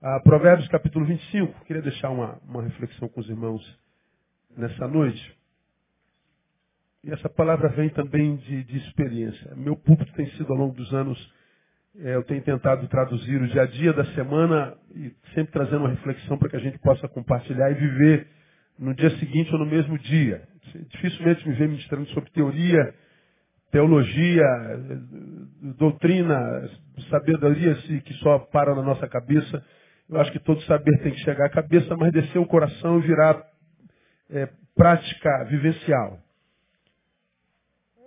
Ah, 0.00 0.20
Provérbios 0.20 0.68
capítulo 0.68 1.04
25, 1.06 1.64
queria 1.64 1.82
deixar 1.82 2.10
uma, 2.10 2.38
uma 2.48 2.62
reflexão 2.62 3.08
com 3.08 3.18
os 3.20 3.28
irmãos 3.28 3.60
nessa 4.56 4.86
noite. 4.86 5.36
E 7.02 7.10
essa 7.10 7.28
palavra 7.28 7.68
vem 7.70 7.88
também 7.88 8.36
de, 8.36 8.62
de 8.62 8.78
experiência. 8.78 9.56
Meu 9.56 9.74
púlpito 9.74 10.12
tem 10.12 10.30
sido 10.36 10.52
ao 10.52 10.56
longo 10.56 10.76
dos 10.76 10.94
anos, 10.94 11.18
é, 11.98 12.14
eu 12.14 12.22
tenho 12.22 12.40
tentado 12.42 12.86
traduzir 12.86 13.42
o 13.42 13.48
dia 13.48 13.62
a 13.62 13.66
dia 13.66 13.92
da 13.92 14.04
semana 14.14 14.78
e 14.94 15.12
sempre 15.34 15.52
trazendo 15.52 15.80
uma 15.80 15.90
reflexão 15.90 16.38
para 16.38 16.48
que 16.48 16.56
a 16.56 16.60
gente 16.60 16.78
possa 16.78 17.08
compartilhar 17.08 17.68
e 17.72 17.74
viver 17.74 18.28
no 18.78 18.94
dia 18.94 19.10
seguinte 19.18 19.52
ou 19.52 19.58
no 19.58 19.66
mesmo 19.66 19.98
dia. 19.98 20.46
Dificilmente 20.90 21.48
me 21.48 21.56
vem 21.56 21.66
ministrando 21.66 22.08
sobre 22.10 22.30
teoria, 22.30 22.94
teologia, 23.72 24.46
doutrina, 25.76 26.70
sabedoria 27.10 27.74
que 27.74 28.14
só 28.22 28.38
para 28.38 28.76
na 28.76 28.82
nossa 28.82 29.08
cabeça. 29.08 29.60
Eu 30.08 30.20
acho 30.20 30.32
que 30.32 30.40
todo 30.40 30.62
saber 30.62 31.02
tem 31.02 31.12
que 31.12 31.20
chegar 31.20 31.46
à 31.46 31.50
cabeça, 31.50 31.94
mas 31.96 32.12
descer 32.12 32.38
o 32.38 32.46
coração 32.46 32.98
e 32.98 33.02
virar 33.02 33.46
é, 34.30 34.46
prática 34.74 35.44
vivencial. 35.44 36.18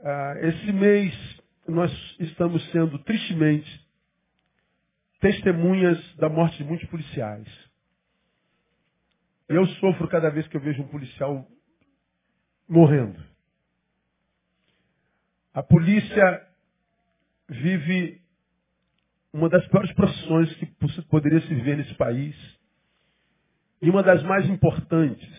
Ah, 0.04 0.34
esse 0.42 0.72
mês 0.72 1.42
nós 1.68 1.92
estamos 2.20 2.64
sendo 2.72 2.98
tristemente 3.00 3.88
testemunhas 5.20 6.16
da 6.16 6.28
morte 6.28 6.58
de 6.58 6.64
muitos 6.64 6.90
policiais. 6.90 7.48
Eu 9.48 9.66
sofro 9.68 10.08
cada 10.08 10.30
vez 10.30 10.48
que 10.48 10.58
eu 10.58 10.62
vejo 10.62 10.82
um 10.82 10.88
policial 10.88 11.48
morrendo. 12.68 13.22
A 15.54 15.62
polícia 15.62 16.48
vive 17.50 18.21
uma 19.34 19.50
das 19.50 19.66
piores 19.68 19.92
profissões 19.94 20.54
que 20.56 20.66
poderia 21.10 21.42
se 21.42 21.48
viver 21.48 21.78
nesse 21.78 21.94
país. 21.96 22.36
E 23.82 23.90
uma 23.90 24.04
das 24.04 24.22
mais 24.24 24.48
importantes. 24.50 25.30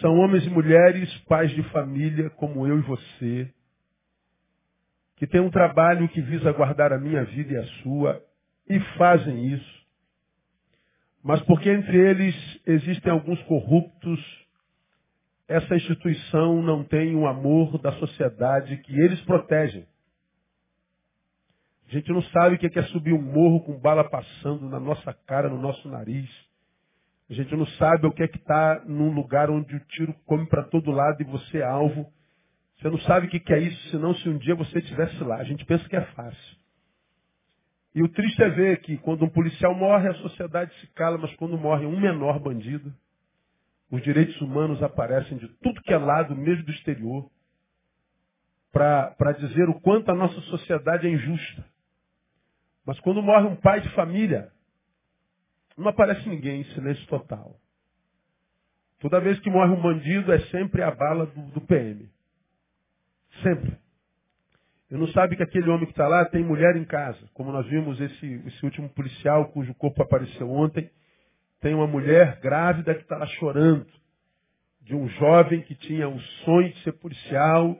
São 0.00 0.18
homens 0.18 0.44
e 0.44 0.50
mulheres, 0.50 1.12
pais 1.20 1.50
de 1.52 1.62
família, 1.70 2.28
como 2.30 2.66
eu 2.66 2.78
e 2.78 2.82
você, 2.82 3.50
que 5.16 5.26
têm 5.26 5.40
um 5.40 5.50
trabalho 5.50 6.08
que 6.08 6.20
visa 6.20 6.52
guardar 6.52 6.92
a 6.92 6.98
minha 6.98 7.24
vida 7.24 7.54
e 7.54 7.56
a 7.56 7.66
sua, 7.82 8.22
e 8.68 8.78
fazem 8.98 9.54
isso. 9.54 9.86
Mas 11.22 11.40
porque 11.42 11.70
entre 11.70 11.96
eles 11.96 12.34
existem 12.66 13.10
alguns 13.10 13.42
corruptos, 13.44 14.20
essa 15.48 15.74
instituição 15.74 16.60
não 16.62 16.84
tem 16.84 17.14
o 17.16 17.26
amor 17.26 17.78
da 17.78 17.92
sociedade 17.92 18.76
que 18.78 18.92
eles 19.00 19.20
protegem. 19.22 19.86
A 21.88 21.92
gente 21.92 22.10
não 22.10 22.22
sabe 22.22 22.56
o 22.56 22.58
que 22.58 22.78
é 22.78 22.82
subir 22.84 23.12
um 23.12 23.22
morro 23.22 23.60
com 23.62 23.78
bala 23.78 24.02
passando 24.08 24.68
na 24.68 24.80
nossa 24.80 25.12
cara, 25.26 25.48
no 25.48 25.60
nosso 25.60 25.88
nariz. 25.88 26.28
A 27.30 27.34
gente 27.34 27.54
não 27.54 27.66
sabe 27.66 28.06
o 28.06 28.12
que 28.12 28.24
é 28.24 28.28
que 28.28 28.38
está 28.38 28.82
num 28.86 29.12
lugar 29.12 29.50
onde 29.50 29.74
o 29.74 29.80
tiro 29.86 30.12
come 30.26 30.46
para 30.46 30.64
todo 30.64 30.90
lado 30.90 31.20
e 31.20 31.24
você 31.24 31.58
é 31.58 31.64
alvo. 31.64 32.12
Você 32.76 32.90
não 32.90 32.98
sabe 33.00 33.26
o 33.26 33.30
que 33.30 33.52
é 33.52 33.58
isso, 33.60 33.90
senão 33.90 34.14
se 34.16 34.28
um 34.28 34.36
dia 34.36 34.54
você 34.54 34.78
estivesse 34.78 35.22
lá. 35.22 35.36
A 35.36 35.44
gente 35.44 35.64
pensa 35.64 35.88
que 35.88 35.96
é 35.96 36.04
fácil. 36.12 36.56
E 37.94 38.02
o 38.02 38.08
triste 38.08 38.42
é 38.42 38.50
ver 38.50 38.80
que 38.80 38.98
quando 38.98 39.24
um 39.24 39.28
policial 39.28 39.74
morre, 39.74 40.08
a 40.08 40.14
sociedade 40.14 40.74
se 40.80 40.86
cala, 40.88 41.16
mas 41.16 41.34
quando 41.36 41.56
morre 41.56 41.86
um 41.86 41.98
menor 41.98 42.38
bandido, 42.38 42.92
os 43.90 44.02
direitos 44.02 44.38
humanos 44.40 44.82
aparecem 44.82 45.38
de 45.38 45.48
tudo 45.62 45.80
que 45.82 45.92
é 45.92 45.98
lado, 45.98 46.36
mesmo 46.36 46.64
do 46.64 46.72
exterior, 46.72 47.30
para 48.70 49.32
dizer 49.38 49.68
o 49.68 49.80
quanto 49.80 50.10
a 50.10 50.14
nossa 50.14 50.38
sociedade 50.42 51.06
é 51.06 51.10
injusta. 51.10 51.75
Mas 52.86 53.00
quando 53.00 53.20
morre 53.20 53.46
um 53.46 53.56
pai 53.56 53.80
de 53.80 53.88
família, 53.90 54.52
não 55.76 55.88
aparece 55.88 56.26
ninguém, 56.28 56.64
silêncio 56.66 57.04
total. 57.08 57.56
Toda 59.00 59.20
vez 59.20 59.38
que 59.40 59.50
morre 59.50 59.72
um 59.72 59.82
bandido, 59.82 60.32
é 60.32 60.38
sempre 60.46 60.82
a 60.82 60.90
bala 60.90 61.26
do, 61.26 61.42
do 61.50 61.60
PM. 61.62 62.08
Sempre. 63.42 63.76
E 64.90 64.94
não 64.94 65.08
sabe 65.08 65.36
que 65.36 65.42
aquele 65.42 65.68
homem 65.68 65.84
que 65.84 65.92
está 65.92 66.06
lá 66.06 66.24
tem 66.26 66.44
mulher 66.44 66.76
em 66.76 66.84
casa. 66.84 67.18
Como 67.34 67.50
nós 67.50 67.66
vimos 67.66 68.00
esse, 68.00 68.42
esse 68.46 68.64
último 68.64 68.88
policial 68.90 69.48
cujo 69.48 69.74
corpo 69.74 70.02
apareceu 70.02 70.48
ontem. 70.48 70.88
Tem 71.60 71.74
uma 71.74 71.88
mulher 71.88 72.38
grávida 72.40 72.94
que 72.94 73.02
está 73.02 73.18
lá 73.18 73.26
chorando. 73.26 73.86
De 74.80 74.94
um 74.94 75.08
jovem 75.08 75.62
que 75.62 75.74
tinha 75.74 76.08
o 76.08 76.18
sonho 76.44 76.72
de 76.72 76.82
ser 76.84 76.92
policial, 76.92 77.76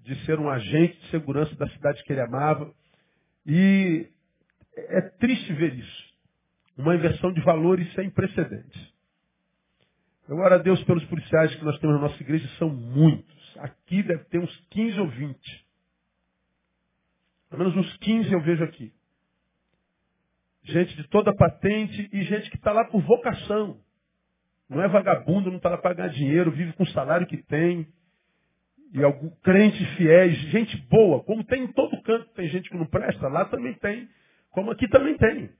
de 0.00 0.14
ser 0.26 0.38
um 0.38 0.50
agente 0.50 1.00
de 1.00 1.10
segurança 1.10 1.54
da 1.56 1.66
cidade 1.70 2.04
que 2.04 2.12
ele 2.12 2.20
amava. 2.20 2.70
E 3.46 4.06
é 4.88 5.00
triste 5.18 5.52
ver 5.52 5.74
isso. 5.74 6.10
Uma 6.76 6.94
inversão 6.94 7.32
de 7.32 7.40
valores 7.42 7.92
sem 7.94 8.10
precedentes. 8.10 8.90
Agora, 10.28 10.54
a 10.54 10.58
Deus 10.58 10.82
pelos 10.84 11.04
policiais 11.06 11.54
que 11.56 11.64
nós 11.64 11.78
temos 11.80 11.96
na 11.96 12.02
nossa 12.08 12.22
igreja 12.22 12.48
são 12.58 12.68
muitos. 12.68 13.58
Aqui 13.58 14.02
deve 14.02 14.24
ter 14.24 14.38
uns 14.38 14.66
15 14.70 15.00
ou 15.00 15.08
20. 15.08 15.66
Pelo 17.50 17.64
menos 17.64 17.76
uns 17.76 17.96
15 17.96 18.32
eu 18.32 18.40
vejo 18.40 18.62
aqui. 18.62 18.92
Gente 20.62 20.94
de 20.94 21.08
toda 21.08 21.34
patente 21.34 22.08
e 22.12 22.22
gente 22.22 22.48
que 22.48 22.56
está 22.56 22.70
lá 22.70 22.84
por 22.84 23.02
vocação. 23.02 23.80
Não 24.68 24.80
é 24.80 24.86
vagabundo, 24.86 25.50
não 25.50 25.56
está 25.56 25.70
lá 25.70 25.78
para 25.78 25.94
ganhar 25.94 26.10
dinheiro, 26.10 26.52
vive 26.52 26.72
com 26.74 26.84
o 26.84 26.90
salário 26.90 27.26
que 27.26 27.38
tem. 27.38 27.88
E 28.94 29.02
algum 29.02 29.30
crente 29.42 29.84
fiéis, 29.96 30.36
gente 30.50 30.76
boa, 30.88 31.24
como 31.24 31.44
tem 31.44 31.64
em 31.64 31.72
todo 31.72 32.00
canto, 32.02 32.28
tem 32.34 32.48
gente 32.48 32.68
que 32.70 32.76
não 32.76 32.86
presta, 32.86 33.28
lá 33.28 33.44
também 33.44 33.74
tem 33.74 34.08
como 34.50 34.70
aqui 34.70 34.88
também 34.88 35.16
tem. 35.16 35.50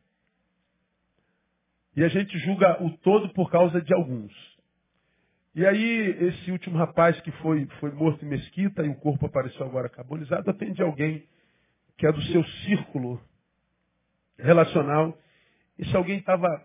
E 1.97 2.05
a 2.05 2.09
gente 2.09 2.39
julga 2.39 2.83
o 2.83 2.97
todo 2.99 3.33
por 3.33 3.51
causa 3.51 3.81
de 3.81 3.93
alguns. 3.95 4.33
E 5.55 5.67
aí, 5.67 6.17
esse 6.29 6.53
último 6.53 6.79
rapaz 6.79 7.21
que 7.23 7.33
foi, 7.33 7.67
foi 7.81 7.91
morto 7.91 8.25
em 8.25 8.29
Mesquita 8.29 8.85
e 8.85 8.89
o 8.89 8.95
corpo 8.97 9.27
apareceu 9.27 9.67
agora 9.67 9.89
carbonizado, 9.89 10.49
atende 10.49 10.81
alguém 10.81 11.27
que 11.99 12.07
é 12.07 12.13
do 12.13 12.23
seu 12.23 12.45
círculo 12.65 13.21
relacional. 14.39 15.19
E 15.77 15.85
se 15.87 15.97
alguém 15.97 16.19
estava 16.19 16.65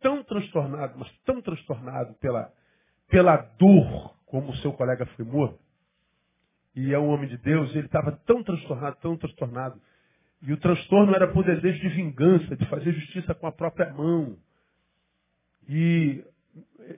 tão 0.00 0.24
transtornado, 0.24 0.98
mas 0.98 1.10
tão 1.24 1.42
transtornado 1.42 2.14
pela, 2.14 2.52
pela 3.08 3.36
dor 3.36 4.16
como 4.26 4.50
o 4.50 4.56
seu 4.56 4.72
colega 4.72 5.04
foi 5.06 5.24
morto, 5.24 5.58
e 6.74 6.94
é 6.94 6.98
um 6.98 7.08
homem 7.08 7.28
de 7.28 7.36
Deus, 7.38 7.70
ele 7.74 7.86
estava 7.86 8.12
tão 8.24 8.42
transtornado, 8.42 8.96
tão 9.00 9.16
transtornado, 9.16 9.80
e 10.42 10.52
o 10.52 10.56
transtorno 10.56 11.14
era 11.14 11.28
por 11.28 11.44
desejo 11.44 11.80
de 11.80 11.88
vingança, 11.88 12.56
de 12.56 12.64
fazer 12.66 12.92
justiça 12.92 13.34
com 13.34 13.46
a 13.46 13.52
própria 13.52 13.92
mão. 13.92 14.36
E 15.68 16.24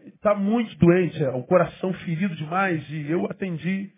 está 0.06 0.34
muito 0.34 0.76
doente, 0.76 1.22
é, 1.22 1.30
o 1.30 1.42
coração 1.44 1.92
ferido 1.94 2.34
demais. 2.36 2.84
E 2.90 3.10
eu 3.10 3.26
atendi 3.26 3.90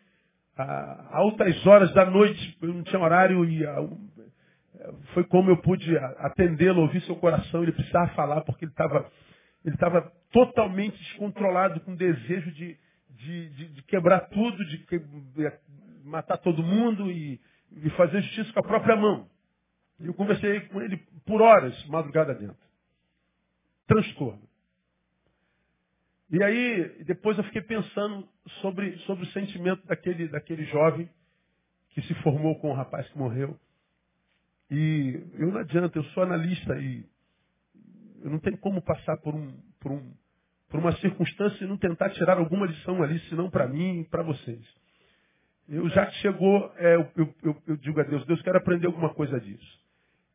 a 0.56 1.16
altas 1.16 1.66
horas 1.66 1.92
da 1.92 2.06
noite, 2.06 2.56
eu 2.62 2.72
não 2.72 2.82
tinha 2.82 3.00
horário 3.00 3.44
e 3.44 3.66
a, 3.66 3.76
foi 5.12 5.24
como 5.24 5.50
eu 5.50 5.56
pude 5.58 5.96
atendê-lo, 6.18 6.82
ouvir 6.82 7.02
seu 7.02 7.16
coração. 7.16 7.62
Ele 7.62 7.72
precisava 7.72 8.08
falar 8.14 8.42
porque 8.42 8.64
ele 8.64 8.72
estava 8.72 9.10
ele 9.64 10.10
totalmente 10.32 10.96
descontrolado, 10.98 11.80
com 11.80 11.94
desejo 11.94 12.50
de, 12.52 12.76
de, 13.10 13.48
de, 13.50 13.68
de 13.68 13.82
quebrar 13.82 14.20
tudo, 14.28 14.64
de, 14.64 14.78
que, 14.78 14.98
de 14.98 15.52
matar 16.04 16.38
todo 16.38 16.62
mundo 16.62 17.10
e, 17.10 17.40
e 17.70 17.90
fazer 17.90 18.22
justiça 18.22 18.52
com 18.52 18.60
a 18.60 18.64
própria 18.64 18.96
mão. 18.96 19.28
E 20.02 20.06
eu 20.06 20.14
conversei 20.14 20.60
com 20.68 20.80
ele 20.82 20.96
por 21.24 21.40
horas, 21.40 21.86
madrugada 21.86 22.34
dentro. 22.34 22.56
Transtorno. 23.86 24.48
E 26.30 26.42
aí, 26.42 27.04
depois 27.04 27.36
eu 27.36 27.44
fiquei 27.44 27.62
pensando 27.62 28.26
sobre, 28.60 28.96
sobre 29.00 29.24
o 29.24 29.28
sentimento 29.28 29.86
daquele, 29.86 30.28
daquele 30.28 30.64
jovem 30.64 31.08
que 31.90 32.02
se 32.02 32.14
formou 32.22 32.58
com 32.58 32.70
o 32.70 32.74
rapaz 32.74 33.08
que 33.08 33.18
morreu. 33.18 33.58
E 34.70 35.22
eu 35.34 35.52
não 35.52 35.60
adianta, 35.60 35.98
eu 35.98 36.04
sou 36.04 36.22
analista 36.22 36.74
e 36.78 37.04
eu 38.22 38.30
não 38.30 38.38
tenho 38.38 38.56
como 38.58 38.80
passar 38.80 39.18
por, 39.18 39.34
um, 39.34 39.52
por, 39.78 39.92
um, 39.92 40.14
por 40.70 40.80
uma 40.80 40.92
circunstância 40.96 41.64
e 41.64 41.68
não 41.68 41.76
tentar 41.76 42.10
tirar 42.10 42.38
alguma 42.38 42.66
lição 42.66 43.02
ali, 43.02 43.18
senão 43.28 43.50
para 43.50 43.68
mim 43.68 44.00
e 44.00 44.04
para 44.04 44.22
vocês. 44.22 44.64
Eu 45.68 45.88
já 45.90 46.06
que 46.06 46.14
chegou, 46.16 46.72
é, 46.76 46.96
eu, 46.96 47.34
eu, 47.42 47.62
eu, 47.66 47.76
digo 47.76 48.00
a 48.00 48.04
Deus, 48.04 48.24
Deus, 48.26 48.40
quero 48.42 48.58
aprender 48.58 48.86
alguma 48.86 49.12
coisa 49.12 49.38
disso. 49.38 49.81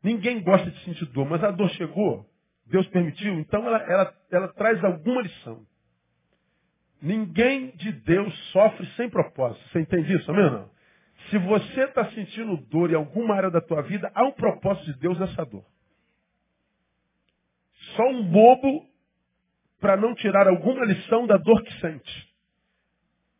Ninguém 0.03 0.41
gosta 0.41 0.69
de 0.69 0.83
sentir 0.83 1.05
dor, 1.07 1.27
mas 1.27 1.43
a 1.43 1.51
dor 1.51 1.69
chegou, 1.71 2.25
Deus 2.65 2.87
permitiu, 2.87 3.39
então 3.39 3.65
ela, 3.65 3.77
ela, 3.79 4.13
ela 4.31 4.47
traz 4.49 4.83
alguma 4.83 5.21
lição. 5.21 5.65
Ninguém 7.01 7.71
de 7.71 7.91
Deus 7.91 8.33
sofre 8.51 8.85
sem 8.95 9.09
propósito. 9.09 9.67
Você 9.69 9.79
entende 9.81 10.15
isso, 10.15 10.29
amém 10.31 10.49
não? 10.49 10.69
Se 11.29 11.37
você 11.39 11.83
está 11.83 12.09
sentindo 12.11 12.57
dor 12.57 12.91
em 12.91 12.95
alguma 12.95 13.35
área 13.35 13.51
da 13.51 13.61
tua 13.61 13.81
vida, 13.81 14.11
há 14.15 14.23
um 14.23 14.31
propósito 14.31 14.85
de 14.85 14.99
Deus 14.99 15.19
nessa 15.19 15.45
dor. 15.45 15.65
Só 17.95 18.03
um 18.03 18.23
bobo 18.23 18.87
para 19.79 19.97
não 19.97 20.15
tirar 20.15 20.47
alguma 20.47 20.85
lição 20.85 21.27
da 21.27 21.37
dor 21.37 21.61
que 21.63 21.79
sente. 21.79 22.27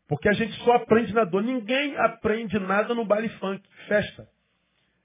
Porque 0.08 0.30
a 0.30 0.34
gente 0.34 0.54
só 0.64 0.74
aprende 0.74 1.14
na 1.14 1.24
dor. 1.24 1.44
Ninguém 1.44 1.98
aprende 1.98 2.58
nada 2.60 2.94
no 2.94 3.06
baile 3.06 3.30
funk, 3.40 3.62
festa. 3.88 4.28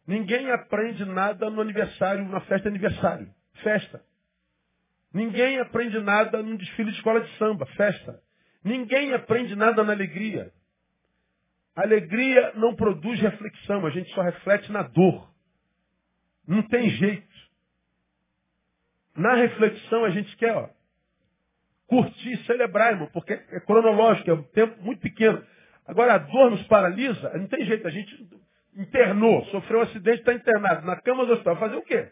Ninguém 0.07 0.51
aprende 0.51 1.05
nada 1.05 1.49
no 1.49 1.61
aniversário, 1.61 2.25
na 2.29 2.41
festa 2.41 2.63
de 2.63 2.77
aniversário. 2.77 3.33
Festa. 3.63 4.03
Ninguém 5.13 5.61
aprende 5.61 5.99
nada 6.01 6.43
num 6.43 6.57
desfile 6.57 6.91
de 6.91 6.97
escola 6.97 7.21
de 7.21 7.39
samba. 7.39 7.67
Festa. 7.67 8.21
Ninguém 8.65 9.13
aprende 9.13 9.55
nada 9.55 9.85
na 9.85 9.93
alegria. 9.93 10.53
alegria 11.75 12.53
não 12.55 12.75
produz 12.75 13.21
reflexão, 13.21 13.87
a 13.87 13.91
gente 13.91 14.13
só 14.15 14.23
reflete 14.23 14.71
na 14.73 14.83
dor. 14.83 15.31
Não 16.47 16.63
tem 16.63 16.91
jeito. 16.91 17.33
Na 19.17 19.35
reflexão 19.35 20.05
a 20.05 20.11
gente 20.11 20.35
quer 20.37 20.57
ó, 20.57 20.71
curtir, 21.87 22.37
celebrar, 22.47 22.93
irmão, 22.93 23.09
porque 23.13 23.35
é 23.35 23.61
cronológico, 23.61 24.31
é 24.31 24.35
um 24.35 24.43
tempo 24.43 24.83
muito 24.83 25.01
pequeno. 25.01 25.45
Agora 25.87 26.15
a 26.15 26.19
dor 26.19 26.51
nos 26.51 26.63
paralisa, 26.67 27.37
não 27.37 27.47
tem 27.49 27.67
jeito, 27.67 27.87
a 27.87 27.91
gente 27.91 28.42
internou, 28.77 29.45
sofreu 29.47 29.81
um 29.81 29.83
acidente, 29.83 30.21
está 30.21 30.33
internado, 30.33 30.87
na 30.87 30.97
cama 31.01 31.27
do 31.27 31.33
hospital, 31.33 31.57
fazer 31.57 31.77
o 31.77 31.83
quê? 31.83 32.09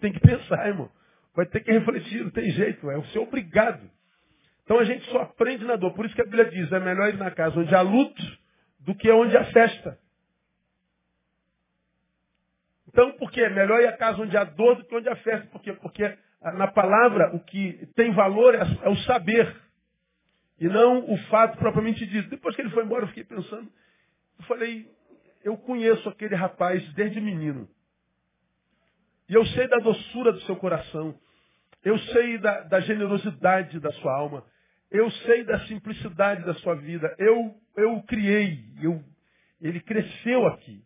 Tem 0.00 0.12
que 0.12 0.20
pensar, 0.20 0.66
irmão. 0.68 0.90
Vai 1.34 1.46
ter 1.46 1.60
que 1.60 1.70
refletir, 1.70 2.24
não 2.24 2.30
tem 2.30 2.50
jeito, 2.50 2.90
é 2.90 2.96
o 2.96 3.04
ser 3.06 3.18
obrigado. 3.18 3.90
Então 4.64 4.78
a 4.78 4.84
gente 4.84 5.04
só 5.10 5.22
aprende 5.22 5.64
na 5.64 5.76
dor. 5.76 5.94
Por 5.94 6.06
isso 6.06 6.14
que 6.14 6.22
a 6.22 6.24
Bíblia 6.24 6.46
diz, 6.46 6.70
é 6.72 6.80
melhor 6.80 7.08
ir 7.08 7.16
na 7.16 7.30
casa 7.30 7.58
onde 7.58 7.74
há 7.74 7.82
luto 7.82 8.22
do 8.80 8.94
que 8.94 9.10
onde 9.10 9.36
há 9.36 9.44
festa. 9.46 9.98
Então, 12.88 13.12
por 13.12 13.30
quê? 13.30 13.42
É 13.42 13.50
melhor 13.50 13.80
ir 13.80 13.88
à 13.88 13.96
casa 13.96 14.22
onde 14.22 14.36
há 14.36 14.44
dor 14.44 14.76
do 14.76 14.84
que 14.84 14.94
onde 14.94 15.08
há 15.08 15.16
festa. 15.16 15.46
Por 15.48 15.60
quê? 15.60 15.72
Porque 15.74 16.16
na 16.54 16.66
palavra 16.68 17.34
o 17.36 17.40
que 17.40 17.86
tem 17.94 18.12
valor 18.12 18.54
é, 18.54 18.62
é 18.82 18.88
o 18.88 18.96
saber. 18.98 19.54
E 20.58 20.66
não 20.66 21.10
o 21.10 21.16
fato 21.28 21.58
propriamente 21.58 22.06
dito. 22.06 22.30
Depois 22.30 22.56
que 22.56 22.62
ele 22.62 22.70
foi 22.70 22.84
embora, 22.84 23.04
eu 23.04 23.08
fiquei 23.08 23.24
pensando. 23.24 23.70
Eu 24.38 24.44
falei, 24.46 24.90
eu 25.46 25.56
conheço 25.58 26.08
aquele 26.08 26.34
rapaz 26.34 26.82
desde 26.94 27.20
menino. 27.20 27.68
E 29.28 29.34
eu 29.34 29.46
sei 29.46 29.68
da 29.68 29.76
doçura 29.76 30.32
do 30.32 30.40
seu 30.40 30.56
coração. 30.56 31.16
Eu 31.84 31.96
sei 32.00 32.36
da, 32.38 32.62
da 32.62 32.80
generosidade 32.80 33.78
da 33.78 33.92
sua 33.92 34.12
alma. 34.12 34.44
Eu 34.90 35.08
sei 35.08 35.44
da 35.44 35.60
simplicidade 35.68 36.44
da 36.44 36.52
sua 36.54 36.74
vida. 36.74 37.14
Eu, 37.16 37.54
eu 37.76 37.92
o 37.94 38.02
criei. 38.02 38.58
Eu, 38.82 39.00
ele 39.60 39.80
cresceu 39.80 40.48
aqui. 40.48 40.82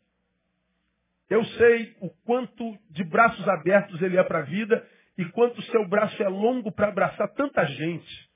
Eu 1.31 1.43
sei 1.43 1.97
o 2.03 2.11
quanto 2.27 2.79
de 2.91 3.03
braços 3.03 3.49
abertos 3.49 4.03
ele 4.03 4.19
é 4.19 4.23
para 4.23 4.41
a 4.41 4.43
vida 4.43 4.87
e 5.17 5.25
quanto 5.31 5.63
seu 5.63 5.89
braço 5.89 6.23
é 6.23 6.29
longo 6.29 6.71
para 6.71 6.89
abraçar 6.89 7.33
tanta 7.33 7.65
gente. 7.65 8.31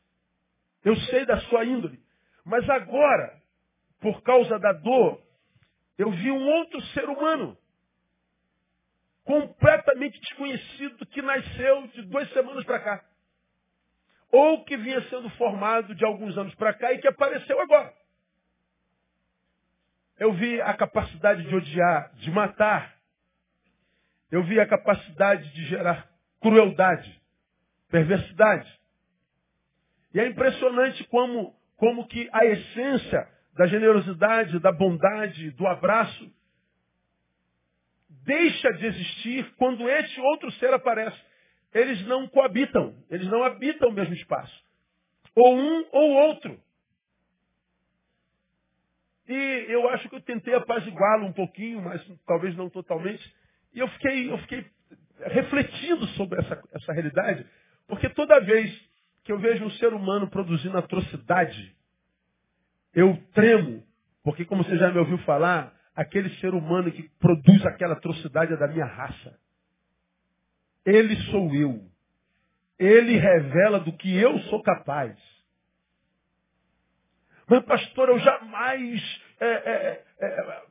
Eu 0.82 0.96
sei 0.96 1.26
da 1.26 1.38
sua 1.42 1.66
índole. 1.66 2.00
Mas 2.46 2.66
agora, 2.70 3.42
por 4.00 4.22
causa 4.22 4.58
da 4.58 4.72
dor, 4.72 5.23
eu 5.96 6.10
vi 6.10 6.30
um 6.30 6.48
outro 6.48 6.80
ser 6.86 7.08
humano, 7.08 7.56
completamente 9.24 10.20
desconhecido, 10.20 11.06
que 11.06 11.22
nasceu 11.22 11.86
de 11.88 12.02
duas 12.02 12.28
semanas 12.32 12.64
para 12.64 12.80
cá. 12.80 13.04
Ou 14.30 14.64
que 14.64 14.76
vinha 14.76 15.00
sendo 15.08 15.30
formado 15.30 15.94
de 15.94 16.04
alguns 16.04 16.36
anos 16.36 16.54
para 16.56 16.74
cá 16.74 16.92
e 16.92 16.98
que 16.98 17.08
apareceu 17.08 17.60
agora. 17.60 17.94
Eu 20.18 20.32
vi 20.32 20.60
a 20.60 20.74
capacidade 20.74 21.42
de 21.44 21.54
odiar, 21.54 22.12
de 22.14 22.30
matar. 22.30 22.96
Eu 24.30 24.42
vi 24.44 24.58
a 24.58 24.66
capacidade 24.66 25.52
de 25.52 25.64
gerar 25.66 26.08
crueldade, 26.40 27.22
perversidade. 27.88 28.80
E 30.12 30.20
é 30.20 30.26
impressionante 30.26 31.04
como, 31.04 31.56
como 31.76 32.06
que 32.06 32.28
a 32.32 32.44
essência 32.44 33.33
da 33.54 33.66
generosidade, 33.66 34.58
da 34.58 34.72
bondade, 34.72 35.50
do 35.52 35.66
abraço, 35.66 36.30
deixa 38.24 38.72
de 38.72 38.86
existir 38.86 39.54
quando 39.56 39.88
este 39.88 40.20
outro 40.20 40.50
ser 40.52 40.72
aparece. 40.72 41.18
Eles 41.72 42.04
não 42.06 42.28
coabitam, 42.28 42.94
eles 43.10 43.26
não 43.28 43.42
habitam 43.44 43.88
o 43.88 43.92
mesmo 43.92 44.14
espaço. 44.14 44.64
Ou 45.34 45.56
um 45.56 45.86
ou 45.92 46.10
outro. 46.28 46.60
E 49.28 49.66
eu 49.68 49.88
acho 49.88 50.08
que 50.08 50.16
eu 50.16 50.20
tentei 50.20 50.54
apaziguá-lo 50.54 51.26
um 51.26 51.32
pouquinho, 51.32 51.80
mas 51.82 52.04
talvez 52.26 52.54
não 52.56 52.68
totalmente. 52.68 53.24
E 53.72 53.78
eu 53.80 53.88
fiquei, 53.88 54.30
eu 54.30 54.38
fiquei 54.38 54.66
refletindo 55.26 56.06
sobre 56.08 56.40
essa, 56.40 56.62
essa 56.72 56.92
realidade, 56.92 57.46
porque 57.88 58.08
toda 58.10 58.40
vez 58.40 58.70
que 59.24 59.32
eu 59.32 59.38
vejo 59.38 59.64
um 59.64 59.70
ser 59.72 59.92
humano 59.94 60.28
produzindo 60.28 60.76
atrocidade, 60.76 61.74
eu 62.94 63.16
tremo, 63.34 63.82
porque 64.22 64.44
como 64.44 64.64
você 64.64 64.76
já 64.76 64.90
me 64.90 64.98
ouviu 64.98 65.18
falar, 65.18 65.74
aquele 65.94 66.30
ser 66.36 66.54
humano 66.54 66.90
que 66.90 67.08
produz 67.18 67.64
aquela 67.66 67.94
atrocidade 67.94 68.52
é 68.52 68.56
da 68.56 68.68
minha 68.68 68.86
raça. 68.86 69.38
Ele 70.84 71.16
sou 71.30 71.54
eu. 71.54 71.80
Ele 72.78 73.16
revela 73.16 73.80
do 73.80 73.92
que 73.92 74.14
eu 74.16 74.38
sou 74.44 74.62
capaz. 74.62 75.16
Mas, 77.48 77.64
pastor, 77.64 78.08
eu 78.08 78.18
jamais 78.18 79.20
é, 79.40 79.46
é, 79.46 80.04
é, 80.20 80.64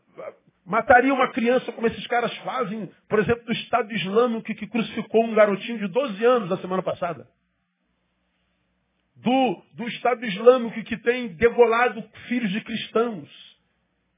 mataria 0.66 1.14
uma 1.14 1.32
criança 1.32 1.72
como 1.72 1.88
esses 1.88 2.06
caras 2.08 2.36
fazem, 2.40 2.90
por 3.08 3.20
exemplo, 3.20 3.46
do 3.46 3.54
Estado 3.54 3.94
Islâmico 3.94 4.44
que, 4.44 4.56
que 4.56 4.68
crucificou 4.68 5.24
um 5.26 5.34
garotinho 5.34 5.80
de 5.80 5.88
12 5.88 6.26
anos 6.26 6.50
na 6.50 6.58
semana 6.58 6.82
passada 6.82 7.28
do, 9.24 9.64
do 9.74 9.88
Estado 9.88 10.26
Islâmico 10.26 10.84
que 10.84 10.98
tem 10.98 11.30
degolado 11.30 12.04
filhos 12.28 12.52
de 12.52 12.62
cristãos, 12.62 13.30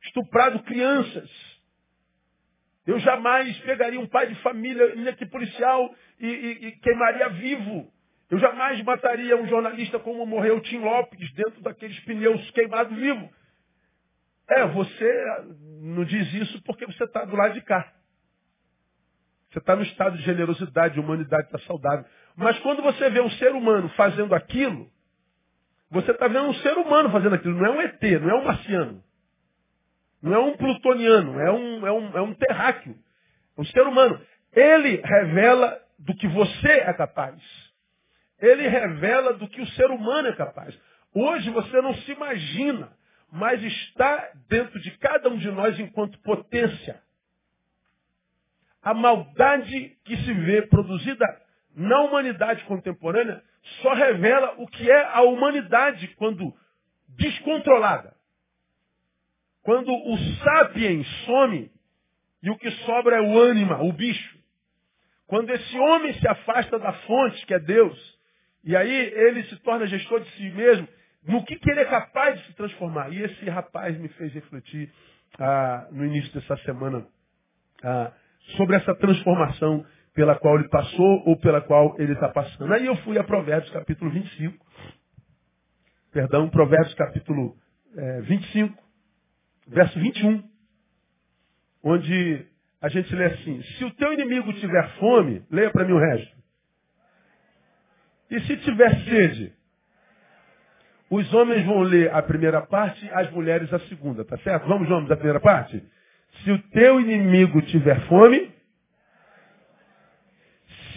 estuprado 0.04 0.64
crianças. 0.64 1.30
Eu 2.88 3.00
jamais 3.00 3.58
pegaria 3.60 4.00
um 4.00 4.08
pai 4.08 4.28
de 4.28 4.36
família, 4.42 5.14
que 5.14 5.26
policial, 5.28 5.96
e, 6.20 6.28
e, 6.28 6.68
e, 6.68 6.72
queimaria 6.74 7.30
vivo. 7.30 7.92
Eu 8.30 8.40
jamais 8.40 8.82
mataria 8.84 9.38
um 9.38 9.48
jornalista 9.48 10.00
como 10.00 10.26
morreu 10.26 10.60
Tim 10.62 10.80
Lopes, 10.80 11.32
dentro 11.34 11.62
daqueles 11.62 12.00
pneus 12.02 12.50
queimados 12.52 12.96
vivo. 12.98 13.30
É, 14.50 14.66
você 14.68 15.26
não 15.82 16.04
diz 16.04 16.34
isso 16.34 16.62
porque 16.64 16.86
você 16.86 17.04
está 17.04 17.26
do 17.26 17.36
lado 17.36 17.54
de 17.54 17.62
cá. 17.62 17.92
Você 19.50 19.60
está 19.60 19.76
no 19.76 19.84
estado 19.84 20.18
de 20.18 20.24
generosidade, 20.24 20.96
de 20.96 21.00
humanidade, 21.00 21.46
está 21.46 21.60
saudável. 21.60 22.06
Mas 22.36 22.60
quando 22.60 22.82
você 22.82 23.10
vê 23.10 23.22
um 23.22 23.30
ser 23.32 23.52
humano 23.54 23.90
fazendo 23.90 24.36
aquilo, 24.36 24.92
você 25.96 26.12
está 26.12 26.28
vendo 26.28 26.50
um 26.50 26.54
ser 26.56 26.78
humano 26.78 27.10
fazendo 27.10 27.36
aquilo, 27.36 27.56
não 27.58 27.66
é 27.68 27.70
um 27.72 27.82
ET, 27.82 28.02
não 28.22 28.30
é 28.30 28.36
um 28.36 28.44
marciano. 28.44 29.04
Não 30.22 30.34
é 30.34 30.40
um 30.40 30.58
plutoniano, 30.58 31.40
é 31.40 31.50
um, 31.50 31.88
é 31.88 31.92
um, 31.92 32.18
é 32.18 32.22
um 32.22 32.34
terráqueo. 32.34 32.98
É 33.58 33.62
um 33.62 33.66
ser 33.66 33.82
humano. 33.84 34.20
Ele 34.52 35.02
revela 35.02 35.80
do 35.98 36.14
que 36.16 36.28
você 36.28 36.68
é 36.68 36.92
capaz. 36.92 37.42
Ele 38.42 38.68
revela 38.68 39.36
do 39.36 39.48
que 39.48 39.62
o 39.62 39.68
ser 39.68 39.90
humano 39.90 40.28
é 40.28 40.36
capaz. 40.36 40.78
Hoje 41.14 41.50
você 41.52 41.82
não 41.82 41.94
se 41.94 42.12
imagina, 42.12 42.92
mas 43.32 43.64
está 43.64 44.32
dentro 44.50 44.78
de 44.82 44.92
cada 44.98 45.30
um 45.30 45.38
de 45.38 45.50
nós 45.50 45.80
enquanto 45.80 46.20
potência. 46.20 47.02
A 48.84 48.94
maldade 48.94 49.98
que 50.04 50.18
se 50.18 50.34
vê 50.34 50.64
produzida 50.64 51.26
na 51.74 52.02
humanidade 52.02 52.66
contemporânea 52.66 53.42
só 53.82 53.94
revela 53.94 54.56
o 54.58 54.68
que 54.68 54.90
é 54.90 55.06
a 55.14 55.22
humanidade 55.22 56.08
quando 56.16 56.54
descontrolada. 57.10 58.14
Quando 59.64 59.92
o 59.92 60.18
sapiens 60.44 61.08
some 61.26 61.72
e 62.44 62.50
o 62.50 62.58
que 62.58 62.70
sobra 62.72 63.18
é 63.18 63.22
o 63.22 63.40
ânima, 63.40 63.82
o 63.82 63.92
bicho. 63.92 64.38
Quando 65.26 65.50
esse 65.50 65.80
homem 65.80 66.14
se 66.14 66.28
afasta 66.28 66.78
da 66.78 66.94
fonte, 66.94 67.46
que 67.48 67.54
é 67.54 67.60
Deus, 67.60 68.20
e 68.64 68.76
aí 68.76 68.92
ele 68.92 69.44
se 69.46 69.56
torna 69.58 69.88
gestor 69.88 70.20
de 70.20 70.30
si 70.32 70.50
mesmo, 70.52 70.88
no 71.24 71.44
que, 71.44 71.56
que 71.56 71.72
ele 71.72 71.80
é 71.80 71.86
capaz 71.86 72.40
de 72.40 72.46
se 72.48 72.54
transformar. 72.54 73.12
E 73.12 73.24
esse 73.24 73.50
rapaz 73.50 73.98
me 73.98 74.08
fez 74.10 74.32
refletir 74.34 74.92
ah, 75.40 75.88
no 75.92 76.06
início 76.06 76.32
dessa 76.34 76.56
semana 76.58 77.08
ah, 77.84 78.12
sobre 78.56 78.76
essa 78.76 78.94
transformação 78.94 79.84
pela 80.16 80.40
qual 80.40 80.58
ele 80.58 80.70
passou 80.70 81.24
ou 81.28 81.38
pela 81.38 81.62
qual 81.62 81.94
ele 82.00 82.14
está 82.14 82.30
passando. 82.30 82.74
Aí 82.74 82.86
eu 82.86 82.96
fui 82.98 83.20
a 83.20 83.24
Provérbios 83.24 83.70
capítulo 83.72 84.10
25. 84.10 84.66
Perdão, 86.12 86.50
Provérbios 86.50 86.94
capítulo 86.96 87.56
é, 87.98 88.22
25, 88.22 88.82
verso 89.68 90.00
21. 90.00 90.42
Onde 91.84 92.48
a 92.82 92.88
gente 92.88 93.14
lê 93.14 93.26
assim, 93.26 93.62
se 93.62 93.84
o 93.84 93.92
teu 93.92 94.14
inimigo 94.14 94.52
tiver 94.54 94.90
fome, 94.98 95.46
leia 95.52 95.70
para 95.70 95.86
mim 95.86 95.92
o 95.92 96.00
resto. 96.00 96.36
E 98.32 98.40
se 98.40 98.58
tiver 98.58 98.96
sede, 99.04 99.54
os 101.10 101.32
homens 101.34 101.66
vão 101.66 101.82
ler 101.82 102.12
a 102.14 102.24
primeira 102.24 102.62
parte, 102.62 103.08
as 103.12 103.30
mulheres 103.32 103.72
a 103.74 103.80
segunda, 103.82 104.24
tá 104.24 104.38
certo? 104.38 104.66
Vamos, 104.68 104.88
vamos, 104.88 105.12
a 105.12 105.16
primeira 105.16 105.42
parte? 105.42 105.84
Se 106.44 106.52
o 106.52 106.62
teu 106.70 107.02
inimigo 107.02 107.62
tiver 107.64 108.00
fome, 108.08 108.55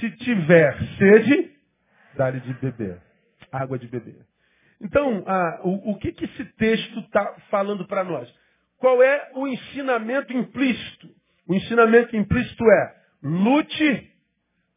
se 0.00 0.10
tiver 0.16 0.78
sede, 0.98 1.52
dá-lhe 2.16 2.40
de 2.40 2.54
beber. 2.54 3.00
Água 3.50 3.78
de 3.78 3.86
beber. 3.86 4.26
Então, 4.80 5.24
ah, 5.26 5.60
o, 5.64 5.92
o 5.92 5.98
que, 5.98 6.12
que 6.12 6.24
esse 6.24 6.44
texto 6.56 7.00
está 7.00 7.34
falando 7.50 7.86
para 7.86 8.04
nós? 8.04 8.32
Qual 8.78 9.02
é 9.02 9.30
o 9.34 9.48
ensinamento 9.48 10.32
implícito? 10.32 11.08
O 11.46 11.54
ensinamento 11.54 12.16
implícito 12.16 12.64
é 12.64 12.96
lute 13.22 14.12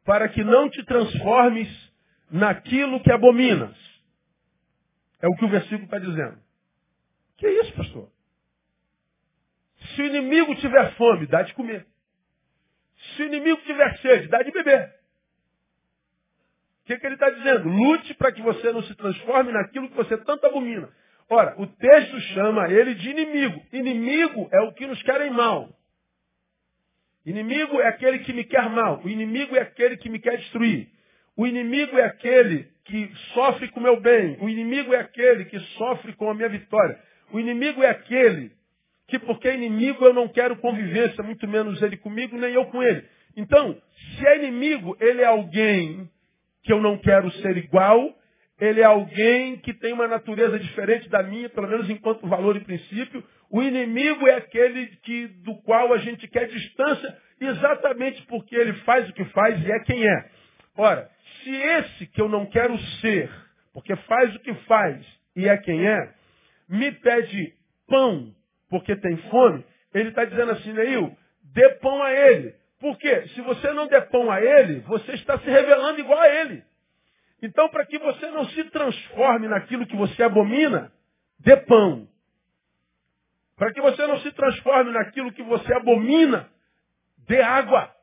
para 0.03 0.27
que 0.29 0.43
não 0.43 0.69
te 0.69 0.83
transformes 0.85 1.69
naquilo 2.31 3.01
que 3.01 3.11
abominas. 3.11 3.77
É 5.21 5.27
o 5.27 5.35
que 5.35 5.45
o 5.45 5.49
versículo 5.49 5.83
está 5.83 5.99
dizendo. 5.99 6.39
Que 7.37 7.45
é 7.45 7.61
isso, 7.61 7.73
pastor? 7.73 8.09
Se 9.95 10.01
o 10.01 10.05
inimigo 10.05 10.55
tiver 10.55 10.95
fome, 10.95 11.27
dá 11.27 11.43
de 11.43 11.53
comer. 11.53 11.85
Se 13.15 13.23
o 13.23 13.25
inimigo 13.25 13.61
tiver 13.63 13.97
sede, 13.97 14.27
dá 14.27 14.41
de 14.41 14.51
beber. 14.51 15.00
Que, 16.91 16.99
que 16.99 17.05
ele 17.05 17.15
está 17.15 17.29
dizendo? 17.29 17.69
Lute 17.69 18.13
para 18.15 18.33
que 18.33 18.41
você 18.41 18.69
não 18.73 18.83
se 18.83 18.93
transforme 18.95 19.53
naquilo 19.53 19.87
que 19.87 19.95
você 19.95 20.17
tanto 20.17 20.45
abomina. 20.45 20.89
Ora, 21.29 21.55
o 21.57 21.65
texto 21.65 22.19
chama 22.33 22.69
ele 22.69 22.95
de 22.95 23.09
inimigo. 23.09 23.63
Inimigo 23.71 24.49
é 24.51 24.59
o 24.59 24.73
que 24.73 24.85
nos 24.85 25.01
querem 25.03 25.31
mal. 25.31 25.69
Inimigo 27.25 27.79
é 27.79 27.87
aquele 27.87 28.19
que 28.19 28.33
me 28.33 28.43
quer 28.43 28.69
mal. 28.69 29.01
O 29.05 29.09
inimigo 29.09 29.55
é 29.55 29.61
aquele 29.61 29.95
que 29.95 30.09
me 30.09 30.19
quer 30.19 30.37
destruir. 30.37 30.89
O 31.37 31.47
inimigo 31.47 31.97
é 31.97 32.03
aquele 32.03 32.67
que 32.83 33.09
sofre 33.33 33.69
com 33.69 33.79
o 33.79 33.83
meu 33.83 34.01
bem. 34.01 34.37
O 34.41 34.49
inimigo 34.49 34.93
é 34.93 34.99
aquele 34.99 35.45
que 35.45 35.59
sofre 35.77 36.11
com 36.13 36.29
a 36.29 36.33
minha 36.33 36.49
vitória. 36.49 36.99
O 37.31 37.39
inimigo 37.39 37.81
é 37.81 37.89
aquele 37.89 38.51
que, 39.07 39.17
porque 39.17 39.47
é 39.47 39.55
inimigo, 39.55 40.03
eu 40.03 40.13
não 40.13 40.27
quero 40.27 40.57
convivência, 40.57 41.23
muito 41.23 41.47
menos 41.47 41.81
ele 41.81 41.95
comigo, 41.95 42.35
nem 42.35 42.53
eu 42.53 42.65
com 42.65 42.83
ele. 42.83 43.07
Então, 43.37 43.81
se 43.95 44.27
é 44.27 44.39
inimigo, 44.39 44.97
ele 44.99 45.21
é 45.21 45.25
alguém 45.25 46.09
que 46.63 46.71
eu 46.71 46.81
não 46.81 46.97
quero 46.97 47.31
ser 47.33 47.57
igual, 47.57 48.15
ele 48.59 48.81
é 48.81 48.85
alguém 48.85 49.57
que 49.57 49.73
tem 49.73 49.93
uma 49.93 50.07
natureza 50.07 50.59
diferente 50.59 51.09
da 51.09 51.23
minha, 51.23 51.49
pelo 51.49 51.67
menos 51.67 51.89
enquanto 51.89 52.27
valor 52.27 52.55
e 52.55 52.63
princípio. 52.63 53.23
O 53.49 53.61
inimigo 53.63 54.27
é 54.27 54.35
aquele 54.35 54.87
que, 54.97 55.27
do 55.43 55.55
qual 55.63 55.93
a 55.93 55.97
gente 55.97 56.27
quer 56.27 56.47
distância, 56.47 57.17
exatamente 57.39 58.21
porque 58.27 58.55
ele 58.55 58.73
faz 58.83 59.09
o 59.09 59.13
que 59.13 59.25
faz 59.25 59.59
e 59.65 59.71
é 59.71 59.79
quem 59.79 60.07
é. 60.07 60.29
Ora, 60.77 61.09
se 61.43 61.49
esse 61.49 62.07
que 62.07 62.21
eu 62.21 62.29
não 62.29 62.45
quero 62.45 62.77
ser, 63.01 63.29
porque 63.73 63.95
faz 63.95 64.35
o 64.35 64.39
que 64.39 64.53
faz 64.65 65.03
e 65.35 65.47
é 65.47 65.57
quem 65.57 65.87
é, 65.87 66.13
me 66.69 66.91
pede 66.91 67.53
pão 67.87 68.33
porque 68.71 68.95
tem 68.95 69.17
fome, 69.29 69.65
ele 69.93 70.09
está 70.09 70.23
dizendo 70.23 70.53
assim, 70.53 70.71
Neil, 70.71 71.15
dê 71.53 71.69
pão 71.81 72.01
a 72.01 72.13
ele. 72.13 72.55
Por 72.81 72.97
quê? 72.97 73.27
Se 73.35 73.41
você 73.41 73.71
não 73.73 73.87
der 73.87 74.09
pão 74.09 74.31
a 74.31 74.41
ele, 74.41 74.79
você 74.81 75.13
está 75.13 75.37
se 75.37 75.45
revelando 75.45 75.99
igual 75.99 76.19
a 76.19 76.27
ele. 76.27 76.63
Então, 77.39 77.69
para 77.69 77.85
que 77.85 77.99
você 77.99 78.25
não 78.31 78.43
se 78.49 78.63
transforme 78.65 79.47
naquilo 79.47 79.85
que 79.85 79.95
você 79.95 80.23
abomina, 80.23 80.91
dê 81.39 81.55
pão. 81.57 82.07
Para 83.55 83.71
que 83.71 83.79
você 83.79 84.07
não 84.07 84.19
se 84.21 84.31
transforme 84.31 84.91
naquilo 84.91 85.31
que 85.31 85.43
você 85.43 85.71
abomina, 85.75 86.49
dê 87.27 87.39
água. 87.39 87.95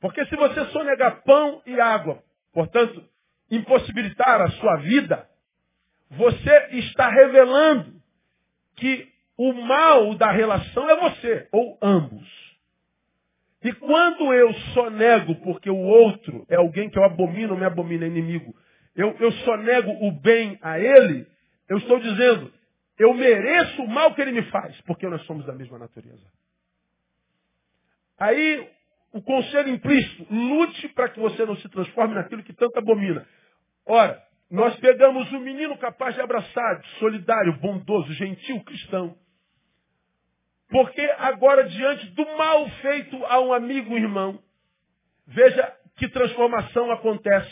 Porque 0.00 0.26
se 0.26 0.34
você 0.34 0.64
só 0.66 0.82
negar 0.82 1.22
pão 1.22 1.62
e 1.64 1.80
água, 1.80 2.20
portanto, 2.52 3.08
impossibilitar 3.48 4.40
a 4.40 4.50
sua 4.50 4.76
vida, 4.78 5.28
você 6.10 6.68
está 6.72 7.08
revelando 7.08 8.02
que 8.74 9.08
o 9.36 9.52
mal 9.52 10.16
da 10.16 10.32
relação 10.32 10.90
é 10.90 10.96
você, 10.96 11.48
ou 11.52 11.78
ambos. 11.80 12.39
E 13.62 13.72
quando 13.74 14.32
eu 14.32 14.52
só 14.74 14.88
nego 14.90 15.34
porque 15.36 15.68
o 15.68 15.76
outro 15.76 16.46
é 16.48 16.56
alguém 16.56 16.88
que 16.88 16.98
eu 16.98 17.04
abomino, 17.04 17.56
me 17.56 17.64
abomina, 17.64 18.04
é 18.04 18.08
inimigo, 18.08 18.54
eu, 18.96 19.14
eu 19.20 19.30
só 19.32 19.56
nego 19.56 19.90
o 20.06 20.12
bem 20.12 20.58
a 20.62 20.78
ele, 20.78 21.26
eu 21.68 21.78
estou 21.78 22.00
dizendo, 22.00 22.52
eu 22.98 23.14
mereço 23.14 23.82
o 23.82 23.88
mal 23.88 24.14
que 24.14 24.20
ele 24.20 24.32
me 24.32 24.42
faz, 24.50 24.80
porque 24.82 25.06
nós 25.08 25.22
somos 25.26 25.44
da 25.46 25.52
mesma 25.52 25.78
natureza. 25.78 26.26
Aí 28.18 28.68
o 29.12 29.20
conselho 29.22 29.70
implícito, 29.70 30.26
lute 30.30 30.88
para 30.90 31.08
que 31.08 31.18
você 31.18 31.44
não 31.44 31.56
se 31.56 31.68
transforme 31.68 32.14
naquilo 32.14 32.42
que 32.42 32.52
tanto 32.52 32.78
abomina. 32.78 33.26
Ora, 33.86 34.22
nós 34.50 34.74
pegamos 34.80 35.32
um 35.32 35.40
menino 35.40 35.76
capaz 35.78 36.14
de 36.14 36.20
abraçar, 36.20 36.84
solidário, 36.98 37.58
bondoso, 37.58 38.12
gentil, 38.14 38.62
cristão. 38.64 39.16
Porque 40.70 41.02
agora, 41.18 41.64
diante 41.64 42.06
do 42.10 42.24
mal 42.36 42.68
feito 42.80 43.24
a 43.26 43.40
um 43.40 43.52
amigo, 43.52 43.96
irmão, 43.96 44.40
veja 45.26 45.76
que 45.96 46.08
transformação 46.08 46.90
acontece. 46.92 47.50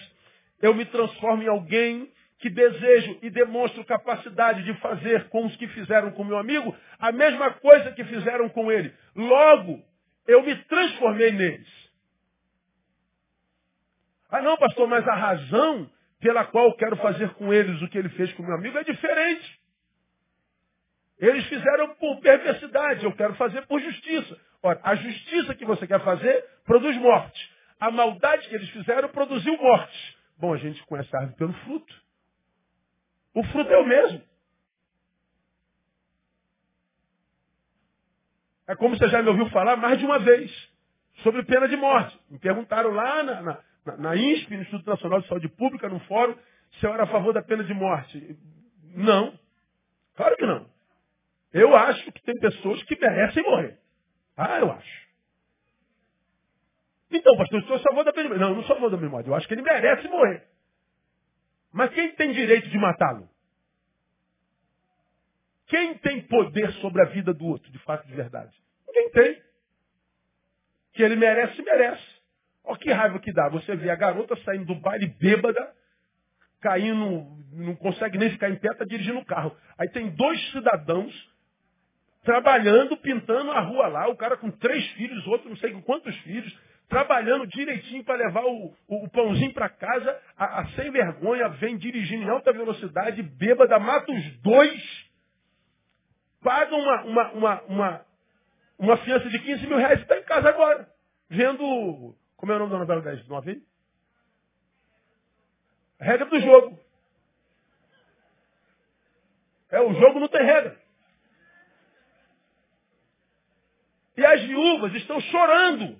Eu 0.62 0.72
me 0.74 0.84
transformo 0.84 1.42
em 1.42 1.48
alguém 1.48 2.10
que 2.38 2.48
desejo 2.48 3.18
e 3.20 3.30
demonstro 3.30 3.84
capacidade 3.84 4.62
de 4.62 4.72
fazer 4.74 5.28
com 5.28 5.46
os 5.46 5.56
que 5.56 5.66
fizeram 5.68 6.12
com 6.12 6.22
meu 6.22 6.38
amigo 6.38 6.74
a 6.98 7.10
mesma 7.10 7.50
coisa 7.54 7.90
que 7.92 8.04
fizeram 8.04 8.48
com 8.48 8.70
ele. 8.70 8.94
Logo, 9.16 9.82
eu 10.26 10.42
me 10.42 10.54
transformei 10.64 11.32
neles. 11.32 11.68
Ah 14.30 14.40
não, 14.40 14.56
pastor, 14.56 14.86
mas 14.86 15.06
a 15.08 15.14
razão 15.14 15.90
pela 16.20 16.44
qual 16.44 16.66
eu 16.66 16.76
quero 16.76 16.96
fazer 16.96 17.30
com 17.30 17.52
eles 17.52 17.80
o 17.82 17.88
que 17.88 17.98
ele 17.98 18.08
fez 18.10 18.32
com 18.34 18.42
meu 18.42 18.54
amigo 18.54 18.78
é 18.78 18.84
diferente. 18.84 19.57
Eles 21.18 21.44
fizeram 21.46 21.94
por 21.96 22.20
perversidade, 22.20 23.04
eu 23.04 23.12
quero 23.12 23.34
fazer 23.34 23.66
por 23.66 23.80
justiça. 23.80 24.38
Ora, 24.62 24.80
a 24.82 24.94
justiça 24.94 25.54
que 25.54 25.64
você 25.64 25.86
quer 25.86 26.02
fazer 26.04 26.44
produz 26.64 26.96
morte. 26.98 27.58
A 27.80 27.90
maldade 27.90 28.48
que 28.48 28.54
eles 28.54 28.68
fizeram 28.70 29.08
produziu 29.08 29.56
morte. 29.56 30.18
Bom, 30.38 30.54
a 30.54 30.56
gente 30.56 30.84
conhece 30.86 31.14
a 31.14 31.20
árvore 31.20 31.36
pelo 31.36 31.52
fruto. 31.64 31.94
O 33.34 33.44
fruto 33.44 33.72
é 33.72 33.78
o 33.78 33.86
mesmo. 33.86 34.22
É 38.68 38.76
como 38.76 38.96
você 38.96 39.08
já 39.08 39.22
me 39.22 39.28
ouviu 39.28 39.48
falar 39.50 39.76
mais 39.76 39.98
de 39.98 40.04
uma 40.04 40.18
vez 40.18 40.52
sobre 41.22 41.42
pena 41.44 41.68
de 41.68 41.76
morte. 41.76 42.18
Me 42.30 42.38
perguntaram 42.38 42.90
lá 42.90 43.22
na, 43.22 43.42
na, 43.42 43.96
na, 43.96 44.16
INSP, 44.16 44.54
no 44.54 44.62
Instituto 44.62 44.90
Nacional 44.90 45.20
de 45.20 45.28
Saúde 45.28 45.48
Pública, 45.48 45.88
no 45.88 45.98
fórum, 46.00 46.36
se 46.78 46.86
eu 46.86 46.92
era 46.92 47.04
a 47.04 47.08
favor 47.08 47.32
da 47.32 47.42
pena 47.42 47.64
de 47.64 47.74
morte. 47.74 48.36
Não. 48.94 49.38
Claro 50.14 50.36
que 50.36 50.46
não. 50.46 50.77
Eu 51.52 51.74
acho 51.74 52.12
que 52.12 52.22
tem 52.22 52.34
pessoas 52.38 52.82
que 52.84 52.98
merecem 53.00 53.42
morrer. 53.42 53.78
Ah, 54.36 54.58
eu 54.58 54.70
acho. 54.70 55.08
Então, 57.10 57.36
pastor, 57.36 57.60
eu 57.60 57.66
sou 57.66 57.76
a 57.76 57.80
favor 57.80 58.04
da 58.04 58.12
morte. 58.12 58.38
Não, 58.38 58.48
eu 58.50 58.54
não 58.56 58.62
a 58.62 58.66
favor 58.66 58.90
da 58.90 58.96
morte. 58.96 59.28
Eu 59.28 59.34
acho 59.34 59.48
que 59.48 59.54
ele 59.54 59.62
merece 59.62 60.06
morrer. 60.08 60.46
Mas 61.72 61.92
quem 61.94 62.14
tem 62.14 62.32
direito 62.32 62.68
de 62.68 62.78
matá-lo? 62.78 63.28
Quem 65.68 65.94
tem 65.98 66.22
poder 66.22 66.72
sobre 66.74 67.02
a 67.02 67.06
vida 67.06 67.32
do 67.32 67.46
outro, 67.46 67.70
de 67.70 67.78
fato, 67.80 68.06
de 68.06 68.14
verdade? 68.14 68.54
Ninguém 68.86 69.10
tem. 69.10 69.42
Que 70.92 71.02
ele 71.02 71.16
merece, 71.16 71.60
merece. 71.62 72.18
Olha 72.64 72.78
que 72.78 72.90
raiva 72.90 73.18
que 73.20 73.32
dá. 73.32 73.48
Você 73.50 73.76
vê 73.76 73.90
a 73.90 73.96
garota 73.96 74.36
saindo 74.44 74.66
do 74.66 74.74
baile 74.76 75.06
bêbada, 75.06 75.74
caindo, 76.60 77.26
não 77.52 77.76
consegue 77.76 78.18
nem 78.18 78.30
ficar 78.30 78.50
em 78.50 78.56
pé, 78.56 78.68
está 78.68 78.84
dirigindo 78.84 79.18
o 79.18 79.24
carro. 79.24 79.56
Aí 79.78 79.88
tem 79.90 80.10
dois 80.10 80.50
cidadãos 80.52 81.37
trabalhando, 82.22 82.96
pintando 82.96 83.50
a 83.50 83.60
rua 83.60 83.88
lá, 83.88 84.08
o 84.08 84.16
cara 84.16 84.36
com 84.36 84.50
três 84.50 84.86
filhos, 84.92 85.26
outro 85.26 85.48
não 85.48 85.56
sei 85.56 85.72
com 85.72 85.82
quantos 85.82 86.16
filhos, 86.18 86.56
trabalhando 86.88 87.46
direitinho 87.46 88.04
para 88.04 88.16
levar 88.16 88.44
o, 88.44 88.74
o, 88.88 89.04
o 89.04 89.10
pãozinho 89.10 89.52
para 89.52 89.68
casa, 89.68 90.20
a, 90.36 90.60
a, 90.60 90.66
sem 90.70 90.90
vergonha 90.90 91.48
vem 91.50 91.76
dirigindo 91.76 92.24
em 92.24 92.28
alta 92.28 92.52
velocidade, 92.52 93.22
bêbada, 93.22 93.78
mata 93.78 94.10
os 94.10 94.40
dois 94.40 95.08
paga 96.42 96.74
uma, 96.74 97.02
uma, 97.02 97.32
uma, 97.32 97.62
uma, 97.62 98.06
uma 98.78 98.96
fiança 98.98 99.28
de 99.28 99.38
15 99.38 99.66
mil 99.66 99.76
reais 99.76 99.98
e 99.98 100.02
está 100.02 100.18
em 100.18 100.22
casa 100.24 100.48
agora. 100.48 100.88
Vendo. 101.28 102.16
Como 102.36 102.52
é 102.52 102.56
o 102.56 102.58
nome 102.58 102.70
da 102.70 102.78
novela 102.78 103.02
das 103.02 103.26
nove 103.28 103.50
aí? 103.50 103.62
Regra 106.00 106.26
do 106.26 106.40
jogo. 106.40 106.78
É, 109.70 109.80
o 109.80 109.92
jogo 109.92 110.20
não 110.20 110.28
tem 110.28 110.42
regra. 110.42 110.77
E 114.18 114.26
as 114.26 114.42
viúvas 114.42 114.92
estão 114.96 115.20
chorando 115.20 115.96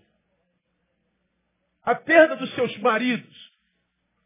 a 1.85 1.95
perda 1.95 2.35
dos 2.35 2.53
seus 2.57 2.77
maridos. 2.79 3.53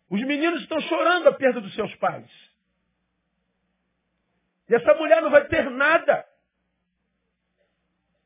Os 0.08 0.18
meninos 0.22 0.62
estão 0.62 0.80
chorando 0.80 1.28
a 1.28 1.32
perda 1.34 1.60
dos 1.60 1.74
seus 1.74 1.94
pais. 1.96 2.30
E 4.66 4.74
essa 4.74 4.94
mulher 4.94 5.20
não 5.20 5.28
vai 5.28 5.46
ter 5.46 5.68
nada. 5.68 6.24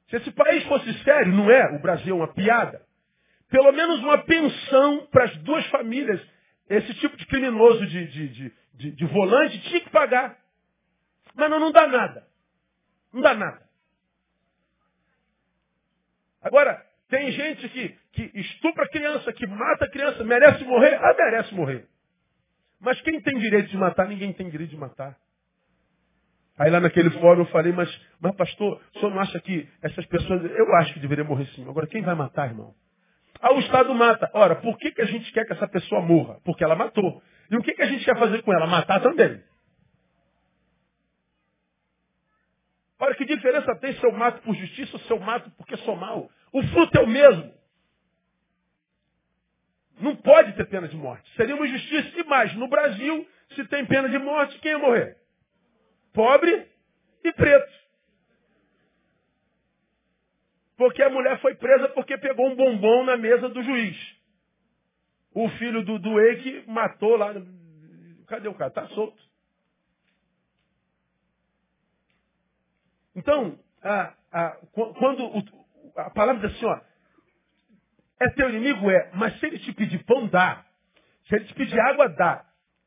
Se 0.08 0.18
esse 0.18 0.30
país 0.30 0.62
fosse 0.68 1.02
sério, 1.02 1.32
não 1.32 1.50
é? 1.50 1.76
O 1.76 1.80
Brasil 1.80 2.14
é 2.14 2.16
uma 2.16 2.32
piada. 2.32 2.86
Pelo 3.48 3.72
menos 3.72 3.98
uma 4.04 4.18
pensão 4.18 5.04
para 5.06 5.24
as 5.24 5.36
duas 5.38 5.66
famílias. 5.66 6.24
Esse 6.70 6.94
tipo 6.94 7.16
de 7.16 7.26
criminoso 7.26 7.84
de, 7.88 8.06
de, 8.06 8.52
de, 8.72 8.90
de, 8.92 9.04
volante 9.06 9.60
tinha 9.62 9.80
que 9.80 9.90
pagar. 9.90 10.38
Mas 11.34 11.50
não, 11.50 11.58
não 11.58 11.72
dá 11.72 11.88
nada. 11.88 12.24
Não 13.12 13.20
dá 13.20 13.34
nada. 13.34 13.65
Agora, 16.46 16.80
tem 17.08 17.32
gente 17.32 17.68
que, 17.68 17.88
que 18.12 18.38
estupra 18.38 18.88
criança, 18.88 19.32
que 19.32 19.44
mata 19.48 19.90
criança, 19.90 20.22
merece 20.22 20.62
morrer? 20.64 20.94
Ah, 20.94 21.12
merece 21.18 21.52
morrer. 21.52 21.86
Mas 22.80 23.00
quem 23.00 23.20
tem 23.20 23.36
direito 23.38 23.68
de 23.68 23.76
matar? 23.76 24.06
Ninguém 24.06 24.32
tem 24.32 24.48
direito 24.48 24.70
de 24.70 24.76
matar. 24.76 25.16
Aí 26.56 26.70
lá 26.70 26.78
naquele 26.78 27.10
fórum 27.10 27.40
eu 27.40 27.46
falei, 27.46 27.72
mas, 27.72 27.90
mas 28.20 28.34
pastor, 28.36 28.80
o 28.94 28.98
senhor 29.00 29.12
não 29.12 29.20
acha 29.20 29.40
que 29.40 29.68
essas 29.82 30.06
pessoas. 30.06 30.44
Eu 30.44 30.72
acho 30.76 30.94
que 30.94 31.00
deveriam 31.00 31.26
morrer 31.26 31.46
sim. 31.46 31.68
Agora, 31.68 31.88
quem 31.88 32.02
vai 32.02 32.14
matar, 32.14 32.46
irmão? 32.46 32.72
Ah, 33.40 33.52
o 33.52 33.58
Estado 33.58 33.92
mata. 33.92 34.30
Ora, 34.32 34.54
por 34.54 34.78
que, 34.78 34.92
que 34.92 35.02
a 35.02 35.06
gente 35.06 35.30
quer 35.32 35.44
que 35.44 35.52
essa 35.52 35.66
pessoa 35.66 36.00
morra? 36.00 36.38
Porque 36.44 36.62
ela 36.62 36.76
matou. 36.76 37.20
E 37.50 37.56
o 37.56 37.60
que, 37.60 37.72
que 37.72 37.82
a 37.82 37.86
gente 37.86 38.04
quer 38.04 38.16
fazer 38.16 38.40
com 38.42 38.52
ela? 38.54 38.68
Matar 38.68 39.00
também. 39.00 39.42
Olha 43.06 43.14
que 43.14 43.24
diferença 43.24 43.72
tem 43.76 43.92
se 43.92 44.04
eu 44.04 44.10
mato 44.10 44.42
por 44.42 44.52
justiça 44.56 44.96
ou 44.96 44.98
se 45.00 45.10
eu 45.12 45.20
mato 45.20 45.48
porque 45.52 45.76
sou 45.76 45.94
mal. 45.94 46.28
O 46.52 46.60
fruto 46.64 46.98
é 46.98 47.02
o 47.02 47.06
mesmo. 47.06 47.54
Não 50.00 50.16
pode 50.16 50.54
ter 50.54 50.66
pena 50.66 50.88
de 50.88 50.96
morte. 50.96 51.30
Seria 51.36 51.54
uma 51.54 51.68
injustiça. 51.68 52.18
E 52.18 52.24
mais, 52.24 52.52
no 52.54 52.66
Brasil, 52.66 53.24
se 53.54 53.64
tem 53.66 53.86
pena 53.86 54.08
de 54.08 54.18
morte, 54.18 54.58
quem 54.58 54.72
ia 54.72 54.78
morrer? 54.78 55.16
Pobre 56.12 56.66
e 57.22 57.32
preto. 57.32 57.72
Porque 60.76 61.00
a 61.00 61.08
mulher 61.08 61.40
foi 61.40 61.54
presa 61.54 61.88
porque 61.90 62.18
pegou 62.18 62.48
um 62.48 62.56
bombom 62.56 63.04
na 63.04 63.16
mesa 63.16 63.48
do 63.48 63.62
juiz. 63.62 63.96
O 65.32 65.48
filho 65.50 65.84
do, 65.84 66.20
Eike 66.20 66.64
matou 66.66 67.16
lá. 67.16 67.32
Cadê 68.26 68.48
o 68.48 68.54
cara? 68.54 68.68
Está 68.68 68.88
solto. 68.88 69.22
Então, 73.16 73.58
a, 73.82 74.12
a, 74.30 74.50
quando 74.72 75.24
o, 75.24 75.42
a 75.96 76.10
palavra 76.10 76.46
diz 76.46 76.56
assim, 76.56 76.66
ó, 76.66 76.80
é 78.20 78.28
teu 78.30 78.50
inimigo? 78.50 78.90
É, 78.90 79.10
mas 79.14 79.38
se 79.40 79.46
ele 79.46 79.58
te 79.58 79.72
pedir 79.72 80.04
pão, 80.04 80.28
dá. 80.28 80.64
Se 81.26 81.34
ele 81.34 81.46
te 81.46 81.54
pedir 81.54 81.80
água, 81.80 82.08
dá. 82.10 82.44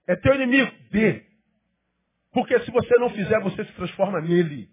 É 0.08 0.16
teu 0.16 0.36
inimigo? 0.36 0.72
Dê. 0.92 1.24
Porque 2.32 2.60
se 2.60 2.72
você 2.72 2.98
não 3.00 3.10
fizer, 3.10 3.40
você 3.42 3.66
se 3.66 3.74
transforma 3.74 4.22
nele. 4.22 4.70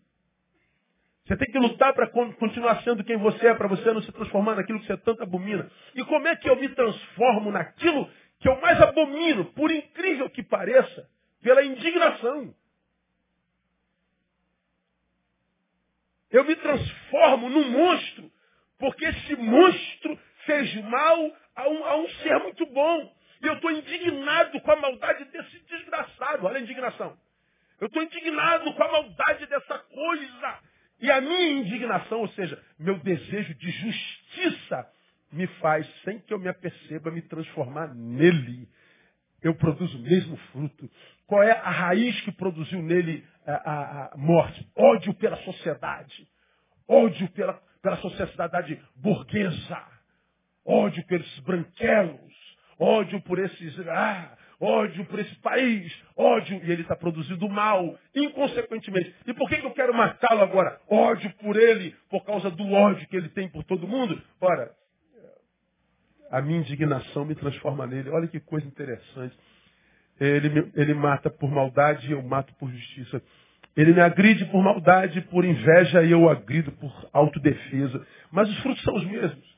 Você 1.26 1.36
tem 1.36 1.50
que 1.50 1.58
lutar 1.58 1.92
para 1.92 2.06
continuar 2.06 2.82
sendo 2.82 3.02
quem 3.02 3.16
você 3.16 3.48
é, 3.48 3.54
para 3.54 3.66
você 3.66 3.92
não 3.92 4.02
se 4.02 4.12
transformar 4.12 4.54
naquilo 4.54 4.78
que 4.78 4.86
você 4.86 4.96
tanto 4.98 5.22
abomina. 5.22 5.68
E 5.94 6.04
como 6.04 6.28
é 6.28 6.36
que 6.36 6.48
eu 6.48 6.54
me 6.54 6.68
transformo 6.68 7.50
naquilo 7.50 8.08
que 8.38 8.48
eu 8.48 8.60
mais 8.60 8.80
abomino, 8.80 9.46
por 9.46 9.70
incrível 9.70 10.30
que 10.30 10.42
pareça, 10.42 11.08
pela 11.42 11.64
indignação? 11.64 12.54
Eu 16.36 16.44
me 16.44 16.54
transformo 16.54 17.48
num 17.48 17.70
monstro, 17.70 18.30
porque 18.78 19.06
esse 19.06 19.36
monstro 19.36 20.20
fez 20.44 20.74
mal 20.82 21.34
a 21.54 21.66
um, 21.66 21.84
a 21.86 21.96
um 21.96 22.08
ser 22.10 22.38
muito 22.40 22.66
bom. 22.66 23.16
E 23.42 23.46
eu 23.46 23.54
estou 23.54 23.70
indignado 23.70 24.60
com 24.60 24.70
a 24.70 24.76
maldade 24.76 25.24
desse 25.24 25.58
desgraçado. 25.60 26.44
Olha 26.44 26.58
a 26.58 26.60
indignação. 26.60 27.16
Eu 27.80 27.86
estou 27.86 28.02
indignado 28.02 28.70
com 28.74 28.82
a 28.84 28.92
maldade 28.92 29.46
dessa 29.46 29.78
coisa. 29.78 30.58
E 31.00 31.10
a 31.10 31.22
minha 31.22 31.52
indignação, 31.52 32.20
ou 32.20 32.28
seja, 32.28 32.62
meu 32.78 32.98
desejo 32.98 33.54
de 33.54 33.70
justiça, 33.70 34.92
me 35.32 35.46
faz, 35.46 35.88
sem 36.04 36.18
que 36.18 36.34
eu 36.34 36.38
me 36.38 36.48
aperceba, 36.48 37.10
me 37.10 37.22
transformar 37.22 37.94
nele. 37.94 38.68
Eu 39.42 39.54
produzo 39.54 39.96
o 39.96 40.02
mesmo 40.02 40.36
fruto. 40.52 40.90
Qual 41.26 41.42
é 41.42 41.52
a 41.52 41.70
raiz 41.70 42.20
que 42.22 42.32
produziu 42.32 42.82
nele 42.82 43.24
a, 43.46 43.52
a, 43.52 44.14
a 44.14 44.16
morte? 44.16 44.66
Ódio 44.76 45.14
pela 45.14 45.36
sociedade. 45.38 46.26
Ódio 46.88 47.28
pela, 47.30 47.60
pela 47.82 47.96
sociedade 47.96 48.80
burguesa. 48.94 49.82
Ódio 50.64 51.04
pelos 51.06 51.38
branquelos. 51.40 52.56
Ódio 52.78 53.20
por 53.22 53.38
esses. 53.38 53.78
Ah, 53.88 54.36
ódio 54.60 55.04
por 55.06 55.18
esse 55.18 55.34
país, 55.36 55.92
ódio, 56.16 56.62
e 56.64 56.72
ele 56.72 56.82
está 56.82 56.96
produzindo 56.96 57.48
mal, 57.48 57.98
inconsequentemente. 58.14 59.14
E 59.26 59.34
por 59.34 59.48
que, 59.48 59.58
que 59.58 59.66
eu 59.66 59.72
quero 59.72 59.94
matá-lo 59.94 60.42
agora? 60.42 60.80
Ódio 60.88 61.30
por 61.36 61.56
ele, 61.56 61.94
por 62.08 62.24
causa 62.24 62.50
do 62.50 62.72
ódio 62.72 63.06
que 63.08 63.16
ele 63.16 63.28
tem 63.30 63.50
por 63.50 63.64
todo 63.64 63.86
mundo? 63.86 64.20
Ora, 64.40 64.72
a 66.30 66.40
minha 66.40 66.60
indignação 66.60 67.24
me 67.24 67.34
transforma 67.34 67.86
nele. 67.86 68.10
Olha 68.10 68.28
que 68.28 68.40
coisa 68.40 68.66
interessante. 68.66 69.36
Ele, 70.18 70.72
ele 70.74 70.94
mata 70.94 71.28
por 71.28 71.50
maldade 71.50 72.08
e 72.08 72.12
eu 72.12 72.22
mato 72.22 72.54
por 72.54 72.70
justiça. 72.70 73.22
Ele 73.76 73.92
me 73.92 74.00
agride 74.00 74.46
por 74.46 74.62
maldade, 74.62 75.20
por 75.22 75.44
inveja 75.44 76.02
e 76.02 76.10
eu 76.10 76.28
agrido 76.28 76.72
por 76.72 77.10
autodefesa. 77.12 78.06
Mas 78.30 78.48
os 78.48 78.58
frutos 78.60 78.82
são 78.82 78.94
os 78.94 79.04
mesmos. 79.04 79.56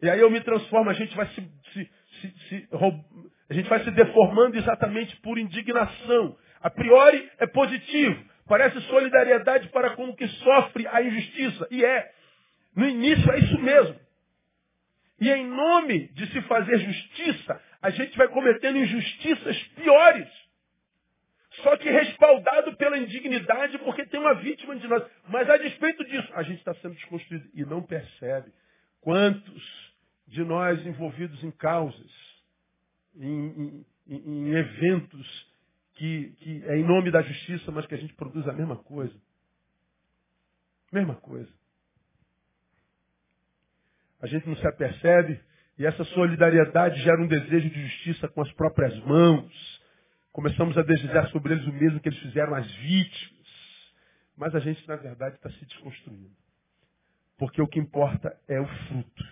E 0.00 0.10
aí 0.10 0.18
eu 0.18 0.30
me 0.30 0.40
transformo, 0.40 0.90
a 0.90 0.94
gente 0.94 1.14
vai 1.14 1.26
se, 1.28 1.52
se, 1.72 1.90
se, 2.20 2.34
se 2.48 2.68
a 3.48 3.54
gente 3.54 3.68
vai 3.68 3.84
se 3.84 3.90
deformando 3.90 4.56
exatamente 4.56 5.14
por 5.20 5.38
indignação. 5.38 6.36
A 6.60 6.70
priori 6.70 7.30
é 7.38 7.46
positivo. 7.46 8.24
Parece 8.48 8.80
solidariedade 8.82 9.68
para 9.68 9.90
com 9.90 10.08
o 10.08 10.16
que 10.16 10.26
sofre 10.26 10.86
a 10.88 11.02
injustiça. 11.02 11.68
E 11.70 11.84
é. 11.84 12.10
No 12.74 12.88
início 12.88 13.30
é 13.30 13.38
isso 13.38 13.58
mesmo. 13.60 13.96
E 15.22 15.30
em 15.30 15.46
nome 15.46 16.08
de 16.14 16.26
se 16.32 16.42
fazer 16.42 16.80
justiça, 16.80 17.62
a 17.80 17.90
gente 17.90 18.18
vai 18.18 18.26
cometendo 18.26 18.76
injustiças 18.76 19.56
piores. 19.76 20.28
Só 21.62 21.76
que 21.76 21.88
respaldado 21.88 22.76
pela 22.76 22.98
indignidade, 22.98 23.78
porque 23.78 24.04
tem 24.06 24.18
uma 24.18 24.34
vítima 24.34 24.74
de 24.74 24.88
nós. 24.88 25.08
Mas 25.28 25.48
a 25.48 25.58
despeito 25.58 26.04
disso, 26.06 26.28
a 26.34 26.42
gente 26.42 26.58
está 26.58 26.74
sendo 26.74 26.96
desconstruído 26.96 27.48
e 27.54 27.64
não 27.64 27.80
percebe. 27.84 28.52
Quantos 29.00 29.94
de 30.26 30.42
nós 30.42 30.84
envolvidos 30.84 31.40
em 31.44 31.52
causas, 31.52 32.10
em, 33.14 33.86
em, 34.08 34.16
em 34.16 34.54
eventos 34.54 35.48
que, 35.94 36.30
que 36.40 36.64
é 36.64 36.78
em 36.78 36.84
nome 36.84 37.12
da 37.12 37.22
justiça, 37.22 37.70
mas 37.70 37.86
que 37.86 37.94
a 37.94 37.98
gente 37.98 38.14
produz 38.14 38.48
a 38.48 38.52
mesma 38.52 38.74
coisa. 38.74 39.14
Mesma 40.90 41.14
coisa. 41.14 41.61
A 44.22 44.26
gente 44.28 44.48
não 44.48 44.56
se 44.56 44.66
apercebe 44.66 45.40
e 45.76 45.84
essa 45.84 46.04
solidariedade 46.04 47.02
gera 47.02 47.20
um 47.20 47.26
desejo 47.26 47.68
de 47.68 47.82
justiça 47.88 48.28
com 48.28 48.40
as 48.40 48.52
próprias 48.52 48.96
mãos. 49.00 49.82
Começamos 50.30 50.78
a 50.78 50.82
desejar 50.82 51.28
sobre 51.30 51.54
eles 51.54 51.66
o 51.66 51.72
mesmo 51.72 51.98
que 52.00 52.08
eles 52.08 52.20
fizeram 52.20 52.54
às 52.54 52.70
vítimas. 52.76 53.42
Mas 54.36 54.54
a 54.54 54.60
gente, 54.60 54.86
na 54.86 54.94
verdade, 54.94 55.34
está 55.34 55.50
se 55.50 55.64
desconstruindo. 55.66 56.30
Porque 57.36 57.60
o 57.60 57.66
que 57.66 57.80
importa 57.80 58.34
é 58.46 58.60
o 58.60 58.66
fruto. 58.86 59.24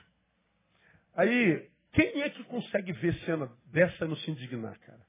Aí, 1.14 1.68
quem 1.92 2.22
é 2.22 2.30
que 2.30 2.42
consegue 2.44 2.92
ver 2.92 3.14
cena 3.24 3.48
dessa 3.66 4.04
e 4.04 4.08
não 4.08 4.16
se 4.16 4.30
indignar, 4.30 4.76
cara? 4.80 5.00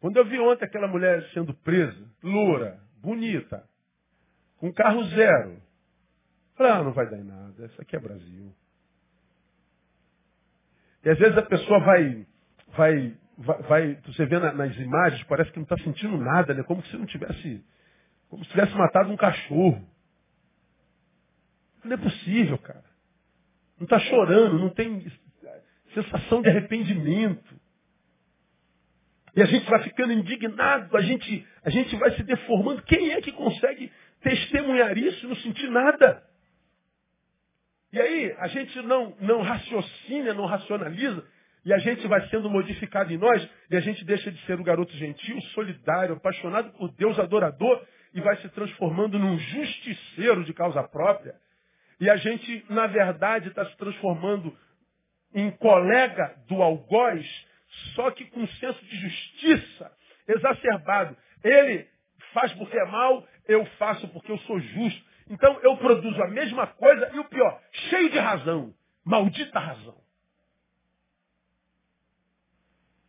Quando 0.00 0.16
eu 0.16 0.24
vi 0.24 0.38
ontem 0.38 0.64
aquela 0.64 0.88
mulher 0.88 1.22
sendo 1.34 1.52
presa, 1.52 2.10
loura, 2.22 2.80
bonita, 3.02 3.68
com 4.56 4.72
carro 4.72 5.04
zero, 5.04 5.62
falei, 6.56 6.72
ah, 6.72 6.82
não 6.82 6.92
vai 6.92 7.08
dar 7.08 7.18
em 7.18 7.24
nada, 7.24 7.66
isso 7.66 7.80
aqui 7.80 7.96
é 7.96 8.00
Brasil. 8.00 8.54
E 11.04 11.10
às 11.10 11.18
vezes 11.18 11.36
a 11.38 11.42
pessoa 11.42 11.78
vai, 11.80 12.26
vai, 12.76 13.16
vai, 13.38 13.62
vai 13.62 13.94
você 14.06 14.26
vê 14.26 14.38
nas 14.38 14.76
imagens, 14.76 15.22
parece 15.24 15.52
que 15.52 15.58
não 15.58 15.64
está 15.64 15.78
sentindo 15.78 16.16
nada, 16.18 16.52
né? 16.52 16.62
Como 16.64 16.84
se 16.86 16.96
não 16.96 17.06
tivesse, 17.06 17.64
como 18.28 18.44
se 18.44 18.50
tivesse 18.50 18.74
matado 18.74 19.12
um 19.12 19.16
cachorro. 19.16 19.86
Não 21.84 21.92
é 21.92 21.96
possível, 21.96 22.58
cara. 22.58 22.84
Não 23.78 23.84
está 23.84 24.00
chorando, 24.00 24.58
não 24.58 24.70
tem 24.70 25.06
sensação 25.94 26.42
de 26.42 26.48
arrependimento. 26.48 27.54
E 29.36 29.42
a 29.42 29.46
gente 29.46 29.68
vai 29.68 29.82
ficando 29.82 30.12
indignado, 30.12 30.96
a 30.96 31.02
gente, 31.02 31.46
a 31.62 31.70
gente 31.70 31.94
vai 31.96 32.10
se 32.16 32.22
deformando. 32.22 32.82
Quem 32.82 33.12
é 33.12 33.20
que 33.20 33.30
consegue 33.32 33.92
testemunhar 34.22 34.96
isso 34.96 35.24
e 35.24 35.28
não 35.28 35.36
sentir 35.36 35.70
nada? 35.70 36.24
E 37.96 38.00
aí 38.00 38.36
a 38.40 38.48
gente 38.48 38.78
não, 38.82 39.16
não 39.20 39.40
raciocina, 39.40 40.34
não 40.34 40.44
racionaliza, 40.44 41.26
e 41.64 41.72
a 41.72 41.78
gente 41.78 42.06
vai 42.06 42.28
sendo 42.28 42.50
modificado 42.50 43.10
em 43.10 43.16
nós, 43.16 43.48
e 43.70 43.76
a 43.76 43.80
gente 43.80 44.04
deixa 44.04 44.30
de 44.30 44.38
ser 44.44 44.60
o 44.60 44.62
garoto 44.62 44.92
gentil, 44.98 45.40
solidário, 45.54 46.14
apaixonado 46.14 46.70
por 46.74 46.92
Deus, 46.92 47.18
adorador, 47.18 47.82
e 48.12 48.20
vai 48.20 48.36
se 48.36 48.50
transformando 48.50 49.18
num 49.18 49.38
justiceiro 49.38 50.44
de 50.44 50.52
causa 50.52 50.82
própria. 50.82 51.36
E 51.98 52.10
a 52.10 52.16
gente, 52.16 52.66
na 52.68 52.86
verdade, 52.86 53.48
está 53.48 53.64
se 53.64 53.74
transformando 53.78 54.54
em 55.34 55.50
colega 55.52 56.36
do 56.48 56.60
algoz, 56.60 57.26
só 57.94 58.10
que 58.10 58.26
com 58.26 58.40
um 58.40 58.48
senso 58.48 58.84
de 58.84 58.94
justiça 58.94 59.90
exacerbado. 60.28 61.16
Ele 61.42 61.88
faz 62.34 62.52
porque 62.52 62.78
é 62.78 62.84
mal, 62.84 63.26
eu 63.48 63.64
faço 63.78 64.06
porque 64.08 64.30
eu 64.30 64.38
sou 64.40 64.60
justo. 64.60 65.15
Então 65.28 65.58
eu 65.62 65.76
produzo 65.76 66.22
a 66.22 66.28
mesma 66.28 66.66
coisa 66.68 67.10
e 67.14 67.18
o 67.18 67.24
pior, 67.24 67.60
cheio 67.72 68.10
de 68.10 68.18
razão. 68.18 68.74
Maldita 69.04 69.58
razão. 69.58 69.96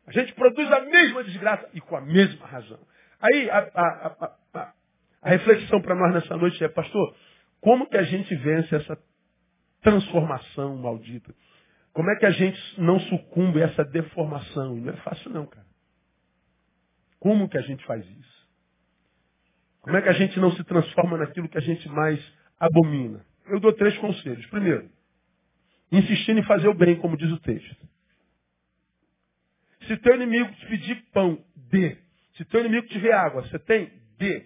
A 0.05 0.11
gente 0.11 0.33
produz 0.33 0.71
a 0.71 0.81
mesma 0.81 1.23
desgraça 1.23 1.69
e 1.73 1.81
com 1.81 1.95
a 1.95 2.01
mesma 2.01 2.45
razão. 2.45 2.79
Aí 3.19 3.49
a, 3.49 3.57
a, 3.57 4.35
a, 4.53 4.73
a 5.21 5.29
reflexão 5.29 5.81
para 5.81 5.95
nós 5.95 6.13
nessa 6.13 6.37
noite 6.37 6.63
é, 6.63 6.69
pastor, 6.69 7.15
como 7.59 7.87
que 7.89 7.97
a 7.97 8.03
gente 8.03 8.33
vence 8.35 8.75
essa 8.75 8.97
transformação 9.81 10.77
maldita? 10.77 11.33
Como 11.93 12.09
é 12.11 12.15
que 12.15 12.25
a 12.25 12.31
gente 12.31 12.79
não 12.79 12.99
sucumbe 13.01 13.61
a 13.61 13.65
essa 13.65 13.83
deformação? 13.83 14.75
Não 14.75 14.93
é 14.93 14.97
fácil 14.97 15.31
não, 15.31 15.45
cara. 15.45 15.65
Como 17.19 17.49
que 17.49 17.57
a 17.57 17.61
gente 17.61 17.83
faz 17.85 18.05
isso? 18.05 18.36
Como 19.87 19.95
é 19.95 20.01
que 20.01 20.09
a 20.09 20.13
gente 20.13 20.37
não 20.37 20.51
se 20.51 20.61
transforma 20.65 21.17
naquilo 21.17 21.47
que 21.47 21.57
a 21.57 21.61
gente 21.61 21.87
mais 21.87 22.21
abomina? 22.59 23.25
eu 23.45 23.57
dou 23.57 23.71
três 23.71 23.97
conselhos. 23.99 24.45
Primeiro, 24.47 24.91
insistindo 25.89 26.41
em 26.41 26.43
fazer 26.43 26.67
o 26.67 26.73
bem, 26.73 26.97
como 26.97 27.15
diz 27.15 27.31
o 27.31 27.39
texto. 27.39 27.87
Se 29.87 29.95
teu 29.95 30.15
inimigo 30.15 30.51
te 30.51 30.65
pedir 30.65 31.05
pão, 31.13 31.41
dê. 31.55 31.97
Se 32.35 32.43
teu 32.43 32.59
inimigo 32.59 32.85
te 32.87 32.99
ver 32.99 33.13
água, 33.13 33.43
você 33.43 33.57
tem? 33.59 33.89
Dê. 34.17 34.45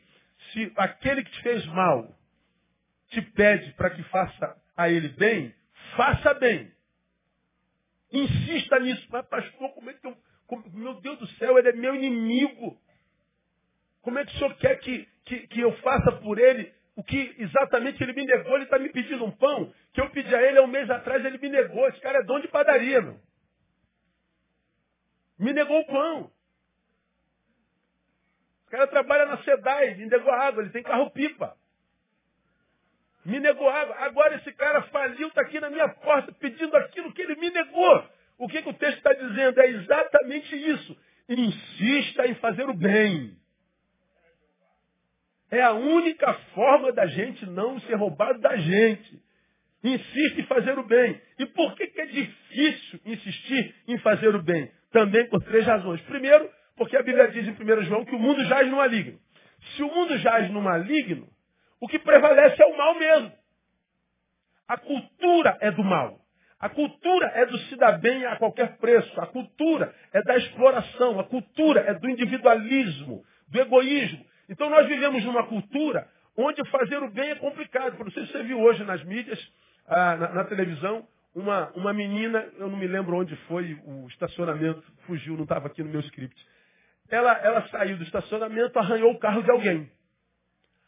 Se 0.54 0.72
aquele 0.76 1.24
que 1.24 1.32
te 1.32 1.42
fez 1.42 1.66
mal 1.66 2.16
te 3.08 3.20
pede 3.20 3.74
para 3.74 3.90
que 3.90 4.04
faça 4.04 4.56
a 4.78 4.92
ele 4.92 5.10
bem, 5.10 5.56
faça 5.98 6.36
bem. 6.36 6.72
Insista 8.14 8.80
nisso. 8.80 9.08
Mas, 9.10 9.26
pastor, 9.26 9.70
como 9.72 9.90
é 9.90 9.94
que 9.96 10.06
eu. 10.06 10.16
Como, 10.46 10.70
meu 10.72 11.02
Deus 11.02 11.18
do 11.18 11.28
céu, 11.38 11.58
ele 11.58 11.70
é 11.70 11.74
meu 11.74 11.96
inimigo. 11.96 12.80
Como 14.02 14.18
é 14.18 14.26
que 14.26 14.36
o 14.36 14.38
senhor 14.38 14.56
quer 14.58 14.80
que, 14.80 15.08
que, 15.26 15.48
que 15.48 15.62
eu 15.62 15.72
faça 15.78 16.12
por 16.14 16.40
ele 16.40 16.74
o 16.96 17.04
que 17.04 17.36
exatamente 17.40 18.02
ele 18.02 18.14
me 18.14 18.26
negou? 18.26 18.56
Ele 18.56 18.64
está 18.66 18.80
me 18.80 18.90
pedindo 18.90 19.24
um 19.24 19.32
pão 19.32 19.74
que 19.94 20.02
eu 20.02 20.10
pedi 20.10 20.34
a 20.34 20.42
ele 20.42 20.60
há 20.60 20.62
um 20.64 20.68
mês 20.68 20.90
atrás, 20.90 21.24
ele 21.24 21.38
me 21.38 21.50
negou. 21.50 21.88
Esse 21.88 22.00
cara 22.00 22.20
é 22.20 22.24
dono 22.24 22.42
de 22.42 22.48
padaria, 22.48 23.02
meu. 23.02 23.20
Me 25.38 25.54
negou 25.54 25.80
o 25.80 25.88
pão. 25.88 26.32
O 28.68 28.72
cara 28.72 28.88
trabalha 28.88 29.26
na 29.26 29.44
SEDAI, 29.44 29.96
me 29.96 30.06
negou 30.06 30.32
água, 30.32 30.64
ele 30.64 30.72
tem 30.72 30.84
carro-pipa. 30.84 31.58
Me 33.26 33.40
negou 33.40 33.70
água. 33.70 33.96
Agora 33.98 34.36
esse 34.36 34.52
cara 34.54 34.82
faliu, 34.84 35.28
está 35.28 35.42
aqui 35.42 35.60
na 35.60 35.70
minha 35.70 35.90
porta 35.90 36.32
pedindo 36.34 36.76
aquilo 36.78 37.12
que 37.14 37.22
ele 37.22 37.36
me 37.36 37.50
negou. 37.50 38.10
O 38.38 38.48
que, 38.48 38.62
que 38.62 38.70
o 38.70 38.74
texto 38.74 38.98
está 38.98 39.14
dizendo? 39.14 39.60
É 39.62 39.68
exatamente 39.68 40.56
isso. 40.56 40.98
Insista 41.30 42.26
em 42.28 42.36
fazer 42.36 42.68
o 42.68 42.74
bem. 42.74 43.41
É 45.52 45.62
a 45.62 45.74
única 45.74 46.34
forma 46.56 46.94
da 46.94 47.06
gente 47.08 47.46
não 47.46 47.80
ser 47.82 47.96
roubado 47.96 48.40
da 48.40 48.56
gente. 48.56 49.22
Insiste 49.84 50.40
em 50.40 50.46
fazer 50.46 50.80
o 50.80 50.84
bem. 50.84 51.22
E 51.38 51.46
por 51.48 51.76
que, 51.76 51.88
que 51.88 52.02
é 52.02 52.06
difícil 52.06 53.00
insistir 53.06 53.76
em 53.88 53.98
fazer 53.98 54.34
o 54.34 54.42
bem? 54.42 54.72
Também 54.92 55.28
por 55.28 55.44
três 55.44 55.66
razões. 55.66 56.00
Primeiro, 56.04 56.50
porque 56.78 56.96
a 56.96 57.04
Bíblia 57.04 57.28
diz 57.28 57.46
em 57.46 57.52
1 57.52 57.84
João 57.84 58.06
que 58.06 58.16
o 58.16 58.20
mundo 58.20 58.44
jaz 58.46 58.70
no 58.70 58.78
maligno. 58.78 59.20
Se 59.76 59.84
o 59.84 59.94
mundo 59.94 60.18
jaz 60.20 60.50
no 60.50 60.62
maligno, 60.62 61.28
o 61.82 61.88
que 61.88 62.00
prevalece 62.00 62.62
é 62.62 62.66
o 62.66 62.78
mal 62.78 62.98
mesmo. 62.98 63.32
A 64.68 64.78
cultura 64.78 65.58
é 65.60 65.70
do 65.72 65.84
mal. 65.84 66.20
A 66.60 66.70
cultura 66.70 67.26
é 67.36 67.46
do 67.46 67.58
se 67.58 67.76
dar 67.76 67.94
bem 68.00 68.24
a 68.26 68.38
qualquer 68.38 68.78
preço. 68.78 69.20
A 69.20 69.26
cultura 69.26 69.94
é 70.14 70.22
da 70.22 70.38
exploração. 70.38 71.20
A 71.20 71.24
cultura 71.24 71.82
é 71.82 71.94
do 71.96 72.10
individualismo, 72.10 73.24
do 73.48 73.60
egoísmo. 73.60 74.24
Então 74.50 74.70
nós 74.70 74.88
vivemos 74.88 75.24
numa 75.24 75.46
cultura 75.48 76.08
onde 76.38 76.64
fazer 76.70 76.98
o 76.98 77.10
bem 77.10 77.32
é 77.32 77.36
complicado. 77.36 77.98
Não 77.98 78.12
sei 78.12 78.26
se 78.26 78.32
você 78.32 78.44
viu 78.44 78.60
hoje 78.60 78.84
nas 78.84 79.04
mídias, 79.04 79.40
ah, 79.88 80.16
na, 80.16 80.34
na, 80.34 80.44
televisão, 80.46 81.08
uma, 81.34 81.70
uma 81.72 81.94
menina, 81.94 82.48
eu 82.58 82.70
não 82.70 82.78
me 82.78 82.88
lembro 82.88 83.18
onde 83.18 83.36
foi, 83.48 83.80
o 83.86 84.08
estacionamento 84.08 84.84
fugiu, 85.06 85.36
não 85.36 85.44
estava 85.44 85.68
aqui 85.68 85.84
no 85.84 85.90
meu 85.90 86.02
script. 86.02 86.48
Ela, 87.10 87.34
ela 87.40 87.68
saiu 87.68 87.98
do 87.98 88.04
estacionamento, 88.04 88.78
arranhou 88.80 89.12
o 89.12 89.20
carro 89.20 89.44
de 89.44 89.52
alguém. 89.52 89.92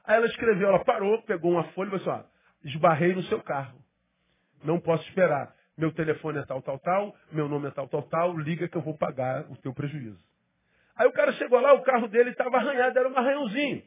Aí 0.05 0.15
ela 0.15 0.25
escreveu, 0.25 0.69
ela 0.69 0.83
parou, 0.83 1.21
pegou 1.23 1.51
uma 1.51 1.63
folha 1.71 1.87
e 1.87 1.99
falou 1.99 2.15
assim, 2.15 2.25
ó, 2.25 2.67
esbarrei 2.67 3.13
no 3.13 3.23
seu 3.23 3.41
carro. 3.41 3.77
Não 4.63 4.79
posso 4.79 5.07
esperar. 5.07 5.53
Meu 5.77 5.91
telefone 5.91 6.39
é 6.39 6.45
tal, 6.45 6.61
tal, 6.61 6.79
tal, 6.79 7.15
meu 7.31 7.49
nome 7.49 7.67
é 7.67 7.71
tal, 7.71 7.87
tal, 7.87 8.03
tal, 8.03 8.37
liga 8.37 8.67
que 8.67 8.77
eu 8.77 8.81
vou 8.81 8.97
pagar 8.97 9.45
o 9.49 9.57
teu 9.57 9.73
prejuízo. 9.73 10.19
Chegou 11.43 11.59
lá, 11.59 11.73
o 11.73 11.81
carro 11.81 12.07
dele 12.07 12.29
estava 12.29 12.55
arranhado, 12.55 12.97
era 12.97 13.09
um 13.09 13.17
arranhãozinho. 13.17 13.83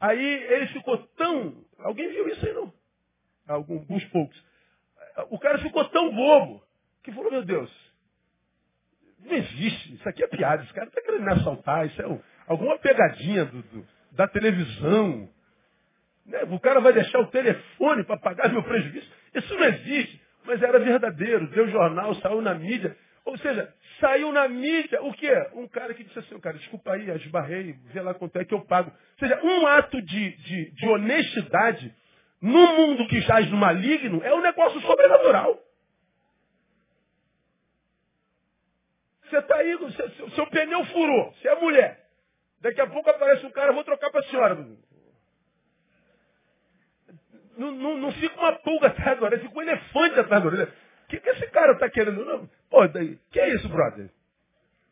Aí 0.00 0.20
ele 0.20 0.66
ficou 0.68 0.98
tão. 1.16 1.64
Alguém 1.78 2.08
viu 2.08 2.28
isso 2.28 2.44
aí 2.44 2.52
não? 2.52 2.72
Alguns 3.46 4.04
poucos. 4.06 4.44
O 5.30 5.38
cara 5.38 5.58
ficou 5.58 5.84
tão 5.90 6.12
bobo 6.12 6.60
que 7.04 7.12
falou, 7.12 7.30
meu 7.30 7.44
Deus, 7.44 7.70
não 9.20 9.36
existe, 9.36 9.94
isso 9.94 10.08
aqui 10.08 10.24
é 10.24 10.26
piada, 10.26 10.64
esse 10.64 10.72
cara 10.72 10.88
está 10.88 11.00
querendo 11.00 11.22
me 11.22 11.32
assaltar, 11.32 11.86
isso 11.86 12.02
é 12.02 12.06
um, 12.08 12.20
alguma 12.48 12.76
pegadinha 12.78 13.44
do, 13.44 13.62
do, 13.62 13.86
da 14.10 14.26
televisão. 14.26 15.28
Né? 16.26 16.42
O 16.50 16.58
cara 16.58 16.80
vai 16.80 16.92
deixar 16.92 17.20
o 17.20 17.28
telefone 17.28 18.02
para 18.02 18.18
pagar 18.18 18.50
meu 18.50 18.64
prejuízo. 18.64 19.08
Isso 19.32 19.54
não 19.54 19.64
existe, 19.66 20.20
mas 20.44 20.60
era 20.60 20.80
verdadeiro, 20.80 21.48
deu 21.48 21.68
jornal, 21.68 22.12
saiu 22.16 22.42
na 22.42 22.54
mídia. 22.54 22.96
Ou 23.26 23.36
seja, 23.38 23.74
saiu 24.00 24.30
na 24.30 24.46
mídia 24.48 25.02
o 25.02 25.12
quê? 25.12 25.32
Um 25.54 25.66
cara 25.66 25.92
que 25.92 26.04
disse 26.04 26.18
assim, 26.18 26.38
cara, 26.38 26.56
desculpa 26.56 26.92
aí, 26.92 27.10
esbarrei, 27.10 27.72
vê 27.86 28.00
lá 28.00 28.14
quanto 28.14 28.36
é 28.38 28.44
que 28.44 28.54
eu 28.54 28.64
pago. 28.64 28.90
Ou 28.90 29.18
seja, 29.18 29.44
um 29.44 29.66
ato 29.66 30.00
de, 30.00 30.30
de, 30.36 30.70
de 30.70 30.88
honestidade 30.88 31.92
no 32.40 32.66
mundo 32.76 33.08
que 33.08 33.20
jaz 33.22 33.50
no 33.50 33.56
maligno 33.56 34.22
é 34.22 34.32
um 34.32 34.40
negócio 34.40 34.80
sobrenatural. 34.80 35.60
Você 39.24 39.38
está 39.38 39.56
aí, 39.56 39.76
seu, 40.16 40.30
seu 40.30 40.46
pneu 40.46 40.84
furou, 40.84 41.32
você 41.32 41.48
é 41.48 41.56
mulher. 41.56 42.06
Daqui 42.60 42.80
a 42.80 42.86
pouco 42.86 43.10
aparece 43.10 43.44
um 43.44 43.50
cara, 43.50 43.72
vou 43.72 43.82
trocar 43.82 44.08
para 44.10 44.20
a 44.20 44.28
senhora. 44.28 44.54
Não, 47.58 47.72
não, 47.72 47.98
não, 47.98 48.12
fica 48.12 48.38
uma 48.38 48.52
pulga 48.52 48.86
atrás 48.86 49.18
da 49.18 49.26
orelha, 49.26 49.42
fica 49.42 49.58
um 49.58 49.62
elefante 49.62 50.20
atrás 50.20 50.42
da 50.44 50.48
orelha. 50.48 50.72
O 51.06 51.08
que, 51.08 51.20
que 51.20 51.30
esse 51.30 51.46
cara 51.50 51.72
está 51.72 51.88
querendo? 51.88 52.24
Não, 52.24 52.50
pô, 52.68 52.86
daí, 52.88 53.16
que 53.30 53.38
é 53.38 53.54
isso, 53.54 53.68
brother? 53.68 54.10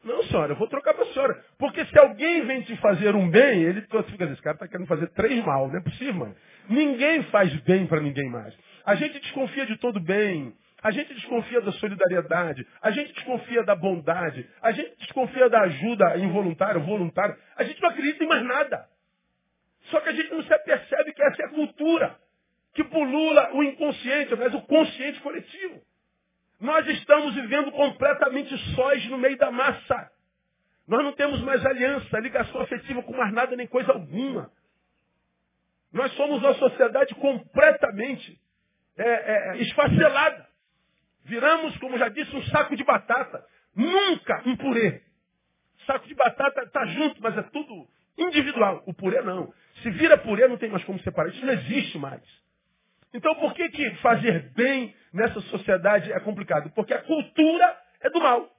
Não, 0.04 0.22
senhora, 0.24 0.52
eu 0.52 0.56
vou 0.56 0.68
trocar 0.68 0.94
para 0.94 1.02
a 1.02 1.12
senhora. 1.12 1.42
Porque 1.58 1.84
se 1.86 1.98
alguém 1.98 2.46
vem 2.46 2.60
te 2.62 2.76
fazer 2.76 3.16
um 3.16 3.28
bem, 3.28 3.62
ele 3.62 3.80
fica 3.80 4.24
esse 4.26 4.42
cara 4.42 4.54
está 4.54 4.68
querendo 4.68 4.86
fazer 4.86 5.08
três 5.08 5.44
mal, 5.44 5.66
não 5.68 5.78
é 5.78 5.82
possível, 5.82 6.14
mano. 6.14 6.36
Ninguém 6.68 7.22
faz 7.24 7.52
bem 7.62 7.86
para 7.86 8.00
ninguém 8.00 8.28
mais. 8.30 8.54
A 8.84 8.94
gente 8.94 9.18
desconfia 9.18 9.66
de 9.66 9.76
todo 9.78 9.98
bem. 9.98 10.54
A 10.82 10.90
gente 10.90 11.14
desconfia 11.14 11.62
da 11.62 11.72
solidariedade. 11.72 12.64
A 12.82 12.90
gente 12.90 13.12
desconfia 13.14 13.64
da 13.64 13.74
bondade. 13.74 14.46
A 14.62 14.70
gente 14.70 14.94
desconfia 14.98 15.48
da 15.48 15.62
ajuda 15.62 16.18
involuntária, 16.18 16.78
voluntária. 16.80 17.36
A 17.56 17.64
gente 17.64 17.80
não 17.80 17.88
acredita 17.88 18.22
em 18.22 18.28
mais 18.28 18.44
nada. 18.44 18.86
Só 19.84 20.00
que 20.00 20.10
a 20.10 20.12
gente 20.12 20.30
não 20.30 20.42
se 20.42 20.52
apercebe 20.52 21.12
que 21.12 21.22
essa 21.22 21.42
é 21.42 21.46
a 21.46 21.50
cultura 21.50 22.16
que 22.74 22.84
pulula 22.84 23.54
o 23.54 23.62
inconsciente, 23.62 24.34
mas 24.36 24.52
o 24.52 24.60
consciente 24.62 25.20
coletivo. 25.20 25.80
Nós 26.64 26.86
estamos 26.88 27.34
vivendo 27.34 27.70
completamente 27.72 28.56
sós 28.74 29.04
no 29.10 29.18
meio 29.18 29.36
da 29.36 29.50
massa. 29.50 30.10
Nós 30.88 31.04
não 31.04 31.12
temos 31.12 31.42
mais 31.42 31.64
aliança, 31.66 32.18
ligação 32.20 32.58
afetiva 32.62 33.02
com 33.02 33.14
mais 33.14 33.34
nada 33.34 33.54
nem 33.54 33.66
coisa 33.66 33.92
alguma. 33.92 34.50
Nós 35.92 36.10
somos 36.12 36.42
uma 36.42 36.54
sociedade 36.54 37.14
completamente 37.16 38.40
é, 38.96 39.04
é, 39.04 39.56
esfacelada. 39.58 40.48
Viramos, 41.26 41.76
como 41.76 41.98
já 41.98 42.08
disse, 42.08 42.34
um 42.34 42.42
saco 42.44 42.74
de 42.74 42.82
batata. 42.82 43.44
Nunca 43.76 44.42
um 44.46 44.56
purê. 44.56 45.02
Saco 45.86 46.08
de 46.08 46.14
batata 46.14 46.62
está 46.62 46.86
junto, 46.86 47.20
mas 47.20 47.36
é 47.36 47.42
tudo 47.42 47.86
individual. 48.16 48.82
O 48.86 48.94
purê 48.94 49.20
não. 49.20 49.52
Se 49.82 49.90
vira 49.90 50.16
purê, 50.16 50.48
não 50.48 50.56
tem 50.56 50.70
mais 50.70 50.84
como 50.84 50.98
separar. 51.00 51.28
Isso 51.28 51.44
não 51.44 51.52
existe 51.52 51.98
mais. 51.98 52.22
Então 53.14 53.32
por 53.36 53.54
que, 53.54 53.68
que 53.68 53.94
fazer 53.96 54.50
bem 54.54 54.92
nessa 55.12 55.40
sociedade 55.42 56.12
é 56.12 56.18
complicado? 56.18 56.68
Porque 56.70 56.92
a 56.92 57.00
cultura 57.00 57.78
é 58.00 58.10
do 58.10 58.18
mal. 58.20 58.50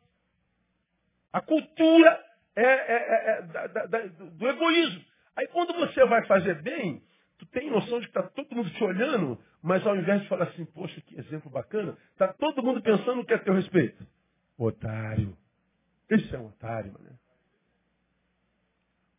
A 1.33 1.41
cultura 1.41 2.25
é, 2.55 2.63
é, 2.63 2.95
é, 2.95 3.31
é 3.31 3.41
da, 3.41 3.85
da, 3.85 3.99
do 4.07 4.47
egoísmo. 4.47 5.03
Aí 5.35 5.45
quando 5.47 5.73
você 5.73 6.05
vai 6.05 6.25
fazer 6.25 6.61
bem, 6.61 7.03
tu 7.37 7.45
tem 7.47 7.69
noção 7.69 7.99
de 7.99 8.07
que 8.07 8.17
está 8.17 8.23
todo 8.23 8.55
mundo 8.55 8.69
te 8.69 8.81
olhando, 8.81 9.37
mas 9.61 9.85
ao 9.85 9.97
invés 9.97 10.21
de 10.21 10.29
falar 10.29 10.45
assim, 10.45 10.63
poxa, 10.65 11.01
que 11.01 11.19
exemplo 11.19 11.51
bacana, 11.51 11.97
está 12.13 12.31
todo 12.31 12.63
mundo 12.63 12.81
pensando 12.81 13.25
que 13.25 13.33
é 13.33 13.37
teu 13.37 13.53
respeito. 13.53 14.07
Otário. 14.57 15.37
Esse 16.09 16.33
é 16.33 16.39
um 16.39 16.47
otário, 16.47 16.93
mano. 16.93 17.19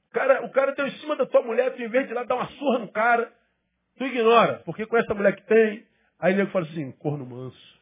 O 0.09 0.12
cara, 0.14 0.46
o 0.46 0.51
cara 0.51 0.75
deu 0.75 0.87
em 0.87 0.99
cima 0.99 1.14
da 1.14 1.27
tua 1.27 1.42
mulher, 1.42 1.75
tu 1.75 1.83
em 1.83 1.88
vez 1.88 2.07
de 2.07 2.12
ir 2.12 2.14
lá 2.14 2.25
dar 2.25 2.37
uma 2.37 2.49
surra 2.53 2.79
no 2.79 2.88
cara, 2.90 3.31
Tu 3.97 4.05
ignora, 4.05 4.63
porque 4.65 4.87
com 4.87 4.97
essa 4.97 5.15
mulher 5.15 5.35
que 5.37 5.43
tem, 5.47 5.87
aí 6.19 6.35
ele 6.35 6.47
fala 6.47 6.67
assim, 6.67 6.93
corno 6.93 7.25
manso. 7.25 7.81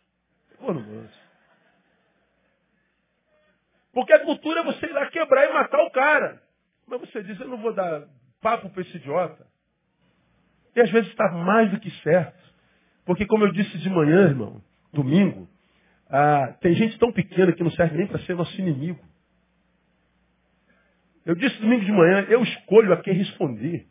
Corno 0.58 0.80
manso. 0.80 1.24
Porque 3.92 4.12
a 4.12 4.20
cultura 4.20 4.60
é 4.60 4.64
você 4.64 4.86
ir 4.86 4.92
lá 4.92 5.06
quebrar 5.06 5.48
e 5.48 5.52
matar 5.52 5.82
o 5.84 5.90
cara. 5.90 6.42
Mas 6.86 7.00
você 7.00 7.22
diz, 7.22 7.38
eu 7.40 7.48
não 7.48 7.58
vou 7.58 7.72
dar 7.72 8.06
papo 8.40 8.68
para 8.70 8.82
esse 8.82 8.96
idiota. 8.96 9.46
E 10.76 10.80
às 10.80 10.90
vezes 10.90 11.08
está 11.10 11.30
mais 11.30 11.70
do 11.70 11.80
que 11.80 11.90
certo. 12.02 12.42
Porque 13.04 13.26
como 13.26 13.44
eu 13.44 13.52
disse 13.52 13.78
de 13.78 13.88
manhã, 13.88 14.22
irmão, 14.22 14.62
domingo, 14.92 15.48
ah, 16.08 16.54
tem 16.60 16.74
gente 16.74 16.98
tão 16.98 17.12
pequena 17.12 17.52
que 17.52 17.62
não 17.62 17.70
serve 17.70 17.96
nem 17.96 18.06
para 18.06 18.18
ser 18.20 18.34
nosso 18.34 18.58
inimigo. 18.60 19.02
Eu 21.24 21.34
disse 21.34 21.58
domingo 21.60 21.84
de 21.84 21.92
manhã, 21.92 22.26
eu 22.28 22.42
escolho 22.42 22.92
a 22.92 23.00
quem 23.00 23.14
responder. 23.14 23.86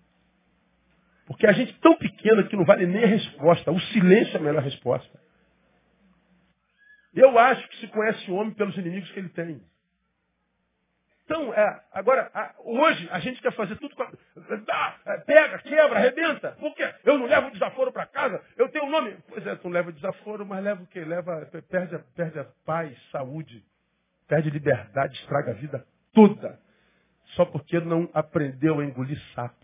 Porque 1.25 1.47
a 1.47 1.53
gente 1.53 1.73
é 1.73 1.81
tão 1.81 1.95
pequena 1.95 2.43
que 2.43 2.55
não 2.55 2.65
vale 2.65 2.85
nem 2.85 3.03
a 3.03 3.07
resposta. 3.07 3.71
O 3.71 3.79
silêncio 3.79 4.35
é 4.35 4.39
a 4.39 4.43
melhor 4.43 4.61
resposta. 4.61 5.19
Eu 7.13 7.37
acho 7.37 7.67
que 7.69 7.77
se 7.77 7.87
conhece 7.87 8.29
o 8.29 8.35
homem 8.35 8.53
pelos 8.53 8.75
inimigos 8.77 9.09
que 9.11 9.19
ele 9.19 9.29
tem. 9.29 9.61
Tão 11.27 11.43
Então, 11.43 11.53
é, 11.53 11.81
agora, 11.93 12.29
a, 12.33 12.53
hoje 12.59 13.07
a 13.11 13.19
gente 13.19 13.41
quer 13.41 13.53
fazer 13.53 13.77
tudo 13.77 13.95
com 13.95 14.03
a, 14.03 14.11
dá, 14.65 14.97
é, 15.05 15.17
pega, 15.19 15.59
quebra, 15.59 15.97
arrebenta. 15.99 16.51
Por 16.59 16.73
quê? 16.75 16.93
Eu 17.05 17.17
não 17.17 17.27
levo 17.27 17.51
desaforo 17.51 17.93
para 17.93 18.05
casa, 18.07 18.43
eu 18.57 18.67
tenho 18.69 18.85
um 18.85 18.89
nome. 18.89 19.15
Pois 19.29 19.45
é, 19.45 19.55
tu 19.55 19.65
não 19.65 19.71
leva 19.71 19.91
desaforo, 19.91 20.45
mas 20.45 20.63
leva 20.63 20.83
o 20.83 20.87
quê? 20.87 21.05
Leva, 21.05 21.49
perde, 21.69 21.97
perde 22.15 22.39
a 22.39 22.45
paz, 22.65 22.97
saúde, 23.11 23.63
perde 24.27 24.49
liberdade, 24.49 25.15
estraga 25.19 25.51
a 25.51 25.55
vida 25.55 25.85
toda. 26.13 26.59
Só 27.35 27.45
porque 27.45 27.79
não 27.79 28.09
aprendeu 28.13 28.79
a 28.79 28.85
engolir 28.85 29.19
sapo. 29.33 29.62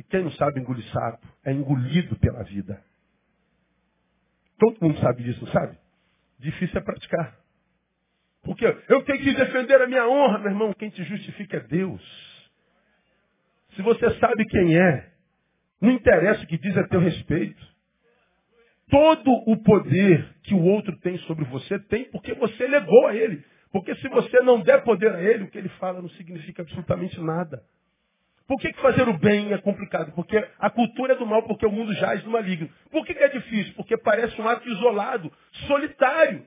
E 0.00 0.02
quem 0.04 0.24
não 0.24 0.32
sabe 0.32 0.58
engolir 0.58 0.82
sapo 0.92 1.28
é 1.44 1.52
engolido 1.52 2.16
pela 2.16 2.42
vida. 2.42 2.82
Todo 4.58 4.80
mundo 4.80 4.98
sabe 4.98 5.22
disso, 5.22 5.46
sabe? 5.48 5.76
Difícil 6.38 6.78
é 6.78 6.82
praticar. 6.82 7.38
Porque 8.42 8.64
eu 8.64 9.04
tenho 9.04 9.22
que 9.22 9.34
defender 9.34 9.78
a 9.82 9.86
minha 9.86 10.08
honra, 10.08 10.38
meu 10.38 10.52
irmão. 10.52 10.72
Quem 10.72 10.88
te 10.88 11.04
justifica 11.04 11.58
é 11.58 11.60
Deus. 11.60 12.50
Se 13.76 13.82
você 13.82 14.18
sabe 14.18 14.46
quem 14.46 14.74
é, 14.74 15.12
não 15.82 15.90
interessa 15.90 16.44
o 16.44 16.46
que 16.46 16.56
diz 16.56 16.74
a 16.78 16.88
teu 16.88 17.00
respeito. 17.00 17.62
Todo 18.88 19.30
o 19.48 19.62
poder 19.62 20.34
que 20.44 20.54
o 20.54 20.62
outro 20.62 20.96
tem 21.00 21.18
sobre 21.18 21.44
você 21.44 21.78
tem 21.78 22.10
porque 22.10 22.32
você 22.32 22.66
legou 22.66 23.06
a 23.06 23.14
ele. 23.14 23.44
Porque 23.70 23.94
se 23.96 24.08
você 24.08 24.40
não 24.40 24.62
der 24.62 24.82
poder 24.82 25.12
a 25.14 25.22
ele, 25.22 25.44
o 25.44 25.50
que 25.50 25.58
ele 25.58 25.68
fala 25.68 26.00
não 26.00 26.08
significa 26.10 26.62
absolutamente 26.62 27.20
nada. 27.20 27.62
Por 28.50 28.58
que, 28.58 28.72
que 28.72 28.80
fazer 28.80 29.08
o 29.08 29.16
bem 29.16 29.52
é 29.52 29.58
complicado? 29.58 30.10
Porque 30.10 30.36
a 30.58 30.68
cultura 30.68 31.12
é 31.12 31.16
do 31.16 31.24
mal, 31.24 31.44
porque 31.44 31.64
o 31.64 31.70
mundo 31.70 31.94
jaz 31.94 32.24
no 32.24 32.32
maligno. 32.32 32.68
Por 32.90 33.06
que, 33.06 33.14
que 33.14 33.22
é 33.22 33.28
difícil? 33.28 33.74
Porque 33.76 33.96
parece 33.96 34.42
um 34.42 34.48
ato 34.48 34.68
isolado, 34.68 35.32
solitário. 35.68 36.44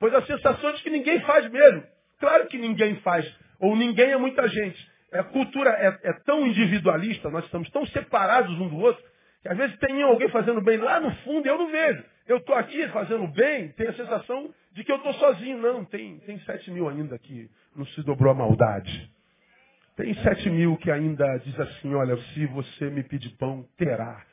Pois 0.00 0.14
a 0.14 0.22
sensação 0.22 0.70
é 0.70 0.72
de 0.72 0.82
que 0.82 0.88
ninguém 0.88 1.20
faz 1.20 1.46
mesmo. 1.50 1.84
Claro 2.18 2.46
que 2.46 2.56
ninguém 2.56 2.96
faz. 3.00 3.30
Ou 3.60 3.76
ninguém 3.76 4.12
é 4.12 4.16
muita 4.16 4.48
gente. 4.48 4.90
A 5.12 5.24
cultura 5.24 5.68
é, 5.68 6.08
é 6.08 6.12
tão 6.24 6.46
individualista, 6.46 7.28
nós 7.28 7.44
estamos 7.44 7.68
tão 7.68 7.84
separados 7.84 8.58
um 8.58 8.70
do 8.70 8.78
outro, 8.78 9.04
que 9.42 9.48
às 9.50 9.58
vezes 9.58 9.76
tem 9.76 10.02
alguém 10.02 10.30
fazendo 10.30 10.62
bem 10.62 10.78
lá 10.78 11.00
no 11.00 11.14
fundo 11.16 11.46
e 11.46 11.50
eu 11.50 11.58
não 11.58 11.70
vejo. 11.70 12.02
Eu 12.26 12.38
estou 12.38 12.54
aqui 12.54 12.88
fazendo 12.88 13.28
bem, 13.28 13.68
tenho 13.72 13.90
a 13.90 13.94
sensação 13.94 14.54
de 14.72 14.82
que 14.84 14.90
eu 14.90 14.96
estou 14.96 15.12
sozinho. 15.12 15.58
Não, 15.58 15.84
tem, 15.84 16.18
tem 16.20 16.40
sete 16.46 16.70
mil 16.70 16.88
ainda 16.88 17.18
que 17.18 17.50
não 17.76 17.84
se 17.84 18.02
dobrou 18.02 18.32
a 18.32 18.34
maldade. 18.34 19.12
Tem 19.96 20.14
sete 20.14 20.48
mil 20.48 20.76
que 20.76 20.90
ainda 20.90 21.36
diz 21.38 21.58
assim, 21.60 21.94
olha, 21.94 22.16
se 22.16 22.46
você 22.46 22.90
me 22.90 23.02
pedir 23.02 23.30
pão, 23.36 23.66
terá. 23.76 24.24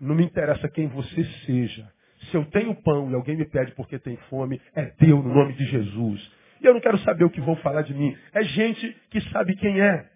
Não 0.00 0.14
me 0.14 0.24
interessa 0.24 0.68
quem 0.68 0.86
você 0.88 1.24
seja. 1.44 1.90
Se 2.30 2.36
eu 2.36 2.44
tenho 2.46 2.74
pão 2.82 3.10
e 3.10 3.14
alguém 3.14 3.36
me 3.36 3.44
pede 3.44 3.72
porque 3.72 3.98
tem 3.98 4.16
fome, 4.28 4.60
é 4.74 4.86
teu 4.86 5.22
no 5.22 5.34
nome 5.34 5.54
de 5.54 5.64
Jesus. 5.66 6.32
E 6.60 6.66
eu 6.66 6.74
não 6.74 6.80
quero 6.80 6.98
saber 6.98 7.24
o 7.24 7.30
que 7.30 7.40
vão 7.40 7.56
falar 7.56 7.82
de 7.82 7.94
mim. 7.94 8.16
É 8.32 8.42
gente 8.42 8.96
que 9.10 9.20
sabe 9.30 9.56
quem 9.56 9.80
é. 9.80 10.08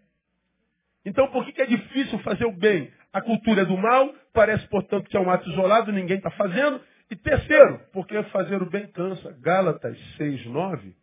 Então 1.05 1.29
por 1.29 1.45
que, 1.45 1.61
é 1.61 1.67
difícil 1.67 2.19
fazer 2.21 2.45
o 2.45 2.53
bem? 2.53 2.91
A 3.13 3.21
cultura 3.21 3.63
é 3.63 3.65
do 3.65 3.77
mal, 3.77 4.15
parece, 4.33 4.67
portanto, 4.69 5.09
que 5.09 5.17
é 5.17 5.21
um 5.21 5.31
ato 5.31 5.49
isolado, 5.51 5.93
ninguém 5.93 6.17
está 6.17 6.31
fazendo. 6.31 6.81
E 7.11 7.17
terceiro, 7.17 7.81
porque 7.93 8.23
fazer 8.25 8.63
o 8.63 8.71
bem 8.71 8.87
cansa. 8.87 9.37
Gálatas 9.41 9.99
6, 10.17 10.47
9 10.47 11.03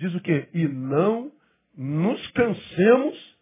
diz 0.00 0.14
o 0.14 0.20
quê? 0.20 0.48
E 0.54 0.66
não 0.66 1.30
nos 1.76 2.26
cansemos 2.32 3.38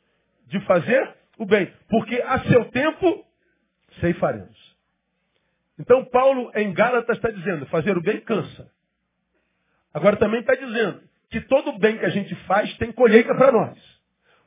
de 0.46 0.60
fazer 0.60 1.16
o 1.38 1.46
bem, 1.46 1.72
porque 1.88 2.16
a 2.22 2.40
seu 2.44 2.64
tempo 2.70 3.24
ceifaremos. 4.00 4.76
Então 5.78 6.04
Paulo 6.06 6.50
em 6.54 6.72
Gálatas 6.72 7.16
está 7.16 7.30
dizendo, 7.30 7.66
fazer 7.66 7.96
o 7.96 8.02
bem 8.02 8.20
cansa. 8.20 8.70
Agora 9.94 10.16
também 10.16 10.40
está 10.40 10.54
dizendo 10.54 11.02
que 11.30 11.40
todo 11.42 11.78
bem 11.78 11.98
que 11.98 12.04
a 12.04 12.10
gente 12.10 12.34
faz 12.46 12.76
tem 12.78 12.92
colheita 12.92 13.34
para 13.34 13.52
nós. 13.52 13.98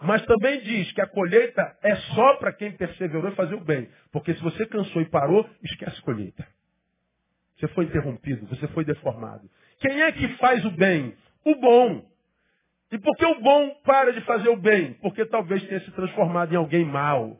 Mas 0.02 0.26
também 0.26 0.62
diz 0.62 0.92
que 0.94 1.02
a 1.02 1.08
colheita 1.08 1.78
é 1.84 1.96
só 1.96 2.36
para 2.38 2.52
quem 2.52 2.72
perseverou 2.72 3.30
em 3.30 3.36
fazer 3.36 3.54
o 3.54 3.64
bem. 3.64 3.88
Porque 4.12 4.34
se 4.34 4.42
você 4.42 4.66
cansou 4.66 5.02
e 5.02 5.06
parou, 5.06 5.48
esquece 5.64 6.02
colheita. 6.02 6.46
Você 7.58 7.68
foi 7.70 7.86
interrompido, 7.86 8.48
você 8.48 8.68
foi 8.70 8.84
deformado. 8.84 9.48
Quem 9.80 10.02
é 10.02 10.12
que 10.12 10.28
faz 10.38 10.66
o 10.66 10.72
bem? 10.72 11.16
O 11.46 11.56
bom. 11.56 12.11
E 12.92 13.00
por 13.00 13.16
que 13.16 13.26
o 13.26 13.40
bom 13.40 13.70
para 13.86 14.12
de 14.12 14.22
fazer 14.22 14.50
o 14.50 14.58
bem? 14.58 14.94
Porque 14.96 15.26
talvez 15.26 15.64
tenha 15.64 15.80
se 15.80 15.92
transformado 15.92 16.54
em 16.54 16.58
alguém 16.58 16.84
mau. 16.84 17.40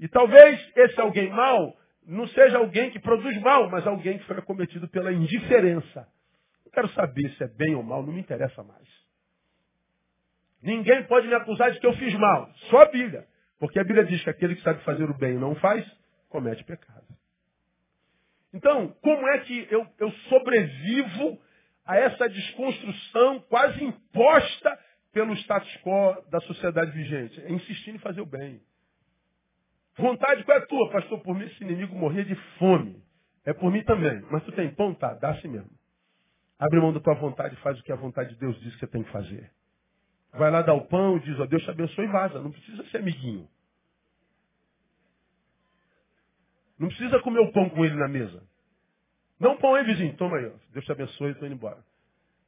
E 0.00 0.08
talvez 0.08 0.60
esse 0.76 1.00
alguém 1.00 1.30
mau 1.30 1.76
não 2.04 2.26
seja 2.28 2.58
alguém 2.58 2.90
que 2.90 2.98
produz 2.98 3.40
mal, 3.40 3.70
mas 3.70 3.86
alguém 3.86 4.18
que 4.18 4.24
foi 4.24 4.36
acometido 4.36 4.88
pela 4.88 5.12
indiferença. 5.12 6.08
Não 6.64 6.72
quero 6.72 6.88
saber 6.88 7.30
se 7.36 7.44
é 7.44 7.48
bem 7.48 7.76
ou 7.76 7.82
mal, 7.84 8.02
não 8.02 8.12
me 8.12 8.20
interessa 8.20 8.64
mais. 8.64 8.88
Ninguém 10.60 11.04
pode 11.04 11.28
me 11.28 11.34
acusar 11.34 11.70
de 11.70 11.78
que 11.78 11.86
eu 11.86 11.92
fiz 11.94 12.14
mal. 12.14 12.50
Só 12.70 12.82
a 12.82 12.86
Bíblia. 12.86 13.26
Porque 13.58 13.78
a 13.78 13.84
Bíblia 13.84 14.04
diz 14.04 14.22
que 14.24 14.30
aquele 14.30 14.56
que 14.56 14.62
sabe 14.62 14.82
fazer 14.82 15.08
o 15.08 15.14
bem 15.16 15.34
e 15.34 15.38
não 15.38 15.54
faz, 15.56 15.86
comete 16.28 16.64
pecado. 16.64 17.06
Então, 18.52 18.88
como 19.00 19.28
é 19.28 19.38
que 19.38 19.68
eu, 19.70 19.86
eu 20.00 20.10
sobrevivo 20.28 21.40
a 21.84 21.96
essa 21.96 22.28
desconstrução 22.28 23.40
quase 23.48 23.82
imposta 23.82 24.78
pelo 25.12 25.34
status 25.34 25.76
quo 25.82 26.22
da 26.30 26.40
sociedade 26.40 26.90
vigente. 26.92 27.40
É 27.40 27.52
insistindo 27.52 27.96
em 27.96 28.00
fazer 28.00 28.20
o 28.20 28.26
bem. 28.26 28.60
Vontade 29.96 30.42
qual 30.44 30.58
é 30.58 30.60
a 30.60 30.66
tua, 30.66 30.90
pastor? 30.90 31.20
Por 31.20 31.34
mim 31.34 31.44
esse 31.44 31.62
inimigo 31.62 31.94
morrer 31.94 32.24
de 32.24 32.34
fome. 32.58 33.02
É 33.44 33.52
por 33.52 33.70
mim 33.70 33.82
também. 33.84 34.22
Mas 34.30 34.42
tu 34.44 34.52
tem 34.52 34.72
pão? 34.74 34.94
Tá, 34.94 35.14
dá 35.14 35.30
assim 35.30 35.48
mesmo. 35.48 35.70
Abre 36.58 36.80
mão 36.80 36.92
da 36.92 37.00
tua 37.00 37.14
vontade 37.14 37.54
e 37.54 37.58
faz 37.58 37.78
o 37.78 37.82
que 37.82 37.92
a 37.92 37.96
vontade 37.96 38.30
de 38.30 38.40
Deus 38.40 38.58
diz 38.60 38.72
que 38.74 38.80
você 38.80 38.86
tem 38.86 39.02
que 39.02 39.10
fazer. 39.10 39.50
Vai 40.32 40.50
lá 40.50 40.62
dar 40.62 40.74
o 40.74 40.86
pão 40.86 41.18
diz, 41.18 41.38
ó, 41.38 41.44
Deus 41.44 41.62
te 41.62 41.70
abençoe 41.70 42.04
e 42.04 42.08
vaza. 42.08 42.40
Não 42.40 42.50
precisa 42.50 42.82
ser 42.84 42.98
amiguinho. 42.98 43.48
Não 46.78 46.88
precisa 46.88 47.20
comer 47.20 47.40
o 47.40 47.52
pão 47.52 47.68
com 47.68 47.84
ele 47.84 47.96
na 47.96 48.08
mesa. 48.08 48.42
Não 49.42 49.56
pão 49.56 49.74
aí, 49.74 49.82
vizinho. 49.82 50.14
Toma 50.16 50.36
aí. 50.36 50.46
Ó. 50.46 50.52
Deus 50.72 50.84
te 50.84 50.92
abençoe, 50.92 51.32
estou 51.32 51.48
indo 51.48 51.56
embora. 51.56 51.78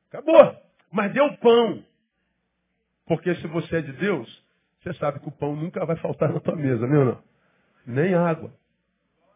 Acabou. 0.09 0.57
Mas 0.93 1.13
deu 1.13 1.37
pão. 1.39 1.85
Porque 3.05 3.35
se 3.35 3.49
você 3.49 3.79
é 3.79 3.81
de 3.83 3.93
Deus, 3.95 4.45
você 4.81 4.95
sabe 4.95 5.19
que 5.19 5.29
o 5.29 5.33
pão 5.33 5.57
nunca 5.57 5.85
vai 5.85 5.97
faltar 5.97 6.33
na 6.33 6.39
tua 6.39 6.55
mesa, 6.55 6.87
meu 6.87 7.05
não? 7.05 7.23
Nem 7.85 8.15
água. 8.15 8.55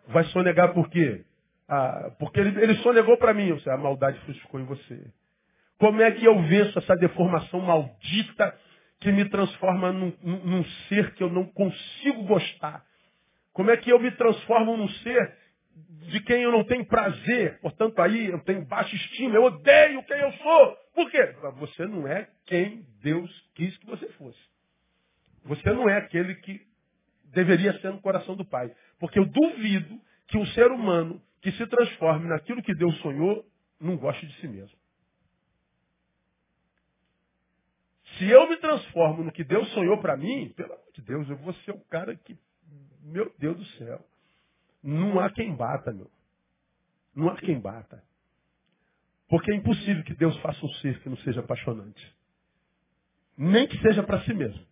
Vai 0.07 0.23
sonegar 0.27 0.73
por 0.73 0.89
quê? 0.89 1.25
Ah, 1.69 2.13
porque 2.21 2.39
ele, 2.39 2.63
ele 2.63 2.77
sonegou 2.77 3.17
para 3.19 3.35
mim. 3.35 3.53
Seja, 3.59 3.75
a 3.75 3.77
maldade 3.77 4.21
frutificou 4.21 4.61
em 4.61 4.65
você. 4.65 5.13
Como 5.81 6.01
é 6.01 6.13
que 6.13 6.25
eu 6.25 6.41
venço 6.45 6.79
essa 6.79 6.95
deformação 6.95 7.61
maldita 7.61 8.57
que 9.01 9.11
me 9.11 9.29
transforma 9.29 9.93
num, 9.93 10.13
num, 10.23 10.45
num 10.45 10.65
ser 10.89 11.13
que 11.15 11.25
eu 11.25 11.29
não 11.29 11.45
consigo 11.45 12.23
gostar? 12.23 12.85
Como 13.53 13.73
é 13.73 13.77
que 13.77 13.91
eu 13.91 13.99
me 13.99 14.13
transformo 14.13 14.77
num 14.77 14.89
ser 14.89 15.38
de 16.09 16.21
quem 16.21 16.43
eu 16.43 16.53
não 16.53 16.65
tenho 16.65 16.87
prazer, 16.87 17.61
portanto 17.61 18.01
aí 18.01 18.27
eu 18.27 18.41
tenho 18.45 18.65
baixa 18.65 18.95
estima, 18.95 19.37
eu 19.37 19.45
odeio 19.45 20.03
quem 20.05 20.19
eu 20.19 20.33
sou. 20.33 20.77
Por 20.95 21.11
quê? 21.11 21.35
Você 21.59 21.87
não 21.87 22.07
é 22.09 22.29
quem 22.47 22.85
Deus 23.03 23.31
quis 23.55 23.77
que 23.79 23.87
você 23.87 24.09
fosse. 24.13 24.41
Você 25.45 25.71
não 25.73 25.89
é 25.89 25.99
aquele 25.99 26.35
que 26.37 26.61
deveria 27.27 27.79
ser 27.81 27.91
no 27.91 28.01
coração 28.01 28.37
do 28.37 28.45
Pai. 28.45 28.75
Porque 28.99 29.19
eu 29.19 29.27
duvido 29.27 30.01
que 30.29 30.37
um 30.37 30.47
ser 30.47 30.71
humano 30.71 31.23
que 31.41 31.53
se 31.53 31.67
transforme 31.67 32.29
naquilo 32.29 32.63
que 32.63 32.75
Deus 32.75 32.97
sonhou, 32.99 33.47
não 33.81 33.97
goste 33.97 34.27
de 34.27 34.35
si 34.41 34.49
mesmo. 34.49 34.77
Se 38.17 38.29
eu 38.29 38.49
me 38.49 38.57
transformo 38.57 39.23
no 39.23 39.33
que 39.33 39.45
Deus 39.45 39.69
sonhou 39.73 39.99
para 40.01 40.17
mim, 40.17 40.53
pelo 40.57 40.73
amor 40.73 40.93
de 40.93 41.03
Deus, 41.03 41.29
eu 41.29 41.37
vou 41.37 41.55
ser 41.55 41.71
o 41.71 41.81
cara 41.87 42.17
que, 42.17 42.37
meu 43.03 43.33
Deus 43.39 43.57
do 43.57 43.65
céu, 43.77 44.05
não 44.83 45.19
há 45.21 45.31
quem 45.31 45.55
bata, 45.55 45.93
meu. 45.93 46.11
Não 47.15 47.29
há 47.29 47.37
quem 47.37 47.59
bata. 47.59 48.03
Porque 49.29 49.51
é 49.51 49.55
impossível 49.55 50.03
que 50.05 50.15
Deus 50.15 50.37
faça 50.39 50.65
um 50.65 50.69
ser 50.75 51.01
que 51.03 51.09
não 51.09 51.17
seja 51.19 51.41
apaixonante. 51.41 52.17
Nem 53.37 53.67
que 53.67 53.79
seja 53.83 54.03
para 54.03 54.21
si 54.23 54.33
mesmo. 54.33 54.67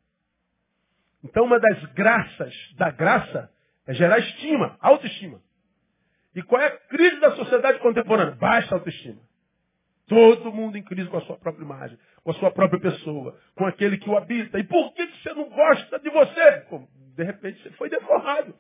Então, 1.23 1.45
uma 1.45 1.59
das 1.59 1.85
graças 1.92 2.55
da 2.77 2.90
graça 2.90 3.53
é 3.87 3.95
gerar 3.95 4.19
estima, 4.19 4.77
autoestima. 4.81 5.42
E 6.35 6.42
qual 6.42 6.61
é 6.61 6.66
a 6.66 6.79
crise 6.79 7.19
da 7.21 7.35
sociedade 7.35 7.79
contemporânea? 7.81 8.35
Baixa 8.35 8.75
autoestima. 8.75 9.21
Todo 10.07 10.53
mundo 10.53 10.77
em 10.77 10.83
crise 10.83 11.09
com 11.09 11.16
a 11.16 11.23
sua 11.23 11.37
própria 11.37 11.64
imagem, 11.64 11.99
com 12.23 12.31
a 12.31 12.35
sua 12.35 12.51
própria 12.51 12.81
pessoa, 12.81 13.37
com 13.57 13.66
aquele 13.66 13.99
que 13.99 14.09
o 14.09 14.16
habita. 14.16 14.59
E 14.59 14.64
por 14.64 14.92
que 14.95 15.05
você 15.07 15.35
não 15.35 15.49
gosta 15.49 15.99
de 15.99 16.11
você? 16.11 16.66
de 17.16 17.25
repente 17.25 17.62
você 17.62 17.71
foi 17.71 17.88
deformado. 17.88 18.55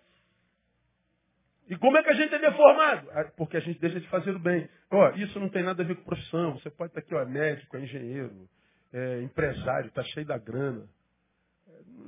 E 1.68 1.76
como 1.76 1.96
é 1.96 2.02
que 2.02 2.10
a 2.10 2.14
gente 2.14 2.32
é 2.32 2.38
deformado? 2.38 3.10
Ah, 3.10 3.24
porque 3.36 3.56
a 3.56 3.60
gente 3.60 3.80
deixa 3.80 3.98
de 4.00 4.08
fazer 4.08 4.30
o 4.30 4.38
bem. 4.38 4.68
Ó, 4.90 5.10
isso 5.16 5.40
não 5.40 5.48
tem 5.48 5.64
nada 5.64 5.82
a 5.82 5.86
ver 5.86 5.96
com 5.96 6.04
profissão. 6.04 6.54
Você 6.54 6.70
pode 6.70 6.90
estar 6.90 7.00
aqui, 7.00 7.14
ó, 7.14 7.24
médico, 7.26 7.76
é 7.76 7.80
engenheiro, 7.80 8.48
é 8.92 9.22
empresário, 9.22 9.88
está 9.88 10.02
cheio 10.04 10.26
da 10.26 10.38
grana. 10.38 10.88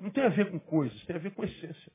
Não 0.00 0.10
tem 0.10 0.24
a 0.24 0.28
ver 0.28 0.50
com 0.50 0.60
coisas, 0.60 1.04
tem 1.06 1.16
a 1.16 1.18
ver 1.18 1.32
com 1.32 1.44
essência. 1.44 1.92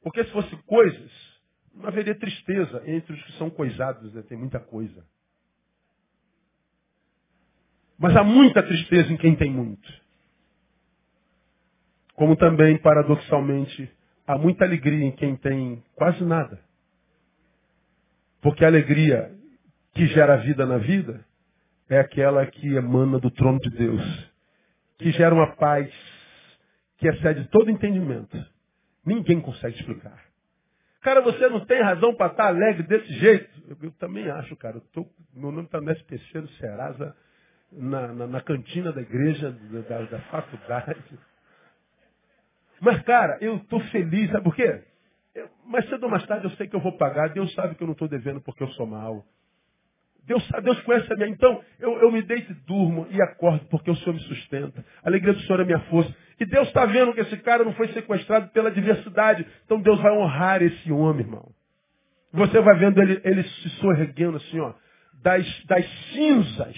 Porque 0.00 0.24
se 0.24 0.30
fosse 0.30 0.56
coisas, 0.62 1.40
não 1.74 1.88
haveria 1.88 2.14
tristeza 2.14 2.82
entre 2.86 3.12
os 3.12 3.24
que 3.24 3.32
são 3.32 3.50
coisados, 3.50 4.14
né? 4.14 4.22
tem 4.22 4.38
muita 4.38 4.60
coisa. 4.60 5.04
Mas 7.98 8.16
há 8.16 8.22
muita 8.22 8.62
tristeza 8.62 9.12
em 9.12 9.16
quem 9.16 9.34
tem 9.34 9.50
muito. 9.50 9.92
Como 12.14 12.36
também, 12.36 12.78
paradoxalmente, 12.78 13.90
há 14.28 14.36
muita 14.36 14.66
alegria 14.66 15.06
em 15.06 15.12
quem 15.12 15.34
tem 15.36 15.82
quase 15.94 16.22
nada. 16.22 16.60
Porque 18.42 18.62
a 18.62 18.68
alegria 18.68 19.34
que 19.94 20.06
gera 20.08 20.36
vida 20.36 20.66
na 20.66 20.76
vida 20.76 21.24
é 21.88 21.98
aquela 21.98 22.46
que 22.46 22.74
emana 22.74 23.18
do 23.18 23.30
trono 23.30 23.58
de 23.58 23.70
Deus, 23.70 24.30
que 24.98 25.10
gera 25.12 25.34
uma 25.34 25.56
paz 25.56 25.90
que 26.98 27.08
excede 27.08 27.48
todo 27.48 27.70
entendimento. 27.70 28.36
Ninguém 29.04 29.40
consegue 29.40 29.76
explicar. 29.78 30.22
Cara, 31.00 31.22
você 31.22 31.48
não 31.48 31.64
tem 31.64 31.80
razão 31.80 32.14
para 32.14 32.30
estar 32.30 32.48
alegre 32.48 32.82
desse 32.82 33.10
jeito. 33.14 33.48
Eu, 33.66 33.78
eu 33.80 33.92
também 33.92 34.28
acho, 34.28 34.54
cara. 34.56 34.76
Eu 34.76 34.82
tô, 34.92 35.06
meu 35.32 35.50
nome 35.50 35.64
está 35.64 35.80
no 35.80 35.90
SPC, 35.90 36.40
no 36.40 36.48
Serasa, 36.48 37.16
na, 37.72 38.08
na, 38.08 38.26
na, 38.26 38.40
cantina 38.42 38.92
da 38.92 39.00
igreja, 39.00 39.50
da, 39.88 40.02
da 40.02 40.18
faculdade. 40.22 41.02
Mas, 42.80 43.02
cara, 43.02 43.38
eu 43.40 43.56
estou 43.56 43.80
feliz, 43.86 44.30
sabe 44.30 44.44
por 44.44 44.54
quê? 44.54 44.82
Eu, 45.34 45.48
mais 45.66 45.88
cedo 45.88 46.04
ou 46.04 46.10
mais 46.10 46.26
tarde 46.26 46.44
eu 46.44 46.50
sei 46.52 46.66
que 46.66 46.76
eu 46.76 46.80
vou 46.80 46.96
pagar. 46.96 47.28
Deus 47.30 47.52
sabe 47.54 47.74
que 47.74 47.82
eu 47.82 47.86
não 47.86 47.92
estou 47.92 48.08
devendo 48.08 48.40
porque 48.40 48.62
eu 48.62 48.68
sou 48.68 48.86
mal. 48.86 49.24
Deus, 50.24 50.46
Deus 50.62 50.80
conhece 50.82 51.10
a 51.12 51.16
minha. 51.16 51.28
Então, 51.28 51.60
eu, 51.80 51.98
eu 52.00 52.12
me 52.12 52.20
deito 52.22 52.52
e 52.52 52.54
durmo 52.66 53.06
e 53.10 53.20
acordo 53.22 53.64
porque 53.70 53.90
o 53.90 53.96
Senhor 53.96 54.12
me 54.12 54.20
sustenta. 54.20 54.84
A 55.02 55.08
alegria 55.08 55.32
do 55.32 55.40
Senhor 55.40 55.60
é 55.60 55.64
minha 55.64 55.80
força. 55.80 56.14
E 56.38 56.44
Deus 56.44 56.68
está 56.68 56.84
vendo 56.84 57.14
que 57.14 57.20
esse 57.20 57.36
cara 57.38 57.64
não 57.64 57.72
foi 57.72 57.88
sequestrado 57.88 58.48
pela 58.48 58.68
adversidade. 58.68 59.46
Então 59.64 59.80
Deus 59.80 60.00
vai 60.00 60.12
honrar 60.12 60.62
esse 60.62 60.92
homem, 60.92 61.24
irmão. 61.24 61.50
Você 62.32 62.60
vai 62.60 62.78
vendo 62.78 63.00
ele, 63.00 63.20
ele 63.24 63.42
se 63.42 63.70
sorregendo 63.80 64.36
assim, 64.36 64.60
ó, 64.60 64.74
das, 65.22 65.64
das 65.64 65.88
cinzas, 66.12 66.76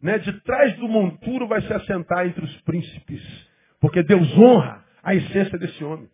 né? 0.00 0.18
De 0.18 0.32
trás 0.40 0.74
do 0.78 0.88
monturo 0.88 1.46
vai 1.46 1.60
se 1.60 1.72
assentar 1.72 2.26
entre 2.26 2.42
os 2.42 2.60
príncipes. 2.62 3.22
Porque 3.80 4.02
Deus 4.02 4.26
honra 4.38 4.82
a 5.02 5.14
essência 5.14 5.58
desse 5.58 5.82
homem. 5.82 6.08